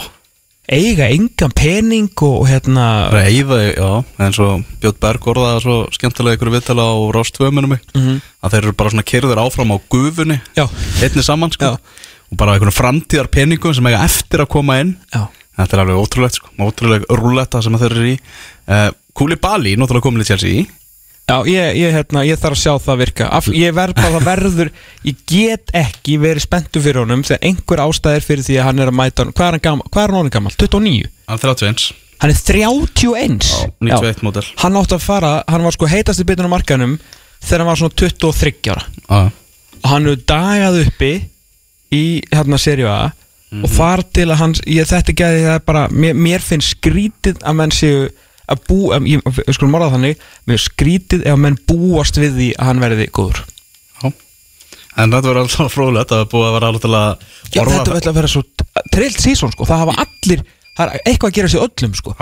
[0.73, 2.87] eiga engan pening og hérna
[3.21, 3.91] eyða, já
[4.25, 8.21] eins og Björn Berg orðaði svo skemmtilega ykkur viðtala á Rás 2 minnum mig Mhm.
[8.43, 10.67] að þeir eru bara svona kerðir áfram á gufunni Já.
[11.03, 11.77] einni saman sko Já.
[12.33, 15.29] og bara einhvern framtíðar peningum sem eiga eftir að koma inn Já.
[15.59, 18.19] Þetta er alveg ótrúlegt sko, ótrúleg rúletta sem þeir eru í
[18.69, 20.65] uh, Kúli Bali, náttúrulega komin í Chelsea
[21.23, 24.71] Já, ég, ég, hérna, ég þarf að sjá það virka Af, Ég verð bara verður
[25.07, 28.91] Ég get ekki verið spenntu fyrir honum Þegar einhver ástæðir fyrir því að hann er
[28.91, 29.87] að mæta honum Hvað er hann gammal?
[29.95, 30.55] Hvað er hann orðinn gammal?
[30.59, 31.13] 29?
[31.31, 31.87] Hann er 31,
[32.23, 34.45] Hann er 31 Já, 91 módel.
[34.65, 36.99] Hann átti að fara, hann var sko heitasti bitun á markanum
[37.43, 39.23] Þegar hann var svona 23 ára Já,
[39.79, 41.13] Og hann hefur dagað uppi
[41.95, 42.05] Í
[42.35, 43.01] hérna serju A
[43.63, 47.41] Og þar til að hans ég, Þetta gæði það er bara Mér, mér finnst skrítið
[47.47, 48.05] að menn séu
[48.51, 52.49] að bú, að, ég, ég skulum morða þannig finnst skrítið ef menn búast við því
[52.59, 53.43] að hann verði góður.
[54.03, 54.09] Já.
[54.97, 55.77] En þetta verður alltaf
[56.33, 58.43] búið að vera alveg til að Já, þetta ætla að vera svo
[58.93, 60.43] trillt sísón sko, það hafa allir
[60.77, 62.17] það er eitthvað að gera sér öllum sko.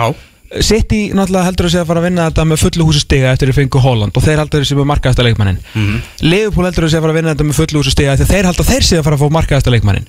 [0.61, 3.47] City náttúrulega heldur að sé að fara að vinna þetta með fullu húsi stiga eftir
[3.53, 6.01] að fengu Holland og þeir heldur að sé með markaðasta leikmannin Mhm.
[6.27, 8.49] Liverpool heldur að sé að fara að vinna þetta með fullu húsi stiga eftir þeir
[8.49, 10.07] heldur að þeir sé að fara að fá markaðasta leikmannin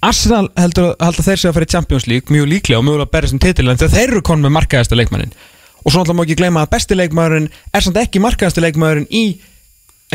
[0.00, 3.14] Arsenal heldur, að þeir sé að fara í Champions League mjög líklega og mjögulega að
[3.16, 5.34] berja sem titil en þeir eru konum með markaðasta leikmannin
[5.80, 9.24] og svo náttúrulega má ekki gleyma að besti leikmaðurinn er samt ekki markaðasti leikmaðurinn í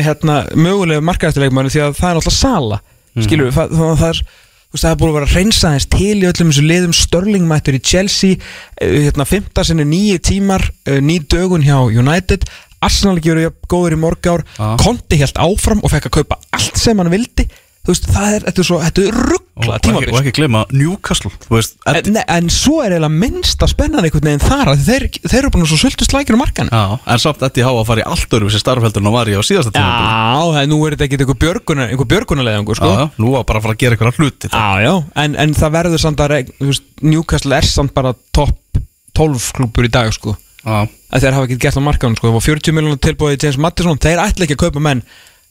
[0.00, 2.80] hérna, mögulega markaðasti leikmaðurinn því að það er náttúrulega sala
[3.22, 4.20] skilur við, það, það, það er
[4.66, 6.94] þú veist, það er búin að vera að reynsa þess til í öllum þessu liðum.
[6.96, 12.46] Störling mættur í Chelsea eh, hérna, 15 sinni nýju tímar eh, ný dögun hjá United.
[12.84, 14.44] Arsenal ekki verið góður í morgár.
[14.58, 14.74] Já.
[14.82, 17.46] Konti helt áfram og fekk að kaupa allt sem hann vildi
[17.86, 20.10] þú veist, það er, þetta er svo, þetta er ruggla og, ekki, tímabil.
[20.10, 24.26] og ekki glema Newcastle þú veist, en, nei, en svo er eiginlega minnsta spennan einhvern
[24.26, 27.22] veginn þar að þeir, þeir eru búin að svo sultu slækir á markan já, en
[27.22, 29.42] samt Eddie Há að fara í allt öru sem starfheldur en hann var í á
[29.46, 32.90] síðasta tíma Já, það er- nú er þetta ekki einhver björgunar einhver björgunarleðingur, sko.
[32.90, 35.54] Já, já, nú var bara að fara að gera eitthvað hluti Já, já, en, en
[35.56, 38.82] það verður samt að þú veist, Newcastle er samt bara topp
[39.16, 40.34] 12 klúpur í dag, sko.
[40.66, 40.84] Já,
[41.22, 42.28] þeir hafa ekki gert á markanum, sko.
[42.28, 45.02] Það var 40 miljonar tilbúið í James Mattisson þeir ætla ekki að kaupa menn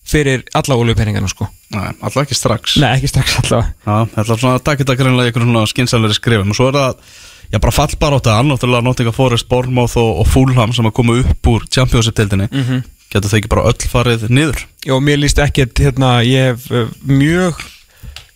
[0.05, 1.47] fyrir alla oljupeningana, sko.
[1.73, 2.77] Nei, alltaf ekki strax.
[2.81, 3.73] Nei, ekki strax allavega.
[3.85, 6.67] Já, þetta er svona að taka þetta greinlega í einhvern svona skynsalveri skrifum og svo
[6.69, 7.13] er það,
[7.51, 11.65] já bara fallbaróta annáttúrulega Nottingham Forest, Bournemouth og, og Fulham sem að koma upp úr
[11.73, 12.83] Championship-tildinni mm -hmm.
[13.13, 14.67] getur þau ekki bara öll farið niður?
[14.85, 17.65] Já, mér líst ekkert, hérna, ég hef uh, mjög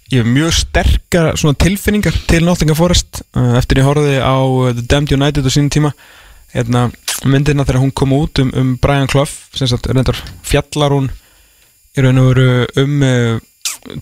[0.10, 4.74] ég hef mjög sterkar svona tilfinningar til Nottingham Forest uh, eftir ég horfði á uh,
[4.74, 5.94] The Damned United á sínum tíma.
[6.50, 6.90] Hérna,
[7.30, 11.12] myndina þegar hún kom út um, um Brian Clough sem sagt, reyndar fjallar hún
[11.98, 12.50] í raun og veru
[12.84, 13.40] um uh,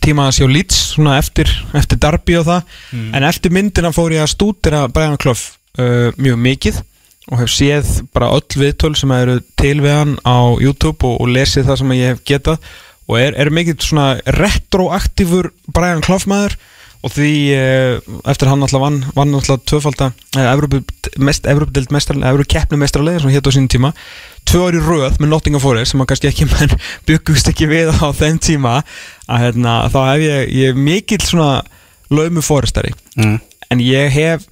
[0.04, 2.78] tíma hans hjá Leeds svona eftir, eftir Darby og það.
[3.16, 5.44] En eftir myndina fór ég að stúdira Brian Clough
[5.80, 6.82] uh, mjög mikið
[7.28, 11.32] og hef séð bara öll viðtöl sem eru til við hann á YouTube og, og
[11.36, 12.72] lesið það sem ég hef getað.
[13.08, 16.58] Og er, er mikið svona retroaktífur Brian Clough maður
[17.06, 20.66] og því eh, eftir hann alltaf vann, vann alltaf tvöfalda eh,
[21.22, 23.94] mest, Evrópudeld mestar, Evrópu keppni mestrarlega sem hétt á sínum tíma.
[24.48, 26.76] Tvö ári röð með Nottingham Forest sem að kannski ekki menn
[27.10, 28.80] byggust ekki við á þeim tíma.
[29.28, 31.62] Að hérna, þá hef ég, ég mikill svona
[32.14, 32.94] laumu forestari.
[33.18, 33.40] Mm.
[33.74, 34.46] en ég hef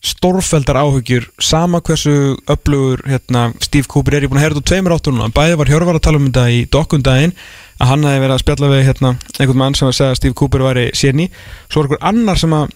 [0.00, 4.24] stórfældar áhugjur sama hversu öflugur hérna, Steve Cooper er.
[4.24, 5.32] Ég búin að heyra þetta á tveimur áttur núna.
[5.34, 7.34] Bæði var Hjörvar að tala um þetta í dokkundaginn
[7.80, 10.36] að hann hefði verið að spjalla við hérna, einhvern mann sem að segja að Steve
[10.36, 12.74] Cooper væri séni svo var einhver annar sem að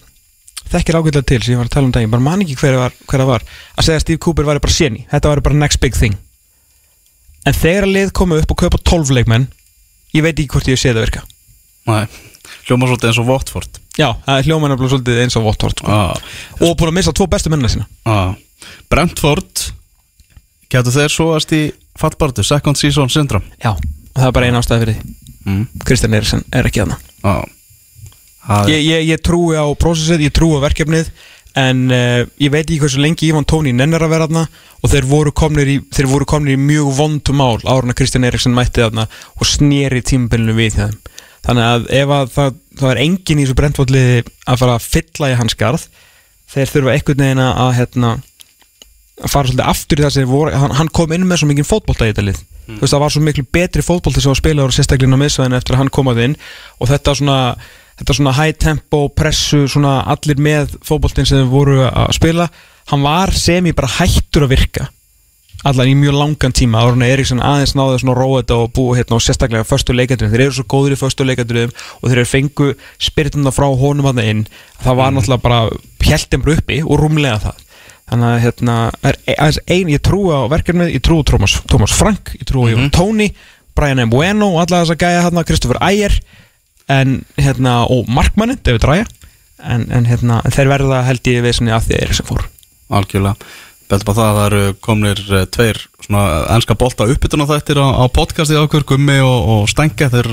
[0.73, 2.95] þekkir ágætlega til sem ég var að tala um daginn bara man ekki hver, var,
[3.05, 5.81] hver það var að segja að Steve Cooper væri bara séni þetta væri bara next
[5.83, 6.17] big thing.
[7.45, 9.49] En þegar að lið komu upp og kaupa 12 leikmenn
[10.15, 11.25] ég veit ekki hvort ég sé það virka.
[11.85, 12.05] Nei,
[12.65, 13.81] hljóma svolítið eins og Watford.
[13.95, 15.91] Já, það er að svolítið eins og Watford sko.
[15.91, 16.17] ah.
[16.59, 17.85] og búin að missa tvo bestu mennina sína.
[18.09, 18.33] Ah.
[18.89, 19.67] Brentford
[20.71, 21.67] getur þeir svoast í
[21.99, 23.75] fallbartu second season syndrom Já,
[24.15, 25.13] það er bara eina ástæði fyrir því
[25.45, 25.63] mm.
[25.85, 27.43] Kristján Eriksson er ekki aðna ah.
[28.69, 31.09] Ég, ég, ég trúi á prósessið, ég trúi á verkefnið
[31.57, 34.43] en uh, ég veit ekki hversu lengi Ivan Tóni nennir að vera aðna
[34.83, 38.27] og þeir voru komnir í, þeir voru komnir í mjög vondum mál árun að Kristján
[38.27, 39.07] Eriksson mætti aðna
[39.39, 40.97] og sneri tímabilinu við þeim
[41.45, 45.31] þannig að ef að það, það er engin í þessu brentvalliði að fara að fylla
[45.31, 45.87] í hans garð
[46.51, 48.11] þeir þurfa einhvern veginn að, að hérna,
[49.21, 52.09] að fara svolítið aftur í það sem hann, hann kom inn með svo mikið fótbolta
[52.65, 55.59] þú veist það var svo miklu betri fótbolta sem var spilað og sérstaklega á miðsvæðinu
[55.59, 56.35] eftir að hann kom að inn.
[56.81, 57.37] Og þetta svona,
[58.01, 62.49] þetta svona high tempo pressu, svona allir með fótboltin sem voru að spila.
[62.91, 64.89] Hann var sem í bara hættur að virka.
[65.65, 66.83] Allan í mjög langan tíma.
[66.85, 70.43] Árun Eriksson aðeins náði svona að þetta og búa hérna og sérstaklega förstu leikandurinn, þeir
[70.45, 72.67] eru svo góður í förstu leikandurinn og þeir eru fengu
[73.01, 74.43] spyrtuna frá honum að inn,
[74.83, 77.64] það var náttúrulega bara bara uppi og rúmlega það
[78.11, 81.93] þannig að hérna er aðeins ein, ég trúi á verkefnið, ég trúi á Thomas, Thomas
[81.97, 83.31] Frank, ég trúi á mm Tony
[83.75, 84.09] Brian M.
[84.09, 86.15] Bueno og alla þessa gæja hérna, Kristoffer Ægir
[86.87, 89.05] en hérna, og Markmannin, David Raya.
[89.59, 92.43] En, en hérna, þeir verða held ég svona að því Eriksson fór.
[92.93, 93.49] Algjörlega.
[93.89, 96.23] Beltum bara það að það eru komnir eh, tveir svona
[96.55, 100.29] ennska bolta uppbytuna þættir á, á podcasti okkur, Gummi og, og Stenga þeir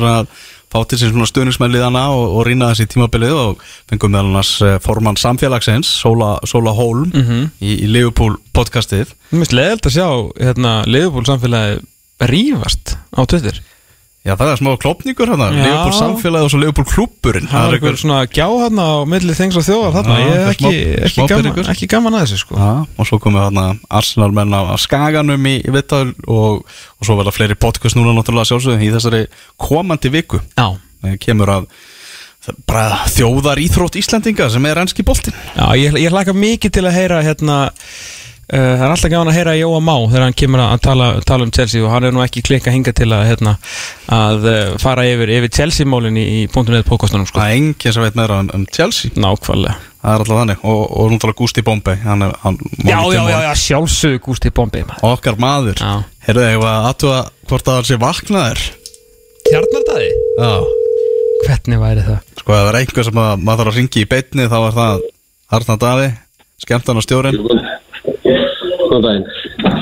[0.73, 4.31] eru að fá til sín svona stuðningsmæliðana og, og rýna þessi tímabilið og fengum meðal
[4.31, 7.13] annars eh, formann samfélagsins Sóla, Sóla Hólm
[7.61, 9.13] í, í Liverpool podcastið.
[9.31, 10.09] Mér finnst leðilt að sjá
[10.41, 11.83] hérna, Liverpool samfélagi
[12.23, 13.61] rífast á Twitter
[14.23, 15.63] Já það er smá klopningur hérna, Já.
[15.65, 19.59] Liverpool samfélagið og svo Liverpool klúpurinn Það er eitthvað svona gjá hérna á milli þings
[19.59, 20.19] og þjóðar þarna.
[20.23, 20.73] Ég er ekki,
[21.09, 22.61] ekki, gaman, ekki gaman að þessu sko.
[22.61, 27.09] Já, og svo komið hérna Arsenal menn af af Skaganum í, í vittal og, og
[27.09, 29.25] svo verða fleiri podcast núna náttúrulega sjálfsögum í þessari
[29.59, 30.39] komandi viku.
[30.55, 30.71] Já,
[31.03, 31.65] Eh, kemur að
[32.47, 35.35] það bara þjóðar íþrótt Íslandinga sem er ennski boltinn.
[35.57, 37.57] Já ég, ég hlaka mikið til að heyra hérna
[38.53, 41.53] Það er alltaf gaman að heyra Jóa Má þegar hann kemur að tala, tala um
[41.57, 43.55] Chelsea og hann er nú ekki klikka hinga til að hérna,
[44.13, 47.41] að uh, fara yfir, yfir Chelsea-málin í, í .net podcastunum sko.
[47.41, 49.09] Það er enginn sem veit meira um, um Chelsea.
[49.17, 49.79] Nákvæmlega.
[50.03, 50.67] Það er alltaf þannig.
[50.69, 51.97] Og, og náttúrulega Gusti Bombay.
[52.05, 55.81] Hann er, hann, Já, já, já, já, sjálfsögðu Gústi Bombi okkar maður.
[55.81, 56.03] Já.
[56.27, 58.65] heyrðu ég að aðtúa hvort að hann sé vaknaður?
[59.49, 60.11] Tjarnardæði?
[60.43, 60.53] já.
[61.47, 62.19] Hvernig væri það?
[62.43, 64.77] sko ef það er einhver sem að, maður þarf að ringi í beinni þá er
[64.77, 65.07] það
[65.59, 66.11] Arna Daði
[66.63, 67.39] skemmtan á stjórin
[68.83, 69.27] Góðan daginn.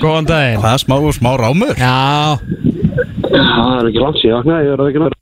[0.00, 1.94] Góðan daginn Það er smá, smá rámur Já,
[3.30, 5.16] Það er ekki langt síðan, vaknaði, ég er ekki nær.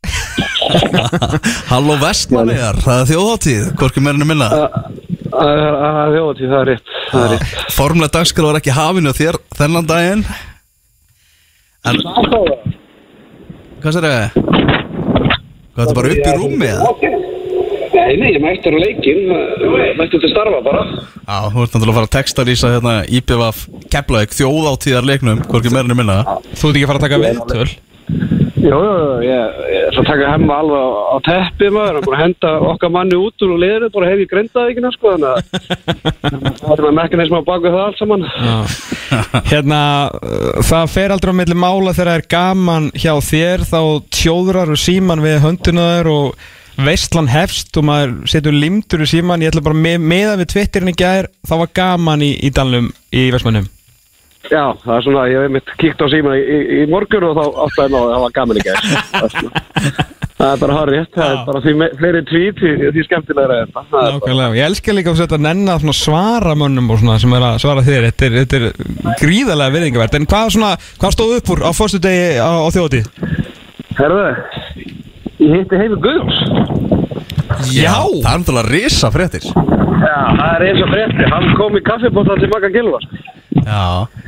[1.71, 5.79] Halló Vestmanniðar, það er þjóðháttíð Hvorki meirinu minna Það er
[6.09, 6.93] er þjóðatíð, það er rétt.
[7.13, 7.73] Það er rétt.
[7.77, 10.25] Formlega dagskrá var ekki hafinu þér þennan daginn
[11.89, 12.03] En
[13.79, 14.39] Hvað sér þið?
[15.79, 17.28] Hvað þetta bara upp í rúmi eða?
[17.99, 19.25] Nei, nei, ég mættur á leikinn,
[19.99, 20.85] mættur til starfa bara.
[21.29, 23.59] Já, þú ert náttúrulega að fara að textalýsa hérna IPVF
[23.93, 26.23] Keflavík þjóðáttíðar leiknum Hvorki meirinu minna
[26.57, 27.69] þú ert ekki að fara að taka viðtöl
[28.59, 28.79] Jú,
[29.23, 33.19] ég, ég ætla að taka hemma alveg á, teppi maður, og bara henda okkar manni
[33.21, 36.97] út úr og liður, bara hef ég grindað ekki sko, þannig að það er með
[36.99, 38.27] mekanism á baku það allt saman.
[39.53, 39.81] Hérna,
[40.67, 43.81] það fer aldrei á milli mála þegar það er gaman hjá þér þá
[44.19, 46.49] tjóðrar og síman við hönduna þér og
[46.87, 50.93] veistlan hefst og maður setur limtur í síman ég ætla bara með, meða við Twitterin
[50.93, 51.29] í gær.
[51.49, 53.67] Þá var gaman í, í dalnum í Vestmannum.
[54.49, 57.35] Já, það er svona, ég hef mitt kíkt á síma í, í, í morgun og
[57.37, 59.65] þá áttaði að það var gaman er svona-
[60.39, 63.83] það er bara horrið, það er bara því fleiri tvít, því, því skemmtilegra er þetta.
[64.15, 67.59] Nákvæmlega, ég elska líka að setja nenna svona svara mönnum og svona sem er að
[67.65, 68.07] svara þér.
[68.09, 70.71] Þetta er, þetta er gríðarlega viðingavert en hvað, svona,
[71.03, 73.11] hvað stóð upp úr á fyrstu degi á, á þjóðatíð?
[73.99, 74.25] Herðu,
[75.43, 76.43] ég hitti Heimi Guðjóns.
[77.73, 77.97] Já.
[78.23, 79.49] Það er náttúrulega risa fréttir.
[79.49, 83.09] Já, það er eins og frétti, hann kom í kaffibóta til Magga Gilvar.
[83.59, 83.83] Já,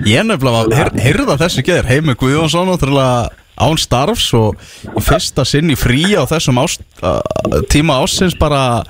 [0.08, 3.30] ég nefnilega var, heyr, heyrða þessu geður Heimi Guðjónsson náttúrulega
[3.60, 7.20] án starfs og í fyrsta sinn í frí á þessum ást, uh,
[7.70, 8.82] tíma ásins bara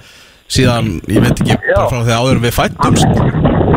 [0.50, 3.28] síðan, ég veit ekki, bara frá því áður en við fættumst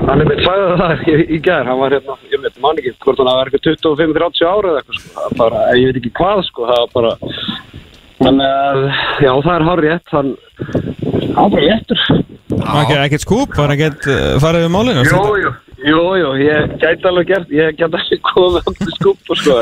[0.04, 2.92] Hann er mitt sagði það í, í gær, hann var hérna, ég veit, man ekki,
[3.06, 6.42] hvort hann hafa verið eitthvað 25-30 ára eða eitthvað, sko, bara, ég veit ekki hvað,
[6.50, 7.14] sko, það var bara,
[8.20, 8.80] þannig að,
[9.24, 12.02] já, það er hár rétt, var bara réttur.
[12.54, 15.04] Var ekki, ekkert skúp, var ekkert uh, farið við málinu?
[15.08, 15.52] Jú, jú,
[15.84, 19.60] jú, jú, ég gæti alveg gert, ég gæti alveg komið hann til skúpu, sko,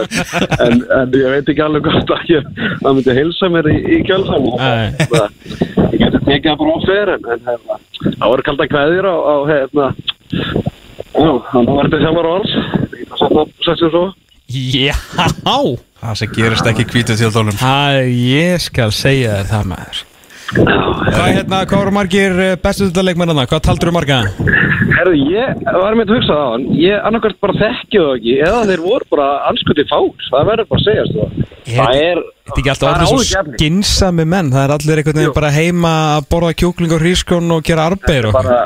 [0.66, 2.50] en, en ég veit ekki alveg hvort að ég,
[2.82, 4.56] það myndi hilsa mér í, í.
[4.60, 4.88] Nei.
[5.92, 7.80] Ég geti tekið það bara á fyrir, en, hérna,
[8.10, 9.92] það voru kalda kveðir á, á hérna,
[11.16, 12.58] já, hann var þetta sjálfur á alls,
[13.22, 14.04] að setja setja svo.
[14.52, 14.96] Já,
[16.02, 20.08] Það sem gerist ekki kvítið til þólum það, ég skal segja þér það maður
[20.52, 23.46] Hvað hérna, hvað voru margir uh, bestu þetta leikmennana?
[23.48, 24.18] Hvað taldur þú marga?
[24.92, 28.34] Herðu, ég var með að hugsa það á hann, ég annarkvært bara þekki það ekki,
[28.50, 31.30] eða þeir voru bara anskuti fáls, það verður bara að segja, sko.
[31.72, 32.22] Það er,
[32.52, 33.56] Þetta er ekki alltaf það er áhyggjuefni.
[33.62, 37.64] skynsami menn Það er allir einhvern veginn bara heima að borða kjúkling og hrískón og
[37.72, 38.58] gera arbeir og bara,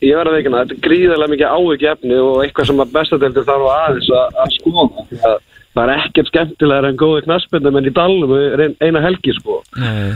[0.00, 4.08] ég verði ekki þetta er gríðarlega mikið áhyggefni og eitthvað sem að bestadeldur þarf aðeins
[4.16, 5.36] að, að skoða Því að
[5.74, 9.62] það er ekkert skemmtilegar en góði knaspindum en í ein- eina helgi sko.
[9.76, 10.12] Nei,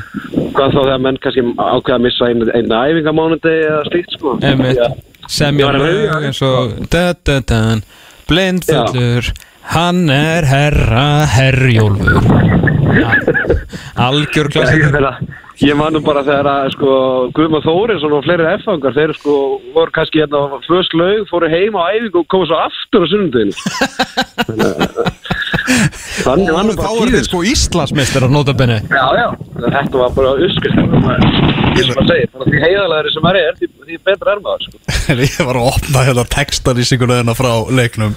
[0.55, 4.36] hvað þá þegar menn kannski ákveða að missa einu, einu æfingamánudegi eða slíkt sko.
[5.28, 7.82] Semja lög eins og da-da-dan
[8.28, 9.32] blindfullur.
[9.68, 12.24] Hann er herra herjólfur.
[13.98, 14.48] Algjör
[14.93, 15.10] meina,
[15.60, 16.90] ég man nú bara þegar að sko,
[17.36, 19.35] Guðmar Þórinsson og fleiri F-fangar þeir sko
[19.74, 23.06] voru kannski hérna á föst laug, fóru heim á æfingu og komu svo aftur á
[23.10, 23.52] sunnundeginu
[25.69, 27.27] Þannig var nú þá bara er þið tíðin.
[27.28, 29.27] sko Íslandsmeistar að nota benni Já, já,
[29.59, 33.59] þetta var bara uskust Ég er bara að segja, bara því heiðalegri sem maður er
[33.59, 34.81] því, því betra er maður sko.
[35.24, 38.16] Ég var að opna hérna textalýsinguna hérna frá leiknum.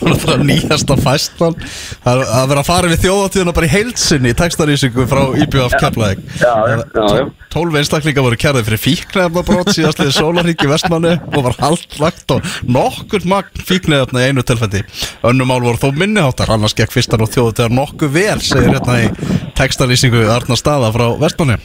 [0.00, 1.56] Bara nýjasta fæslan.
[2.04, 6.22] Það er að fara við þjóðatíðuna bara í heilsinni í textalýsingu frá IBF Keflavík.
[6.40, 7.24] Já, já, já, já.
[7.50, 13.26] Tólf einstaklinga voru kærðið fyrir fíknefnabrót síðastliði sólaríki vestmanni og var haldt lagt og nokkur
[13.30, 14.84] magn fíknefna í einu tilfelli.
[15.26, 16.54] Önnum mál voru þó minniháttar.
[16.54, 19.10] Annars gekk fyrstan og þjóðu þegar nokkuð vel segir hérna í
[19.58, 21.58] textalýsingu Arna Staða frá vestmanni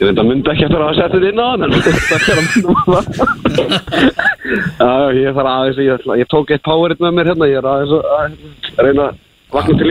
[0.00, 2.38] Ég veit að myndi ekki eftir að sett þetta inn á hann en þetta er
[2.40, 3.00] að mynda
[4.78, 7.92] það ég þarf aðeins ég, ég tók eitt powerinn með mér hérna ég er aðeins
[7.98, 8.38] að,
[8.86, 9.18] reyna að
[9.52, 9.88] vakna til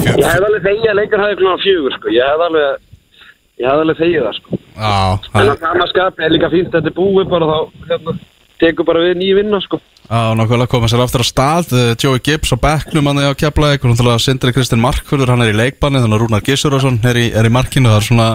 [0.00, 2.06] fjö- Ég hef alveg þegið að leikar hafi klúna fjögur sko.
[2.16, 2.66] ég hef alveg
[3.60, 4.60] ég hef alveg þegið það sko.
[4.76, 7.58] Já, en það að sama skapi er líka fínt þetta er búið bara þá
[7.90, 8.16] hérna,
[8.60, 9.80] tekur bara við nýju vinna sko.
[10.06, 13.38] Já, nákvæmlega koma sér aftur á stað uh, Joey Gibbs á bekknum hann er á
[13.38, 17.18] Keflavík og náttúrulega Sindri Kristinn Markfjörður hann er í leikbanni þannig að Rúnar Gissurason er
[17.26, 18.28] er í markinu það er svona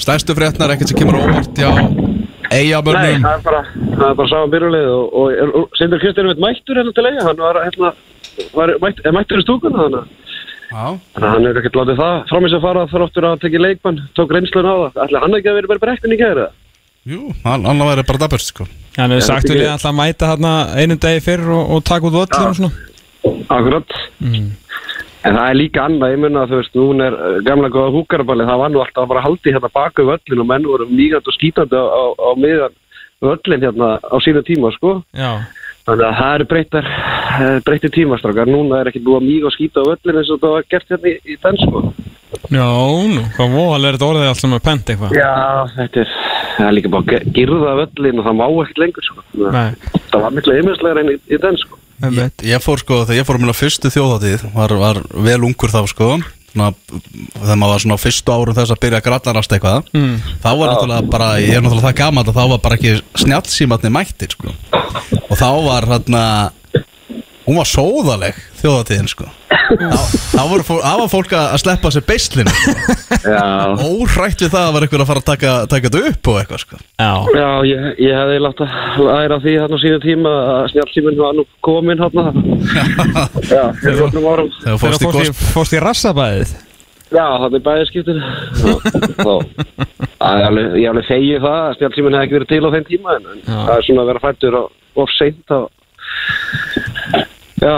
[0.00, 4.32] stærstu fréttnar ekkert sem kemur óvart hjá Nei, Eyjabörnum það er bara, það er bara
[4.32, 7.92] saman byrjulegð og, og, og, Sindur Kristján er mættur hérna til eiga hann var, hérna,
[8.56, 10.16] var mætt, mættur í stúkuna þannig að
[10.70, 14.30] Já, hann er ekkert látið það frá mig sem fara þróttur að tekja leikmann, tók
[14.30, 15.00] reynslun á það.
[15.02, 16.44] Ætli hann ekki að vera bara brekkunni í það?
[17.06, 18.66] Jú, hann, hann væri bara daburt sko.
[18.96, 22.12] Hann hefur Já, sagt er- alltaf mæta hérna einum degi fyrr og, og taka út
[22.18, 22.72] völlum og svona.
[23.50, 23.90] Akkurat.
[25.20, 27.90] En það er líka annað, ég munna að þú veist, hún er uh, gamla góða
[27.92, 31.34] húkaraballi, það var nú alltaf bara haldið hérna baka völlin og menn voru mýgand og
[31.36, 32.72] skítandi á, á, á miðan
[33.20, 35.02] völlin hérna á sína tíma, sko.
[35.12, 35.44] já,
[35.90, 36.88] Þannig að það eru breyttar,
[37.40, 38.46] eh, breyttir tímastrákar.
[38.46, 40.92] Núna er ekki búið að mýga og skýta á öllin eins og það var gert
[40.94, 41.82] hérna í, í den, sko.
[42.50, 42.66] Já,
[43.10, 45.32] nú, hvað voðal er þetta orðið allt sem er pent eitthvað Já,
[45.74, 46.12] þetta er,
[46.56, 49.24] það er líka bara að girða öllin og það má ekkert lengur, sko.
[49.50, 49.70] Nei,
[50.10, 51.80] Það var miklu ymirslegar enn í, í den, sko.
[52.00, 52.44] einmitt.
[52.46, 56.12] Ég fór sko, þegar ég fór á fyrstu þjóðatíð var, var vel ungur þá sko
[56.50, 60.14] þegar maður var svona fyrstu árum þess að byrja að grallarast eitthvað mm.
[60.42, 62.94] þá var náttúrulega bara, ég er náttúrulega það gaman að þá var bara ekki
[63.24, 64.54] snjálfsímatni mættir sko
[65.30, 66.24] og þá var hérna
[67.46, 69.26] hún var sóðaleg þjóðatíðin sko.
[69.50, 70.00] Þá,
[70.34, 72.52] þá voru fólk, þá var fólk að sleppa sér beislinu
[73.22, 73.44] Já.
[73.80, 76.62] óhrætt við það að var eitthvað að fara að taka, taka þetta upp og eitthvað
[76.64, 76.80] sko.
[77.00, 81.20] Já, Já, ég, ég hefði látt að læra því hérna á síðan tíma að snjálfsíminn
[81.20, 82.26] var nú komin hérna.
[83.54, 84.50] Já, fyrir nokkrum árum.
[84.58, 86.58] þegar fórst í fórst í, fórst í rassabæðið
[87.10, 87.64] Já, það er
[90.20, 93.16] það alveg, ég alveg þegið það að snjálfsíminn hefði ekki verið til á þeim tíma
[93.16, 95.64] en, það er svona að vera fættur of seint að
[97.60, 97.76] Já,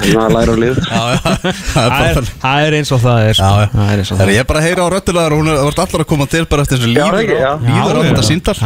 [0.00, 0.68] það er læra.
[0.88, 3.48] Já, já, það er eins og það er sko.
[3.48, 3.68] Já, já.
[3.74, 5.58] Það er eins og Þegar það er ég bara heyra á röttulegar og hún er,
[5.68, 7.74] allar að koma til bara eftir þessu Já, líður ekki, á, já.
[7.76, 8.62] líður á þetta síndar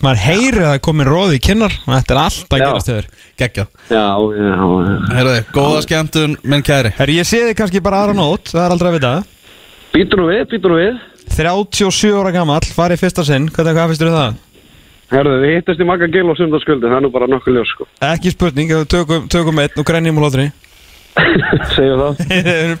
[0.00, 2.90] Maður heyri að það er komin róði í kinnar og Þetta er alltaf að gerast
[2.92, 3.10] þér
[3.42, 4.06] Gekkja Já,
[4.40, 4.96] já, já.
[5.18, 8.76] Herðu, góða skemmtun, minn kæri Herri, ég sé þig kannski bara aðra nót Það er
[8.76, 9.14] aldrei að vita
[9.90, 10.98] Býtur nú við, býtur nú við.
[11.34, 14.38] 37 ára gamall, farið fyrsta sinn hvað finnst þér um það?
[15.10, 17.86] Herðu, við hittast í Magga Gil og sundarsköldi, það er nú bara nokkuð ljós, sko.
[18.12, 20.50] Ekki spurning, ef við tökum, tökum einn og grænjum úr lótri
[21.74, 22.20] Segjum það.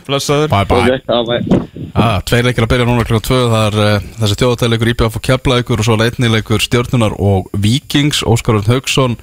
[0.06, 1.90] Blessaður Bye bye Ok, já, bæ.
[1.98, 5.24] ah, Tveir leikir að byrja núna klukkan tvö Það er uh, þessi þjóðatæleikur IBF og
[5.26, 9.18] Keflavíkur og svo leitnileikur Stjörnunar og Víkings Óskarun Haugsson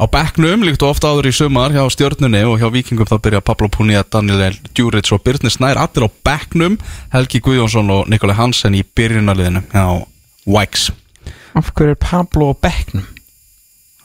[0.00, 3.44] á bekknum líkt og ofta áður í sumar hjá Stjörnunni og hjá Víkingum þá byrja
[3.44, 6.80] Pablo Púnia, Daniel Djuric og Byrni Snær allir á bekknum
[7.12, 9.86] Helgi Guðjónsson og Nikolai Hansen í byrjunarliðinu hjá
[10.48, 10.88] Wax
[11.56, 13.06] Af hverju er Pablo á bekknum?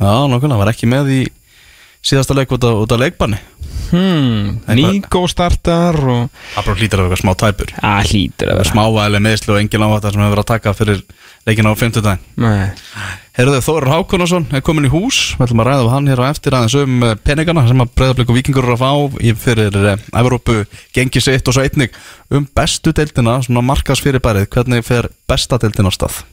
[0.01, 1.21] Já, nokkulega, var ekki með í
[2.01, 3.37] síðasta leik út af, af leikbanni.
[3.91, 7.73] Hmm, Eitthvað- Nico startar og Pablo hlýtar af eitthvað smá tæpur.
[7.83, 8.69] Að hlýtur að vera.
[8.71, 11.01] Smávægileg meðslu og engin ávægt sem hefur verið að taka fyrir
[11.45, 12.71] leikina á 50 daginn Nei.
[13.35, 15.35] Herðu Þóður Hákonarsson er komin í hús.
[15.35, 17.93] Við ætlum að ræða við hann hér á eftir aðeins um eh, peningana sem að
[17.99, 18.91] breyðarblik og vikingur eru að fá
[19.43, 20.65] fyrir uh, Evrópu
[20.95, 21.91] gengi sitt og svo einnig.
[22.31, 26.23] Um bestu deildina, svona markas fyrir bærið hvernig fer besta deildina á stað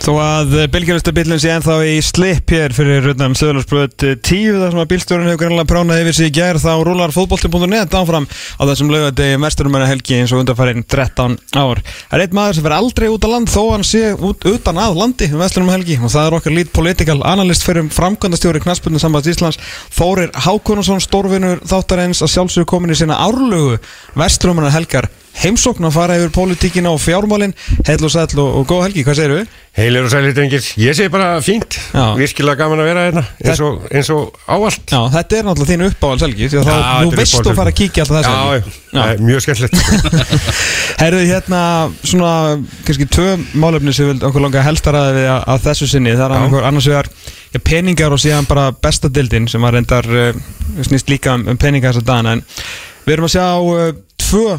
[0.00, 4.88] Þó að bylgjörnustabillin sé ennþá í slip hér fyrir rutnum Söðlarsbröð 10 þar sem að
[4.94, 9.36] bílstjórun hefur grannlega pránað yfir sig í gær þá rúlar fótbolti.net áfram á þessum lögadegi
[9.44, 11.84] mesturumæna helgi eins og undarfærin 13 ár.
[11.84, 14.80] Það er eitt maður sem fer aldrei út á land þó hann sé út, utan
[14.80, 19.04] að landi um mesturumæna helgi og það er okkar lít political analyst fyrir framkvæmdastjóri Knaspunni
[19.04, 19.60] samband Íslands
[19.92, 23.76] Þórir Hákonarsson stórvinur þáttarins að sjálfsögur komin í sína árlugu
[24.16, 27.54] vesturumæna helgar heimsókn að fara yfir politíkina og fjármálin.
[27.86, 29.58] Heil og sæll og, og góð helgi, hvað segir við?
[29.78, 31.76] Heilir og sælir drengir, ég segi bara fínt.
[31.94, 32.04] Já.
[32.18, 35.84] Virkilega gaman að vera hérna eins og, eins og áallt Já, þetta er náttúrulega þín
[35.86, 38.04] uppáhalds helgi því að þá, Já, nú þetta er veist þú að fara að kíkja
[38.04, 40.40] alltaf þess Já, helgi já, það er mjög skemmtilegt.
[41.00, 41.60] Herðu hérna
[42.02, 42.32] svona
[42.88, 43.28] kannski tvö
[43.62, 46.16] málefni sem við okkur langa helst að ræða við að, þessu sinni.
[46.18, 46.64] Það er Já.
[46.72, 47.10] annars, vegar
[47.54, 50.42] ja, peningar og síðan bara besta dildin sem að reyndar uh,
[50.82, 52.44] snýst líka um, um peningar þess að dana en
[53.06, 54.58] við erum að sjá uh, tvö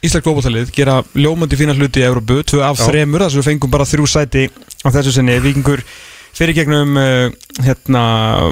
[0.00, 2.86] Ísland glóbaltalið gera ljómandi fína hluti í Európu, tvö af Já.
[2.88, 4.46] þremur þess að við fengum bara þrjú sæti
[4.80, 5.34] á þessu sinni.
[5.44, 5.82] Vikingur
[6.32, 7.26] fyrir gegnum uh,
[7.66, 8.04] hérna,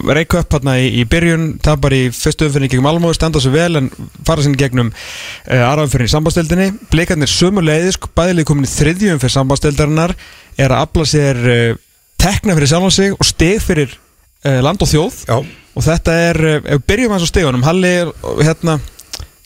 [0.04, 3.88] Reykjöp hérna í, í byrjun, tapar í fyrstu umfyrir gegnum Almói, standa svo vel en
[4.28, 10.14] fara sinni gegnum uh, aðraumfyrir í sambandstildinni blikarnir sömuleiðis, bæðileg komin í þriðjum fyrir sambandstilddarinnar
[10.58, 11.80] er að afla sér uh,
[12.20, 13.96] tekna fyrir sjálfan sig og steg fyrir
[14.38, 15.16] land og þjóð.
[15.26, 15.40] Já,
[15.74, 16.38] og þetta er,
[16.76, 17.90] ef byrjum hans á stegunum Halli
[18.38, 18.76] hérna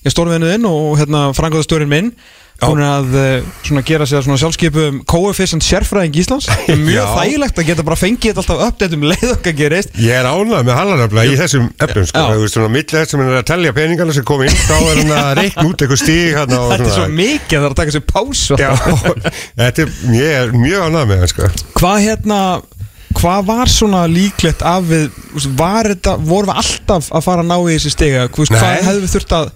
[0.03, 2.15] ég stórvinuðinn og hérna frangóðastjórin minn.
[2.63, 6.47] Hún er að uh, svona gera sér svona sjálfskeipu coefficient sérfræðing Íslands.
[6.51, 7.15] Það er mjög Já.
[7.17, 9.97] þægilegt að geta bara fengið alltaf update um leið okkar gerist.
[9.99, 13.39] Ég er ánægð með hallarafla í þessum efnum sko, þú veist svona þess sem er
[13.41, 16.61] að telja peningana sem kom inn þá er hann að reikna út eitthvað stíg Þetta
[16.77, 18.61] er svo mikið að það er að taka sér pásu.
[18.61, 18.71] Já,
[19.63, 21.51] þetta er, ég er mjög ánægð með það sko.
[21.81, 22.43] Hvað hérna
[23.13, 25.11] Hvað var svona líklegt af við
[25.59, 28.61] var þetta, vorum við alltaf að fara að ná í þessi Nei.
[28.63, 29.51] hvað hefðu við þurft að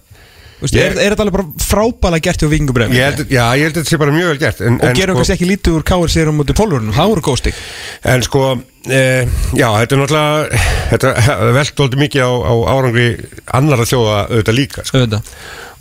[0.61, 2.95] veist, Ég- er, er þetta alveg bara frábæla gert hjá vingubröðum
[3.29, 5.21] já, ég held að þetta sé bara mjög vel gert en, og en, gerum sko,
[5.21, 7.61] kannski ekki lítið úr káir sér um út í pólurunum, það voru góð stig.
[8.15, 8.43] En sko
[8.87, 9.03] e,
[9.59, 11.13] Já, þetta er náttúrulega Þetta
[11.59, 13.07] velt alltaf mikið á, á árangri
[13.59, 15.01] annara þjóða auðvitað líka sko.
[15.03, 15.33] auðvitað.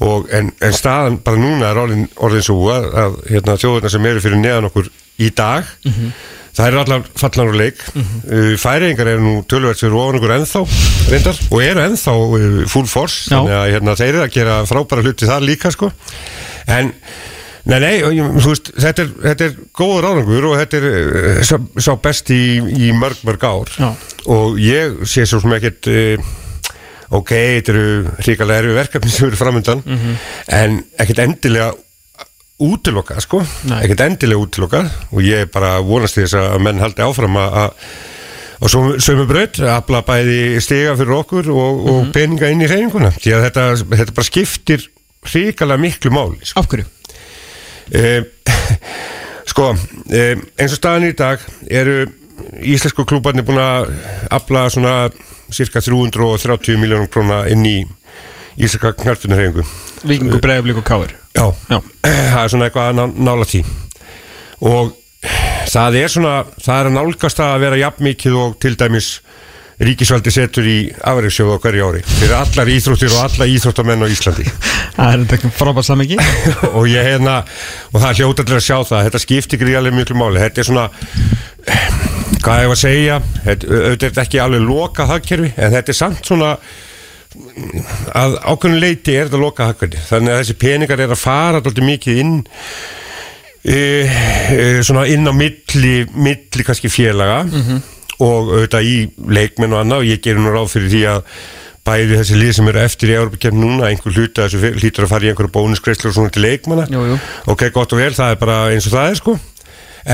[0.05, 4.07] Og, en, en staðan bara núna er orðin, orðin svo að, að hérna, þjóðurna sem
[4.09, 4.89] eru fyrir neðan okkur
[5.23, 5.69] í dag
[6.55, 7.83] það eru allar fallan úr leik.
[7.95, 10.63] Uh, færingar eru nú tölvært fyrir ofan okkur ennþá
[11.11, 13.25] reyndar og eru ennþá uh, full force.
[13.29, 13.37] Já.
[13.37, 15.91] þannig að hérna, þeir eru að gera frábæra hluti þar líka sko.
[16.71, 16.93] En
[17.65, 21.55] Nei, nei, þú veist, þetta er, þetta er góður árangur og þetta er uh, sá,
[21.81, 23.71] sá besti í, í mörg, mörg ár.
[23.81, 23.87] Já.
[24.29, 26.27] og ég sé svo sem ekkert uh,
[27.17, 27.87] ok, þetta eru
[28.19, 29.81] hrikalega erfi verkefni sem eru framöndan
[30.53, 31.71] en ekkert endilega
[32.61, 33.41] útiloka, sko,
[33.81, 37.73] ekkert endilega útiloka og ég bara vonast þess að menn haldi áfram að
[38.63, 38.71] og
[39.03, 43.47] sömu braut, afla bæði stiga fyrir okkur og, og peninga inn í reyninguna því að
[43.49, 44.85] þetta, þetta bara skiptir
[45.25, 46.61] hrikalega miklu máli sko.
[46.61, 46.85] Af hverju?
[47.91, 48.21] Eh,
[49.51, 49.73] sko,
[50.07, 52.05] eh, eins og staðan í dag eru
[52.63, 53.91] íslensku klúbarnir búin að
[54.33, 54.95] afla svona
[55.53, 57.77] cirka 330 miljónum króna inn í
[58.55, 59.67] íslenska knarfinarhefingu
[60.07, 61.79] Víkingu, Breiðablík og Káir Já, Já.
[62.05, 63.63] það er svona eitthvað að ná, nála því.
[64.65, 64.93] Og
[65.71, 69.09] það er svona það er að nálgast að vera jafn mikið og til dæmis
[69.75, 72.01] ríkisvaldi setur í afreiksjóðu á hverju ári.
[72.07, 74.45] Fyrir allar íþróttir og alla íþróttamenn á Íslandi.
[74.95, 76.17] Það er þetta frábært samingi
[76.77, 77.41] og ég hérna
[77.91, 80.39] og það er hljóta til að sjá það þetta skiptir gríðarlega miklu máli.
[80.45, 80.85] Þetta er svona
[82.45, 85.99] hvað ég var að segja þetta, auðvitað er ekki alveg loka hagkerfi en þetta er
[85.99, 86.53] samt svona
[88.15, 91.83] að ákveðinu leiti er þetta loka hagkerfi þannig að þessi peningar er að fara alltaf
[91.85, 92.37] mikið inn
[93.65, 97.43] e, e, svona inn á milli milli kannski félaga
[98.23, 98.97] og auðvitað í
[99.27, 100.03] leikmenn og annað.
[100.03, 101.23] Og ég gerir nú ráð fyrir því að
[101.85, 105.27] bæði þessi lið sem eru eftir í Európa-kemn núna einhver hluta þessu hlýtur að fara
[105.27, 106.87] í einhverju bónusgreislu og svona til leikmanna.
[106.89, 107.19] Jú, jú.
[107.53, 109.35] ok, gott og vel, það er bara eins og það er sko.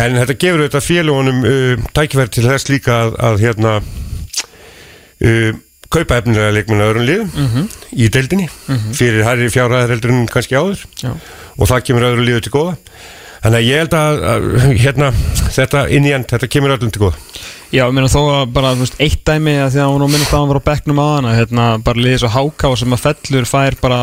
[0.01, 5.61] En þetta gefur auðvitað félagunum uh, tækifæri til þess líka að, að hérna uh,
[5.91, 8.47] kaupa efnilega leikmanna öðrum liðum í deildinni
[8.97, 10.85] fyrir hærri fjárhæðar heldur en kannski áður.
[11.03, 11.11] Já.
[11.57, 12.75] og það kemur öðru liðu til góða.
[13.41, 14.43] Þannig að ég held að, að
[14.83, 15.07] hérna,
[15.57, 17.17] þetta inn í end, þetta kemur öllum til góða.
[17.71, 20.33] Já, ég meina þó að bara, veist, eitt dæmi að því að hún á minnst
[20.33, 23.47] að hann var á bekknum á hana hérna, bara liðið svo háká sem að fellur
[23.47, 23.99] fær bara,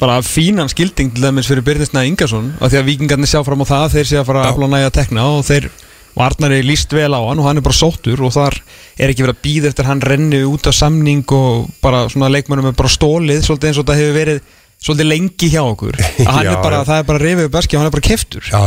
[0.00, 3.66] bara fínan skilding til dæmis fyrir Byrnisnæði Ingarsson og því að vikingarnir sjá fram á
[3.70, 4.52] það þeir sé að fara að Já.
[4.56, 5.68] afla næja að tekna og þeir
[6.14, 8.58] og Arnari líst vel á hann og hann er bara sóttur og þar
[8.98, 12.70] er ekki verið að býða eftir hann renni út af samning og bara svona leikmennum
[12.70, 14.44] er bara stólið svolítið eins og þetta hefur verið
[14.84, 15.96] svolítið lengi hjá okkur.
[15.96, 18.48] Að hann Já, er bara, það er bara rifið beski og hann er bara keftur
[18.50, 18.60] Já,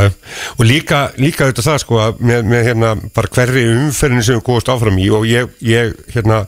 [0.58, 4.74] og líka, líka auðvitað það sko með, með hérna bara hverri umferðinu sem við góðast
[4.74, 6.42] áfram í og ég, ég hérna,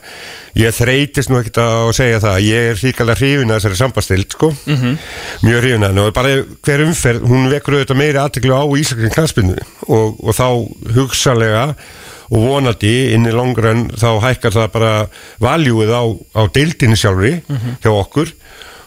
[0.58, 4.52] ég þreytist nú ekkert að segja það, ég er ríkalega hrifin að þessari sambastild sko,
[4.66, 5.00] -hmm.
[5.46, 6.06] mjög hrifin að henni.
[6.08, 6.36] Og bara
[6.66, 10.48] hver umferð, hún vekur auðvitað meiri aðteklu á íslenskan knarspinnu og, og þá
[10.98, 11.66] hugsalega
[12.30, 14.92] og vonandi inn í longrun þá hækkar það bara
[15.42, 16.04] valjúið á,
[16.38, 17.40] á deildinni sjálfri
[17.82, 18.30] hjá okkur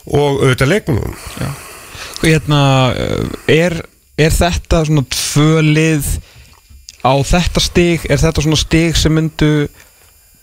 [0.07, 1.16] og auðvitað leikmunum
[2.23, 2.61] Og hérna,
[2.95, 3.79] uh, er,
[4.19, 6.11] er þetta svona tvö lið
[7.03, 9.66] á þetta stig, er þetta svona stig sem myndu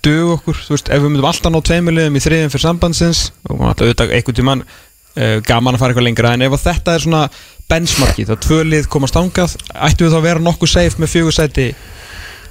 [0.03, 3.23] dög okkur, þú veist, ef við myndum alltaf ná tveimur liðum í þriðin fyrir sambandsins
[3.47, 7.05] og alltaf auðvitað einhvern tímann uh, gaman að fara eitthvað lengra, en ef þetta er
[7.05, 7.23] svona
[7.69, 11.67] benchmarkið, þá tvö lið komast ángað ættu við þá að vera nokkuð safe með fjögursæti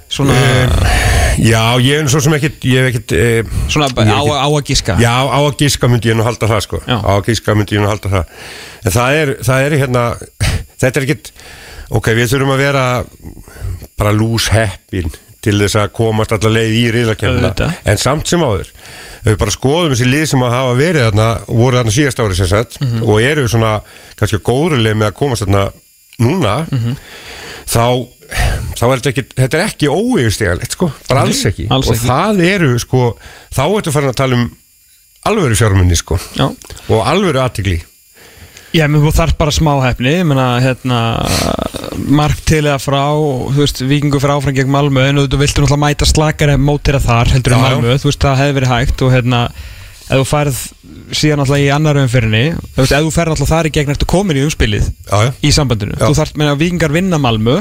[0.09, 0.35] svona,
[1.39, 4.19] Já, ég er svo sem ekkit eh, svona á,
[4.49, 6.81] að giska Já, á að gíska myndi ég nú halda það sko.
[6.83, 8.25] Á að gíska myndi ég nú halda það
[8.83, 10.03] En það er, það er hérna
[10.81, 11.31] Þetta er ekkit
[11.95, 12.83] Ok, við þurfum að vera
[13.97, 15.09] bara lús heppin
[15.41, 18.67] til þess að komast allar leið í riðlakefna en samt sem áður
[19.23, 22.49] við bara skoðum þessi lið sem að hafa verið þarna voru þarna síðast ári sem
[22.51, 23.03] sagt Mhm.
[23.07, 23.71] og eru svona
[24.19, 25.63] kannski góðruleg með að komast þarna
[26.19, 26.97] núna Mhm.
[27.69, 27.85] Þá
[28.79, 32.07] þá er þetta ekki, þetta er ekki óeigustígalegt sko, bara alls ekki alls og ekki.
[32.07, 33.03] það eru sko
[33.55, 34.47] þá ertu farin að tala um
[35.29, 36.47] alvöru fjármunni sko Já.
[36.89, 37.79] og alvöru aðtigli
[38.69, 40.97] Já, þú þarf bara smá hefni ég meina, hérna
[42.05, 45.81] mark til eða frá, þú veist, vikingu fyrir áfram gegn Malmö, en þú viltu náttúrulega
[45.81, 47.73] mæta slakari mótira þar, heldur en Já, já.
[47.79, 49.39] Malmö þú veist, það hefði verið hægt og hérna
[50.05, 50.59] ef þú færð
[51.11, 52.43] síðan náttúrulega í annar umfyrinni,
[52.75, 55.31] þú veist, ef þú færð náttúrulega þar í gegn ertu komin í umspilið já, já.
[55.41, 56.05] í sambandinu, Já.
[56.05, 57.57] þú þarf, meina, vikingar vinna Malmö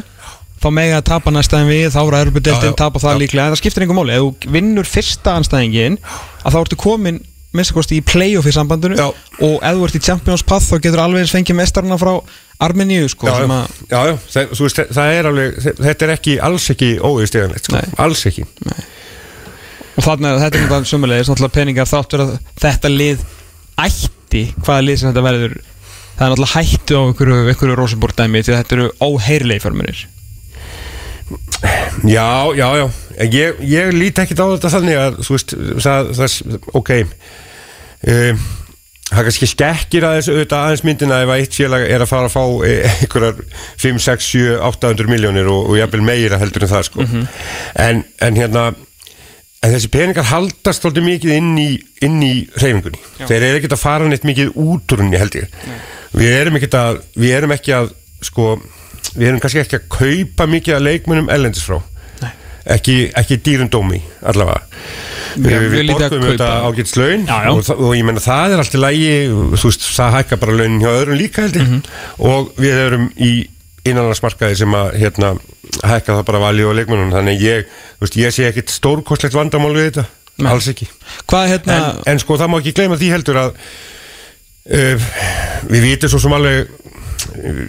[0.58, 2.74] þá mega að tapa næsta en við þá eru já.
[2.76, 5.98] tapa það líklega en það skiptir einhver máli, ef þú vinnur fyrsta anstæðingin
[6.42, 7.20] að þá ertu komin
[7.56, 9.06] minnst kosti í playoff í sambandinu Já.
[9.08, 12.12] og ef þú ert í Champions Path þá getur alveg eins fengið mestarna frá
[12.60, 17.94] Armeníu sko, það, það er alveg, þetta er ekki, alls ekki óeigustígalegt sko, Nei.
[18.04, 18.44] alls ekki
[19.98, 23.24] og þannig að þetta er náttúrulega sumulegis náttúrulega peningar þáttur að þetta lið
[23.82, 25.56] ætti, hvaða lið sem þetta verður.
[26.18, 30.06] Það er náttúrulega hættu á einhverju, einhverju Rosenborg dæmi því að þetta eru óheirlegi fjármunir
[32.06, 32.86] Já, já, já.
[33.26, 36.92] Ég, ég líti ekkit á þetta þannig að þú veist, það, það ok.
[38.08, 38.42] Um,
[39.08, 42.34] það kannski skekkir aðeins auðvitað aðeins myndina ef að eitt félag er að fara að
[42.36, 43.40] fá eh, einhverjar
[43.82, 47.08] 5, 6, 7, 800 miljónir og, og jafnvel meira heldur en það sko.
[47.88, 48.68] En, en hérna
[49.62, 51.68] en þessi peningar haldast alltaf mikið inn í,
[52.06, 52.32] inn í
[52.62, 55.48] reyfingunni þeir eru ekkert að fara neitt mikið út úr henni held ég.
[56.14, 57.90] Við erum ekki að við erum ekki að
[58.24, 58.48] sko,
[59.18, 61.80] við erum kannski ekki að kaupa mikið að leikmunum ellendis frá.
[62.68, 63.98] Ekki, ekki dýrundómi
[64.28, 64.60] allavega.
[65.38, 66.48] Já, við, við við borgum kaupa.
[66.68, 66.90] ágætt
[67.28, 67.50] Já, já.
[67.52, 70.82] og, og ég menna það er allt í lægi þú veist, það hækka bara launin
[70.82, 71.78] hjá öðrum líka heldur Mhm.
[72.18, 73.30] og við erum í
[73.86, 75.32] innanlandsmarkaði sem að hérna,
[75.82, 79.90] hækka það bara valið og leikmunum þannig ég, veist, ég sé ekkit stórkostlegt vandamál við
[79.90, 80.06] þetta,
[80.38, 80.50] Nei.
[80.52, 80.88] alls ekki.
[81.30, 85.08] Hvað hérna en, en sko það má ekki gleyma því heldur að uh,
[85.70, 86.74] við vitum svo sem alveg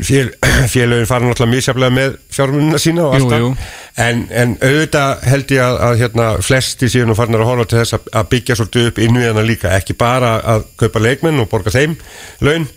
[0.05, 0.31] fél,
[0.73, 3.51] félögin fara náttúrulega misjaflega með fjármunina sína og alltaf jú.
[3.99, 7.79] En, en auðvitað held ég að, að hérna, flesti síðan og farnar að horfa til
[7.81, 9.73] þess að, að byggja svolítið upp innviðana líka.
[9.75, 11.97] Ekki bara að kaupa leikmenn og borga þeim
[12.45, 12.69] laun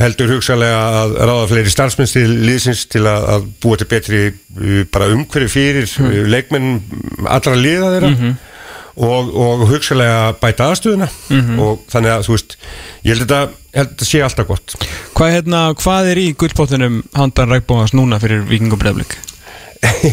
[0.00, 4.80] heldur hugsalega að ráða fleiri starfsmenn til liðsins til að, að búa til betri uh,
[4.94, 6.16] bara umhverju fyrir mm.
[6.32, 6.72] leikmenn
[7.30, 8.32] allra liða þeirra
[8.94, 11.08] og, og hugsalega bæta aðstöðuna
[11.62, 12.58] og þannig að þú veist
[13.04, 14.76] ég held að þetta, sé alltaf gott
[15.14, 19.16] Hvað, hérna, hvað er í gullpottinum handan rækbóðans núna fyrir vikingum breyflik?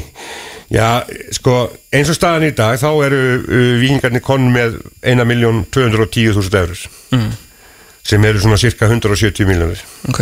[0.72, 1.04] Já,
[1.36, 7.32] sko, eins og staðan í dag þá eru uh, vikingarnir konn með 1.210.000 eurur Mm.
[8.04, 10.22] Sem eru svona cirka 170 miljónir Ok.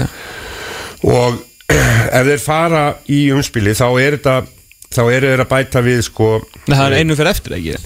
[1.08, 1.40] Og
[2.20, 4.36] ef þeir fara í umspili þá er þetta
[4.90, 6.30] þá eru þeir að bæta við sko
[6.66, 7.78] Nei, það er einu fyrir eftir, ekki?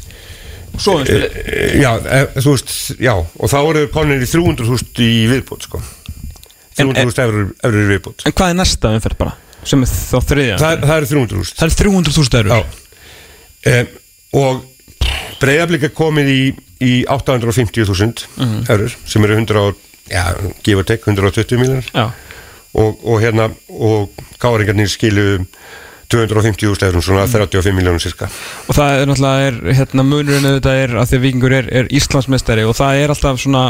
[0.74, 2.72] Svo um spilið eh, já, eh, þú veist,
[3.04, 5.82] já og þá eru konir í 300.000 í viðbútt sko.
[6.82, 7.22] En- 300.000
[7.62, 9.36] eurur, í viðbútt En hvað er næsta umferð bara?
[9.64, 10.56] Sem er þá þriðja?
[10.60, 12.56] Það, það eru 300.000 Það er 300.000 eurur
[13.74, 13.92] um,
[14.34, 14.64] Og
[15.44, 16.40] breyðablika komið í,
[16.84, 18.66] í 850.000 Mhm.
[18.70, 19.76] eurur sem eru 100 og,
[20.12, 20.24] já,
[20.64, 22.12] gefa tek 120 miljonar
[22.74, 24.10] og, og hérna og
[24.42, 25.46] káringarnir skilu
[26.14, 28.28] 250.000 eurum, svona 35 miljónum cirka
[28.70, 31.90] og það er náttúrulega er, hérna, munurinn auðvitað er að því að vikingur er, er
[31.90, 33.66] Íslandsmeistari og það er alltaf svona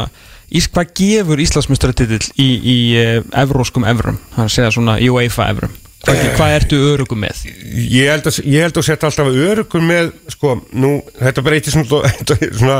[0.54, 4.18] Ís, hvað gefur Íslandsmeistaratitil í, í uh, evróskum evrum?
[4.34, 5.72] Það er að segja svona í UEFA evrum
[6.04, 7.42] hvað, hvað ertu örugum með?
[7.74, 12.10] Ég held að, ég held að setja alltaf örugur með, sko, nú, þetta breytir svona,
[12.30, 12.78] svona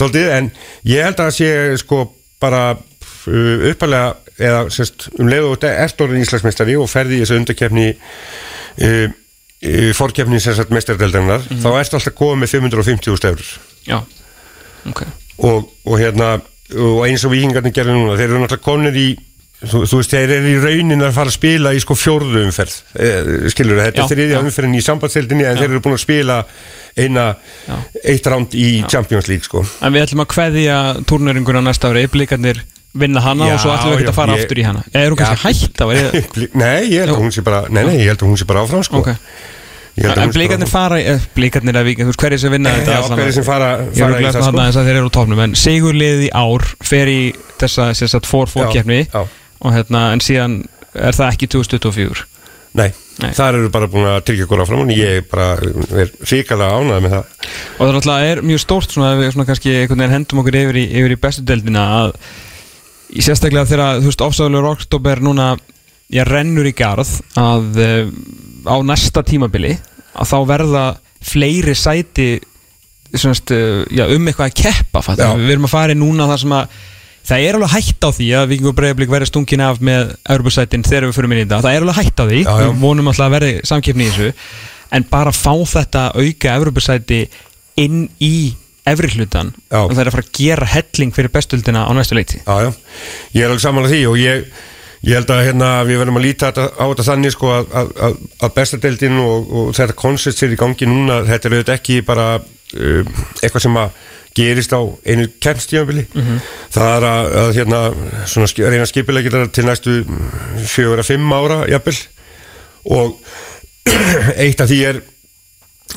[0.00, 0.50] tóltið, en
[0.88, 1.50] ég held að sé,
[1.82, 2.02] sko,
[2.42, 7.40] bara uh, uppalega, eða, sérst, um leiðu og ert orðin Íslandsmeistari og ferði í þessu
[7.40, 13.52] undakefni uh, uh, fórkefni sagt meistardeldarinnar, þá ertu alltaf komið með 550.000 eurur
[13.88, 14.00] Já,
[14.88, 15.04] ok.
[15.40, 16.38] Og, og hérna
[16.70, 19.08] og eins og vikingarnir gerði núna þeir eru náttúrulega konir í
[19.60, 22.76] þú, þú veist, þeir eru í raunin að fara að spila í sko fjórðu umferð
[22.96, 24.42] eh, skilur þetta Já, er þriðja já.
[24.46, 26.38] umferðin í sambandstildinni en þeir eru búin að spila
[26.96, 27.26] eina,
[27.68, 27.76] Já.
[28.14, 30.78] eitt ránd í Champions League sko En við ætlum að kveðja
[31.10, 32.62] turneringur á næsta ári Blikarnir
[32.96, 34.82] vinna hana Já, og svo ætlum við ekki já, að fara ég- aftur í hana
[34.90, 35.60] Eða er hún kannski Já.
[35.60, 35.86] hætt á?
[35.94, 38.48] Er, nei, ég held að hún sé bara nei, nei, ég held að hún sé
[38.48, 39.12] bara áfram sko ok
[40.00, 40.66] Ég held að En áfram.
[40.70, 43.70] fara, eh, blikarnir að vikið, þú veist hverju sem vinna þetta Já, hverjir sem fara-
[43.90, 44.52] fara í að sko.
[44.62, 47.20] að þeir eru á topnum En sigurliðið í ár fer í
[47.58, 48.70] þessa, þess að fór Já,
[49.10, 49.24] já.
[49.60, 50.60] Og hérna, en síðan
[50.96, 52.26] er það ekki 2024
[52.70, 53.32] Nei, Nei.
[53.34, 57.14] þar eru bara búin að tryggja okkur áfram og ég bara er ríkala ánægð með
[57.16, 57.32] það.
[57.82, 59.74] Og það er mjög stórt svona að við svona kannski
[60.12, 62.12] hendum okkur yfir í, yfir í bestu deildina að
[63.10, 65.48] í sérstaklega þegar, þú veist, ofsáðulegur oktober núna,
[66.14, 68.12] ég rennur í garð að uh,
[68.70, 69.74] á næsta tímabili
[70.14, 70.84] að þá verða
[71.26, 72.30] fleiri sæti
[73.10, 73.50] svonast,
[73.90, 75.02] já, um eitthvað að keppa
[75.34, 76.78] við erum að fara í núna þar sem að
[77.28, 81.08] það er alveg hætt á því að Víkingur Breiðablík verði stungin af með Örbjörnsætin þegar
[81.08, 82.40] við fyrir inn í þetta, það er alveg hætt á því.
[82.40, 82.64] Já, já.
[82.64, 84.32] við vonum alltaf að verði samkeppni í þessu.
[84.90, 87.20] En bara fá þetta auka Örbjörnsæti
[87.80, 88.34] inn í
[88.88, 92.40] efri hlutan og það er að fara að gera helling fyrir bestuldina á næstu leiti.
[92.42, 92.70] Já, já,
[93.36, 94.46] ég er alveg samanlega því og ég,
[95.06, 98.54] ég held að hérna, við verðum að líta á þetta þannig sko að, að, að,
[98.56, 103.12] bestadeildin og, og þetta koncept sér í gangi núna, þetta er auðvitað ekki bara um,
[103.42, 104.00] eitthvað sem að
[104.36, 106.04] gerist á einu kemstíðanbili
[106.70, 107.80] það er að, að hérna,
[108.30, 109.96] svona, reyna skipilegir til næstu
[110.70, 111.96] fjögur að fimm ára jafnvel.
[112.90, 113.16] Og
[114.44, 115.00] eitt af því er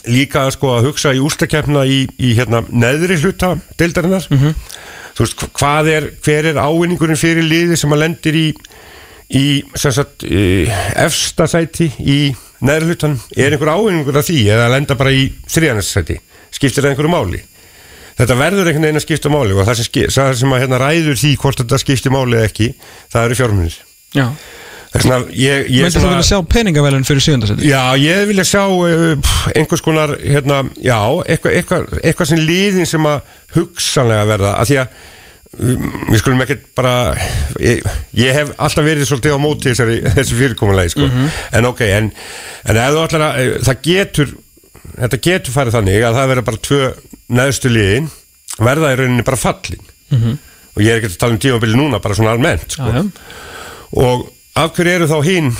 [0.10, 4.26] líka sko að hugsa í ústakefna í, í hérna neðri hluta deildarinnar.
[5.14, 8.47] Þú veist hva- hvað er, hver er ávinningurinn fyrir liði sem að lendir í
[9.34, 10.26] í sagt
[10.99, 12.18] efsta sæti í
[12.65, 16.18] neðri hlutan er einhver ávinningur af því eða að lenda bara í þriðanessæti
[16.53, 17.39] skiptir það einhverju máli
[18.19, 20.81] þetta verður einhvern veginn að skipta máli og það sem, ski- það sem að hérna
[20.84, 22.69] ræður því hvort þetta skiptir máli eða ekki
[23.14, 23.80] það eru fjármunir.
[24.14, 24.27] Já,
[24.94, 27.65] Möndu þú vilja sjá peningavælun fyrir sjöndasæti?
[27.65, 32.90] Já, ég vilja sjá uh, pff, einhvers konar, hérna, já, eitthvað, eitthvað, eitthvað sem liðin
[32.90, 34.94] sem að hugsanlega verða, að því að
[35.65, 36.94] um, við skulum ekkert bara
[37.57, 37.81] ég,
[38.22, 41.10] ég hef alltaf verið svolítið á móti þessari, þessu fyrirkomulegi, sko.
[41.57, 42.11] En ok, en,
[42.69, 43.02] en að
[43.34, 44.35] eh, það getur,
[44.91, 46.81] þetta getur farið þannig að það verða bara tvö
[47.39, 48.10] neðstu liðin
[48.60, 49.85] verða í rauninni bara fallin.
[50.73, 52.89] Og ég er ekki að tala um tímabili núna, bara svona almennt, sko.
[52.89, 53.03] Já, já.
[54.03, 54.23] og
[54.57, 55.51] af hverju eru þá hinn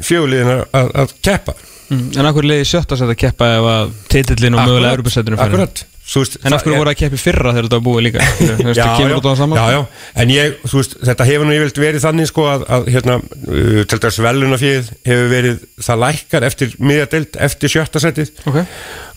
[0.00, 1.54] fjöguliðin að, keppa?
[1.92, 2.06] Mm.
[2.16, 5.50] En af hverju leiði sjötta sætt að keppa ef að titillin og mögulega Europasættinu fyrir
[5.50, 7.84] akkurat veist, En af það hverju er- voru að keppa í fyrra þegar þetta var
[7.86, 8.18] búið líka?
[8.26, 9.80] Já, það já, það já, já,
[10.22, 13.78] en ég, þú veist, þetta hefur nú yfirleitt verið þannig sko að, að hérna, uh,
[13.92, 18.58] til dæs velunafíð hefur verið það lækkar eftir miðadelt, eftir sjötta setið Ok.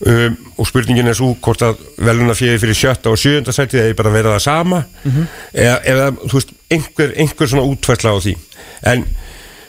[0.06, 4.14] um, og spurningin er svo hvort að velunafíð fyrir sjötta og sjöunda setið eða bara
[4.14, 4.84] vera það sama.
[5.04, 5.26] Mhm.
[5.52, 8.36] eða, eða, þú veist, einhver, einhver svona útfærsla á því,
[8.94, 9.04] en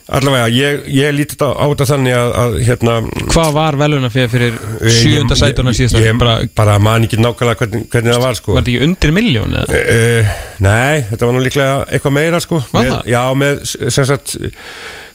[0.07, 2.97] allavega, ég, ég líti þetta á þetta þannig að, að hérna
[3.33, 7.61] Hvað var veluna fyrir, fyrir sjönda ég- sætuna síðast ég, bara, bara man ekki nákvæmlega
[7.63, 8.53] hvernig, hvernig það var sko.
[8.55, 9.81] Var þetta ekki undir miljón eða?
[9.81, 12.61] Uh, nei, þetta var nú líklega eitthvað meira sko.
[12.71, 13.11] Var með, það?
[13.15, 13.59] Já, með
[13.97, 14.37] sem sagt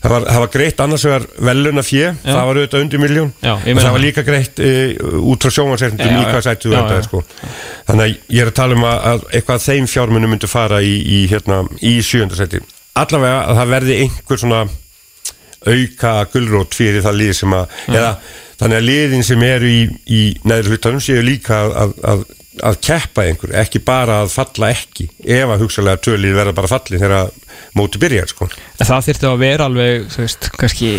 [0.02, 3.32] það var, það var greitt annars vegar veluna fjö það var auðvitað undir miljón
[3.76, 5.54] meina það var líka greitt uh, út frá
[6.10, 7.06] Já, í hvað þú endaði já.
[7.06, 7.24] sko.
[7.88, 10.94] Þannig að ég er að tala um að, að eitthvað þeim fjármunum myndu fara í,
[11.00, 11.96] í, hérna, í
[12.98, 14.62] allavega að það verði einhver svona
[15.66, 18.12] auka gulrót fyrir það lið sem að eða
[18.62, 22.24] þannig að liðin sem eru í, í neður hlutanum séu líka að, að, að,
[22.70, 27.00] að keppa einhver, ekki bara að falla ekki, ef að hugsalega tölið verða bara falli
[27.00, 27.32] þegar
[27.78, 28.50] móti byrjar sko.
[28.78, 30.92] En það þyrfti að vera alveg, þú veist, kannski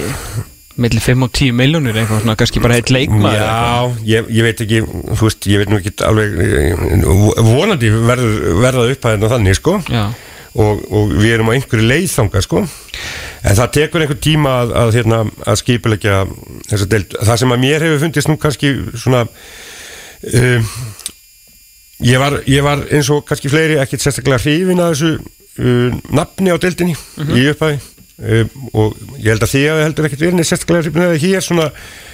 [0.83, 3.41] millir 5 og 10 miljónir eitthvað svona, kannski bara heitt leikmaður.
[3.43, 6.85] Já, ég, ég veit ekki þú veist, ég veit nú ekki alveg eh,
[7.45, 10.07] vonandi verður, verða upp að þannig sko Já.
[10.53, 12.63] Og, og við erum á einhverju leiðþanga sko.
[13.43, 16.23] En það tekur einhver tíma að, að, hérna, að skipulegja
[16.69, 17.15] þessa deild.
[17.19, 19.25] Það sem að mér hefur fundist nú kannski svona
[20.31, 20.69] um,
[22.03, 26.53] ég, var, ég var eins og kannski fleiri ekkert sérstaklega hrifin að þessu uh, nafni
[26.53, 30.49] á deildinni í upphæði um, og ég held að því að þið heldur ekkert verið
[30.49, 31.69] sérstaklega hrifin að hér svona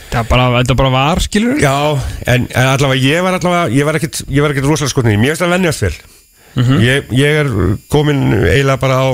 [0.10, 1.76] Það bara, bara var, skilur Já,
[2.26, 4.24] en, en allavega ég var allavega ég var ekkert,
[4.66, 5.92] rosalega skotnið mér finnst það vennjast vel
[6.58, 7.50] ég, ég er
[7.92, 9.10] komin eiginlega bara á,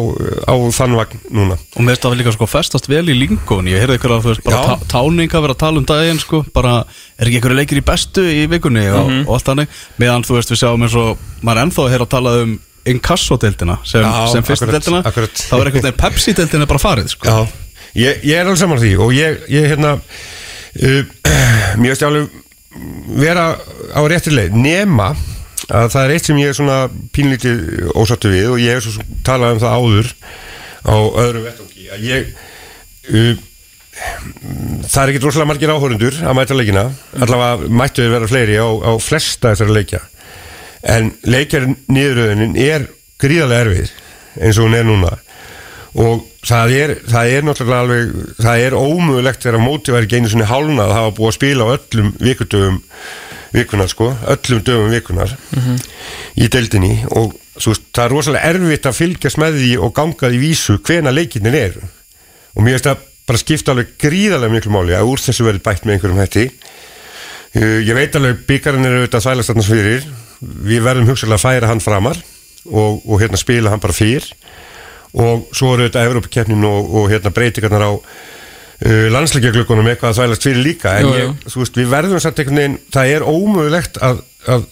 [0.47, 1.57] á þann vagn núna.
[1.75, 4.31] Og mér finnst það líka sko festast vel í lingón Ég heyrði ykkur að þú
[4.33, 6.43] veist bara tá, táninga vera að tala um daginn sko.
[6.55, 6.77] Bara
[7.19, 9.75] er ekki ykkur leikir í bestu í vikunni og, og allt þannig?
[10.01, 12.55] Meðan þú veist við sjáum eins og maður er ennþá að heyra að tala um
[12.85, 15.01] Inkasso-deildina sem, sem fyrsta deildina.
[15.01, 17.25] Þá er einhvern veginn Pepsi-deildina bara farið sko.
[17.25, 20.99] Já, ég, ég er alveg saman því og ég, ég hérna uh,
[21.81, 22.43] mér veist ég alveg
[23.23, 23.47] vera
[23.89, 24.53] á réttir leið.
[24.59, 25.15] Nema
[25.69, 26.79] að það er eitt sem ég er svona
[27.15, 30.13] pínlítið ósattu við og ég hef svo talað um það áður
[30.85, 32.31] á öðrum vettangi að ég
[33.09, 33.43] uh,
[33.95, 36.85] það er ekki rosalega margir áhórundur að mæta leikina.
[37.15, 40.01] Allavega mættu þeir vera fleiri á, á flesta þessara leikja.
[40.95, 42.89] En leikjar niðuröðunin er
[43.21, 43.93] gríðarlega erfið
[44.35, 45.13] eins og hún er núna.
[45.95, 50.49] Og það er, það er náttúrulega alveg það er ómögulegt þegar móti væri einu svona
[50.49, 52.81] hálnað að hafa búið að spila á öllum vikudöfum
[53.55, 55.35] vikunar sko, öllum döfum vikunar
[56.35, 60.41] í deildinni og svo, það er rosalega erfitt að fylgjast með því og ganga því
[60.43, 65.09] vísu hvena leikinnin er og mér finnst það bara skipta alveg gríðarlega miklu máli að
[65.09, 66.45] úr þessu verið bætt með einhverjum hætti.
[67.55, 70.07] Uh, ég veit alveg byggarinn er auðvitað að þvælast þarna fyrir.
[70.69, 72.21] Við verðum hugsalega að færa hann framar
[72.65, 74.27] og, og hérna spila hann bara fyrr.
[75.15, 77.91] Og svo eru auðvitað Evrópakeppnin og, og hérna breytingarnar á
[78.83, 81.27] uh, landsleikjaglökunum eitthvað að þvælast fyrir líka en Jú, jú.
[81.35, 84.23] ég, veist, við verðum samt einhvern veginn það er ómögulegt að,
[84.55, 84.65] að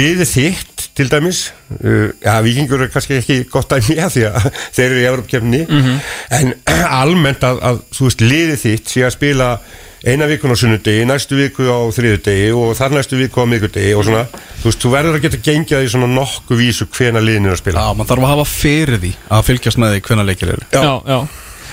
[0.00, 1.42] liði þitt til dæmis
[1.80, 3.98] uh, já, vikingur er kannski ekki gott að því
[4.30, 6.00] að þeir eru í Evrópakeppninni Mhm.
[6.40, 6.54] en
[7.02, 9.52] almennt að, að veist, liði þitt sé að spila
[10.00, 14.06] eina vikun á sunnudegi, næstu viku á þriðudegi og þar næstu viku á miðgudegi og
[14.06, 14.22] svona,
[14.62, 17.60] þú veist, þú verður að geta gengjað í svona nokku vísu hvena liðin er að
[17.60, 20.64] spila Já, maður þarf að hafa fyrir því að fylgjast með því hvenna leikir eru
[20.72, 20.80] Já.
[20.80, 21.18] já, já.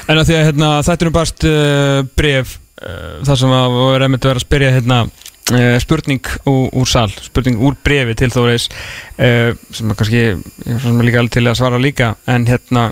[0.07, 3.73] En að því að hérna, þetta er nú barst uh, bref uh, þar sem að
[3.73, 4.99] við erum að vera að spyrja hérna,
[5.51, 10.39] uh, spurning úr, úr sal, spurning úr brefi til Þóris uh, sem að kannski ég
[10.77, 12.89] er líka alveg til að svara líka en hérna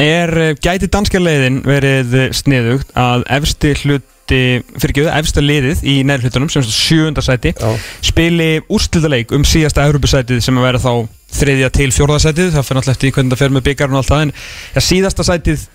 [0.00, 4.40] er gæti danska leiðin verið sniðugt að efsti hluti
[4.76, 7.70] fyrirgjöðu, efsta liðið í neðri hlutunum sem er sjöunda sæti Já.
[8.04, 10.92] spili úrslitaleik um síðasta Európusætið sem að vera þá
[11.36, 14.24] þriðja til fjórðasætið það fyrir náttúrulega eftir hvernig það fer með byggarinn og allt það
[14.26, 15.66] en ja, síðasta sætið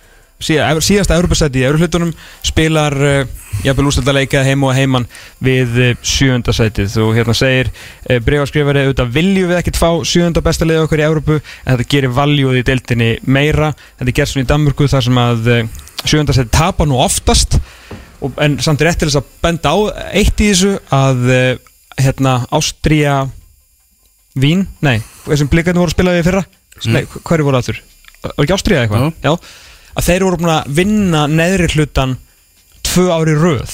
[0.41, 2.11] síðasta Európusætið í Európlutunum
[2.45, 3.21] spilar uh,
[3.65, 5.07] jafnvel úrslitaleika heim og heimann
[5.43, 10.43] við uh, sjönda sætið og hérna segir uh, brefarskrifari auðvitað viljum við ekkert fá sjönda
[10.45, 14.33] besta liðið okkar í Európu en þetta gerir valjúð í deildinni meira þetta er gert
[14.33, 15.51] svona í Danmörku þar sem að
[16.01, 17.59] sjönda sætið tapar nú oftast
[18.21, 19.77] og, en samt rétt til þess að benda á
[20.13, 21.29] eitt í þessu að
[22.01, 23.21] hérna Ástría
[24.39, 26.43] Vín, nei, þessum blikarnir voru að spila við fyrra
[26.87, 27.81] nei, hverju voru aftur?
[28.23, 29.09] Var ekki Ástría eitthvað?
[29.25, 29.33] Já.
[29.95, 32.17] Að þeir voru búin að vinna neðri hlutan
[32.87, 33.73] tvö ári röð.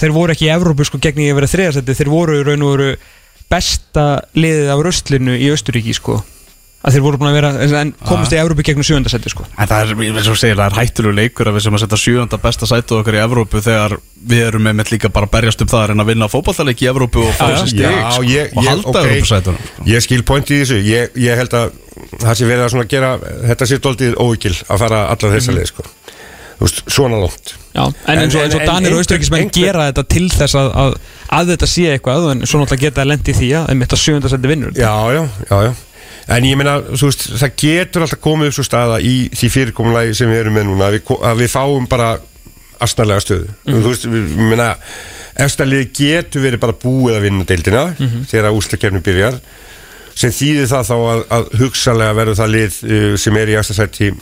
[0.00, 2.66] Þeir voru ekki í Evrópu sko gegn í að vera þriðasetti þeir voru í raun
[2.66, 2.94] og veru
[3.52, 6.22] besta liðið af röstlinu í Östuríki sko
[6.84, 7.50] að þeir voru búin að vera
[7.80, 9.46] en komast í Európa gegnum sjöndasætti sko.
[9.56, 11.98] En það er, eins og segir, það er hættulegu leikur að við sem að setja
[12.02, 13.96] sjöönda besta sætu okkar í Evrópu þegar
[14.28, 16.90] við erum með líka bara að berjast um það að reyna að vinna fótballtaleiki í
[16.92, 19.00] Evrópu og fá þessi stig Já, sko, ég- og halda ok.
[19.00, 19.86] Evrópusætunum sko.
[19.94, 20.78] Ég skil pointi í þessu.
[20.84, 21.72] Ég, ég held að
[22.20, 23.10] það sé verið að gera
[23.48, 25.86] þetta sé doldið óvikil að fara allar þessa leið sko.
[26.54, 27.54] Þú veist, svona langt.
[27.74, 30.04] Já, en eins og, En- eins og en- Danir en og Austuríkismenn einhver- gera þetta
[30.14, 30.92] til þess að, að,
[31.34, 34.70] að þetta sé eitthvað en svo náttúrulega geta lendi því að einmitt að sjöndasætti vinnur.
[34.78, 35.72] Já, já, já, já
[36.32, 40.14] En ég meina, þú veist, það getur alltaf komið upp svo staða í því fyrirkomulagi
[40.16, 42.14] sem við erum með núna að við, að við fáum bara
[42.84, 43.50] astnarlega stöðu.
[43.68, 44.70] Þú veist, við, ég meina
[45.44, 47.84] efstalið getur verið bara búið að vinna deildina
[48.30, 49.40] þegar úslakefni byrjar.
[50.14, 54.12] Sem þýðir það þá að, að hugsalega verður það lið uh, sem er í efstasætti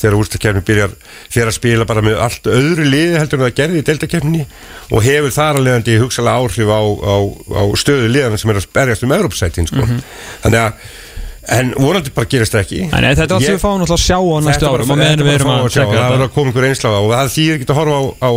[0.00, 0.92] þegar úrstakefni byrjar
[1.28, 4.42] fyrir að spila bara með allt öðru liði heldur en það gerði í deildakefni
[4.90, 7.16] og hefur þar að leiðandi hugsalega áhrif á, á,
[7.60, 9.84] á stöðu liðana sem er að berjast um Európsætin sko.
[10.44, 10.86] þannig að
[11.48, 12.80] en vonandi bara gerist það ekki.
[12.90, 15.00] Nei, nei, þetta er allt sem við fáum að sjá á næstu Þetta árum og
[15.00, 17.00] meðan við erum að sjá, segja það verður að koma einhver einsla á.
[17.00, 18.30] Og það þýðir ekki að horfa á, á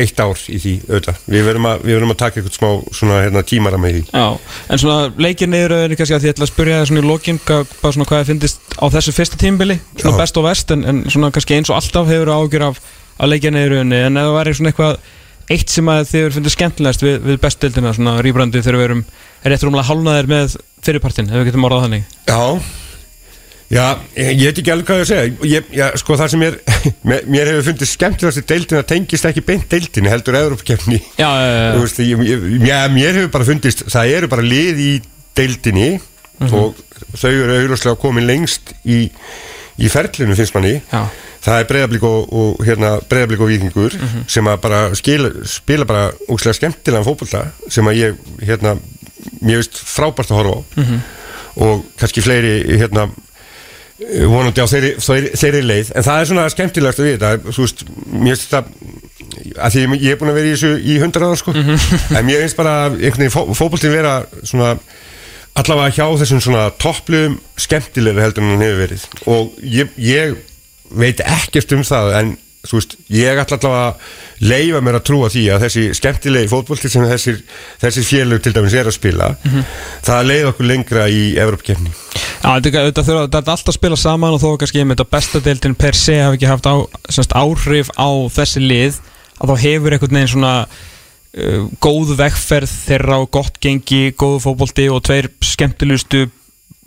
[0.00, 1.22] eitt ár í því auðvitað.
[1.34, 4.02] Við verðum að, við verðum að taka eitthvað smá svona, hérna, tímara með því.
[4.14, 4.26] Já,
[4.70, 7.08] en svona leikir niður er kannski að því ég ætla að spyrja það svona í
[7.08, 10.20] lokin hvað, bara svona hvað þið finnist á þessu fyrsta tímbili svona Já.
[10.22, 12.78] best og vest en, en svona kannski eins og alltaf hefur ágjur af
[13.20, 15.10] að leikja niður en ef það væri svona eitthvað
[15.50, 19.00] eitt sem að þið finnst skemmtilegast við, við bestdildina svona rýbrandi þegar við erum
[19.40, 20.54] er rétt rúmlega hálnaðir með
[20.84, 22.14] fyrirpartin ef við getum orðað þannig.
[22.28, 22.42] Já.
[23.70, 23.84] Já,
[24.18, 25.34] ég ég veit ekki alveg hvað ég að segja.
[25.46, 26.56] Ég, já, sko það sem mér,
[27.10, 31.52] mér, mér hefur fundið skemmtilegast í deildina tengist ekki beint deildinu heldur Európkefni Já, já,
[31.76, 34.90] Þú veist, ég, ég, já, mér hefur bara fundist það eru bara lið í
[35.38, 35.90] deildinni
[36.50, 36.80] og
[37.14, 39.04] þau eru auðvitað komin lengst í,
[39.78, 40.80] í ferlinu finnst manni.
[40.90, 41.04] Já.
[41.44, 43.96] Það er breyðablík og, og hérna, breyðablík og vikingur
[44.30, 48.76] sem að bara skila, spila bara úkslega skemmtilegan fótbolta sem að ég hérna,
[49.40, 50.60] mér veist frábært að horfa á.
[51.60, 53.08] Og kannski fleiri hérna
[54.00, 55.92] vonandi á þeirri, þeirri, þeirri leið.
[55.96, 58.62] En það er svona skemmtilegast að við þetta þú veist, mér finnst þetta
[59.60, 61.54] að því ég er búin að vera í þessu í hundra ára sko.
[62.16, 64.74] En mér finnst bara einhvern veginn fó, fótboltin vera svona
[65.60, 69.06] allavega hjá þessum svona toppluðum skemmtilegri heldur en hann hefur verið.
[69.30, 70.38] Og ég, ég
[70.90, 75.28] veit ekkert um það en þú veist, ég ætla allavega að leifa mér að trúa
[75.32, 77.38] því að þessi skemmtilegi fótbolti sem þessir,
[77.80, 79.30] þessir félög til dæmis er að spila
[80.04, 81.92] það leið okkur lengra í Evrópkefni
[82.40, 85.76] Já, þetta, þurfa, þetta er alltaf að spila saman og þó kannski einmitt að bestadeildin
[85.80, 86.76] per se hafi ekki haft á,
[87.08, 89.00] semst, áhrif á þessi lið
[89.40, 94.88] að þá hefur einhvern veginn svona uh, góð vegferð þeirra og gott gengi, góðu fótbolti
[94.92, 96.26] og tveir skemmtilegustu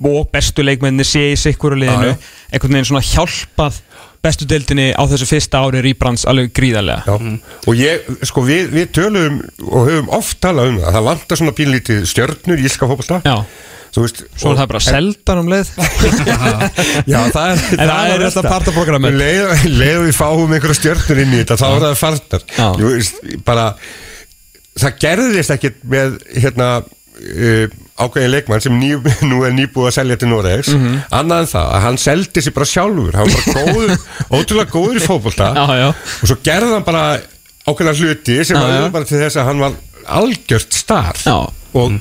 [0.09, 2.31] og bestu leikmenni sé í sikkur liðinu Já, já.
[2.53, 3.81] einhvern veginn svona hjálpað
[4.23, 7.03] bestu deildinni á þessu fyrsta ári rýbrans alveg gríðarlega.
[7.03, 11.39] Já, og ég, sko, við, við tölum og höfum oft talað um það það vantar
[11.41, 13.19] svona pínlítið stjörnur í íska fótbolta.
[13.27, 13.35] Já,
[13.93, 15.73] þú veist svo er það bara seldan um leið.
[17.11, 19.19] Já, það er, En það er þetta part af programmið.
[19.19, 22.67] leið, leið og við fáum einhverja stjörnur inn í þetta þá er það farnar Já.
[22.79, 23.67] Jú, veist, bara
[24.79, 28.93] það gerðist ekkert með hérna uh, ákveðin leikmann sem ný,
[29.29, 30.95] nú er nýbúið að selja til Noregs Mhm.
[31.13, 33.93] annað en það að hann seldi sér bara sjálfur hann var bara góður,
[34.39, 35.03] ótrúlega góður í
[35.83, 35.87] já.
[35.93, 37.03] og svo gerði hann bara
[37.67, 38.89] ákveðna hluti sem Já, var já.
[38.97, 39.77] bara til þess að hann var
[40.19, 41.37] algjört star Já.
[41.73, 41.99] og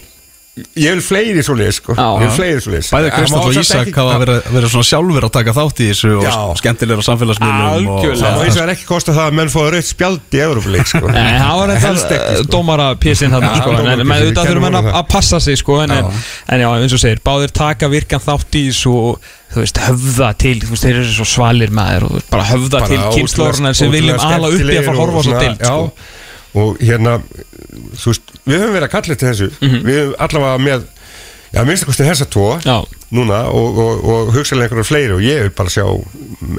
[0.52, 1.94] ég vil fleiri svo leið sko.
[1.96, 5.32] Ég vil fleiri svo leið Bæði Kristall og Ísak hafa verið, verið svona sjálfur að
[5.38, 6.34] taka þátt í þessu og Já.
[6.60, 8.32] skemmtilegur á samfélagsmiðlum og, Algjörlega.
[8.42, 11.02] Og er ekki kosta það að menn fóða rautt spjald í Európa-leik sko.
[11.08, 12.46] Nei, það var eitthvað sko.
[12.52, 16.64] dómara písinn Já, sko, en, auðvitað þurfum menn að, passa sig sko, en, en, en
[16.66, 20.56] já, eins og segir, báðir taka virkan þátt í þessu og þú veist, höfða til,
[20.60, 24.52] þú veist, þeir eru svo svalir maður og bara höfða til ótrúlega- sem viljum ala
[24.52, 26.20] uppi að fara að horfa svo dild og sko.
[26.58, 27.18] Og hérna
[27.96, 29.50] veist, við höfum verið að kalla til þessu.
[29.62, 30.82] Við höfum allavega með
[31.52, 32.48] já, minnst að kosti þessa tvo.
[32.66, 32.76] Já.
[33.12, 35.84] Núna og, og, og hugsaðlega einhverja fleiri og ég vil bara sjá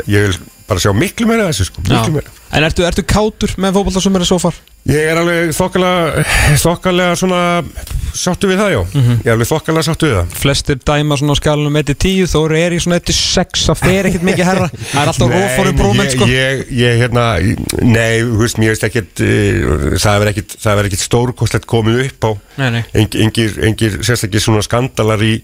[0.07, 2.37] ég vil bara sjá miklu meira þessu sko, miklu meira.
[2.53, 4.55] En ertu, ertu kátur með fótboltasumir svo far?
[4.87, 6.23] Ég er alveg þokkalega
[6.59, 7.41] þokkalega svona
[8.13, 8.79] sáttu við það, já.
[8.93, 9.13] Mhm.
[9.23, 10.33] ég er alveg þokkalega sáttu við það.
[10.43, 14.49] Flestir dæma svona á skalunum 1-10 Þóri er í svona 1-6 Það fer ekkert mikið
[14.49, 16.27] herra Það er alltaf rófóri brúmen ég, sko.
[16.29, 17.25] ég, ég, hérna,
[17.81, 22.31] nei, þú veist, mér veist ekkert uh, það verður ekkert, ekkert stórkostlegt komið upp á.
[22.61, 22.83] Nei, nei.
[22.93, 25.37] Eng, engir, engir sérstakir svona skandalar í,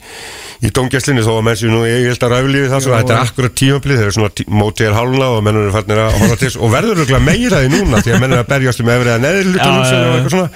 [0.62, 3.56] í dómgæslinu þó að menn séu nú ég held að ræfliði það þetta er akkurat
[3.60, 6.52] tímablið þeir eru svona tí, mótið er hálna og menn eru farnir að horfa til
[6.60, 9.24] og verður örugglega meira því núna því að menn eru að berjast um efrið að
[9.26, 10.30] neðri Já, sem já, er já.
[10.34, 10.50] svona.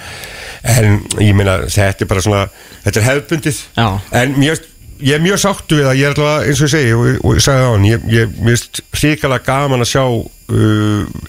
[0.73, 2.43] En ég meina, þetta er bara svona
[2.83, 3.87] þetta er hefbundið Já.
[4.21, 4.65] en mér
[5.03, 7.39] ég er mjög sáttu við það, ég er alltaf eins og ég segi og, og
[7.39, 11.25] ég sagði á hann, ég, ég finnst hrikalega gaman að sjá uh,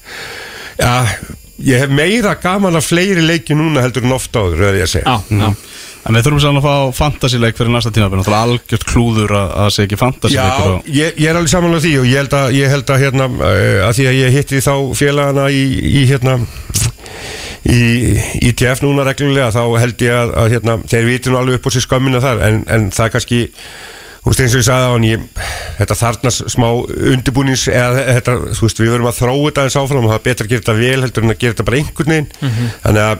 [0.79, 0.93] ja,
[1.65, 4.95] ég hef meira gaman af fleiri leiki núna heldur en ofta áður, er ég að
[4.95, 5.17] segja.
[5.19, 5.73] Já, já
[6.05, 9.53] En við þurfum sérna að fá fantasy-leik fyrir næsta tíma Það er algjört klúður að
[9.55, 12.49] það sé ekki fantasy-leikur Já, ég, ég er alveg samanlega því og ég held að,
[12.59, 15.65] ég held að hérna, uh, að því að ég hitti þá félagana í,
[16.03, 16.37] í hérna
[17.65, 17.81] í
[18.51, 21.75] ITF núna reglulega þá held ég að, að hérna, þeir viti nú alveg upp á
[21.75, 23.41] sér skömmina þar en, en það er kannski
[24.25, 25.25] Þú veist eins og ég sagði á hann, ég,
[25.77, 26.65] þetta þarnast smá
[27.13, 30.23] undirbúnings eða þetta, þú veist, við verum að þróa þetta eins áfram og það er
[30.25, 32.29] betra að gera þetta vel heldur en að gera þetta bara einhvern veginn.
[32.85, 33.19] Þannig að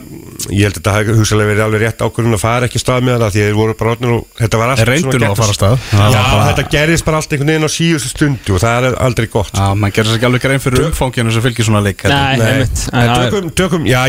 [0.55, 3.21] ég held að þetta hafi hugsalega verið alveg rétt ákvörðun að fara ekki stað með
[3.21, 5.43] það því að þeir voru bara orðnir og þetta var allt Reyndu svona nú að
[5.45, 5.77] fara stað.
[5.85, 8.89] Já, Það var bara- þetta gerðist bara allt einhvern veginn á síðustu stundu og það
[8.89, 11.85] er aldrei gott Já, maður gerir sér ekki alveg grein fyrir umfanginu sem fylgir svona
[11.85, 12.89] leik Nei, einmitt.
[12.95, 14.01] En tökum, tökum, já,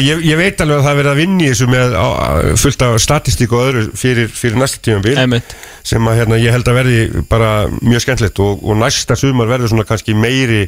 [5.86, 7.49] sem að hérna, ég held að verði bara
[7.82, 10.66] mjög skemmtilegt og, og næsta sumar verður svona kannski meiri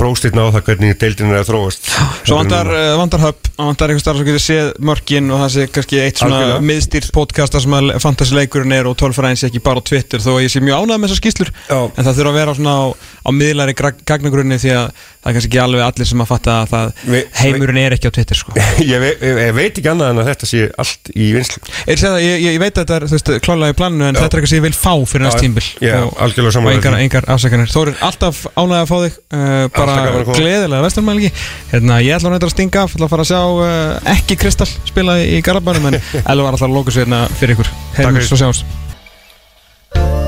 [0.00, 1.90] próstirna á það hvernig deildin er að þróast.
[2.24, 5.66] Svo vantar, uh, vantar hub, vantar einhver starf sem getur séð mörkin og það sé
[5.74, 9.82] kannski eitt svona miðstýrt podcast þar sem að fantasy-leikurinn er og tölfræðin sé ekki bara
[9.84, 11.78] á Twitter þó ég sé mjög ánægð með þessar skýslur Já.
[11.84, 14.86] en það þurfa að vera svona á, á miðlari gagnagrunni því að
[15.20, 18.08] það er kannski ekki alveg allir sem að fatta að það, Vi- heimurinn er ekki
[18.08, 18.54] á Twitter sko.
[18.92, 21.60] ég, ve ég, ég veit ekki annað en að þetta sé allt í vinslu
[21.90, 24.22] Ég, ég, ég, veit að þetta er klálega í planinu en Já.
[24.22, 25.66] þetta er eitthvað sem ég vil fá fyrir næst tímbil
[26.00, 27.70] og, engar, engar afsakanir.
[27.72, 31.32] Þórir, alltaf ánægð að fá þig uh, bara gleðilega vestarmælgi
[31.72, 34.70] hérna, ég ætla að að stinga af ætla að fara að sjá uh, ekki Kristall
[34.90, 37.74] spila í Garabænum en Elva var alltaf að lóka sér hérna fyrir ykkur.
[37.98, 38.24] Fyrir.
[38.28, 40.19] svo sjáumst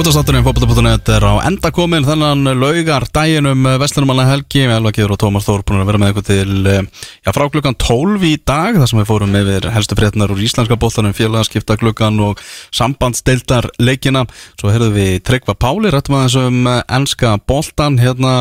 [0.00, 4.62] Útastátturinn fótbolta.net er á enda komin þennan laugar dæginum Vestlunumanna helgi.
[4.64, 7.44] Með Elva Geður og Tómas Þór búin að vera með ykkur til eh, já, frá
[7.52, 11.76] klukkan 12 í dag þar sem við fórum yfir helstu frétnar úr íslenska bóttanum félagaskipta
[11.82, 12.40] klukkan og
[12.72, 14.24] sambandsdeildar leikina.
[14.56, 18.38] Svo heyrðum við Tryggva Páli rættum aðeins um eh, enska bóltan hérna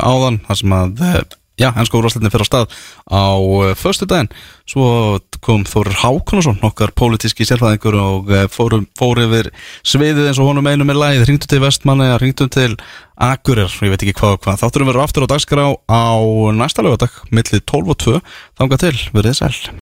[0.00, 1.10] áðan þar sem að
[1.56, 2.74] Já, ennska úrvarsleitin fyrir á stað
[3.08, 4.28] á uh, föstu daginn,
[4.68, 9.48] svo kom Þórir Hákonarsson, okkar pólitíski sérfæðingur og uh, fór, fór yfir
[9.80, 12.76] sviðið eins og honum einu með lægið, ringdu til Vestmanni, ringdu til
[13.16, 14.60] Akurir, ég veit ekki hvað og hvað.
[14.66, 16.04] Þátturum verður aftur á dagskrá á
[16.60, 18.20] næsta lögadag, millið 12 og 2,
[18.60, 19.72] þanga til, verðið sæl.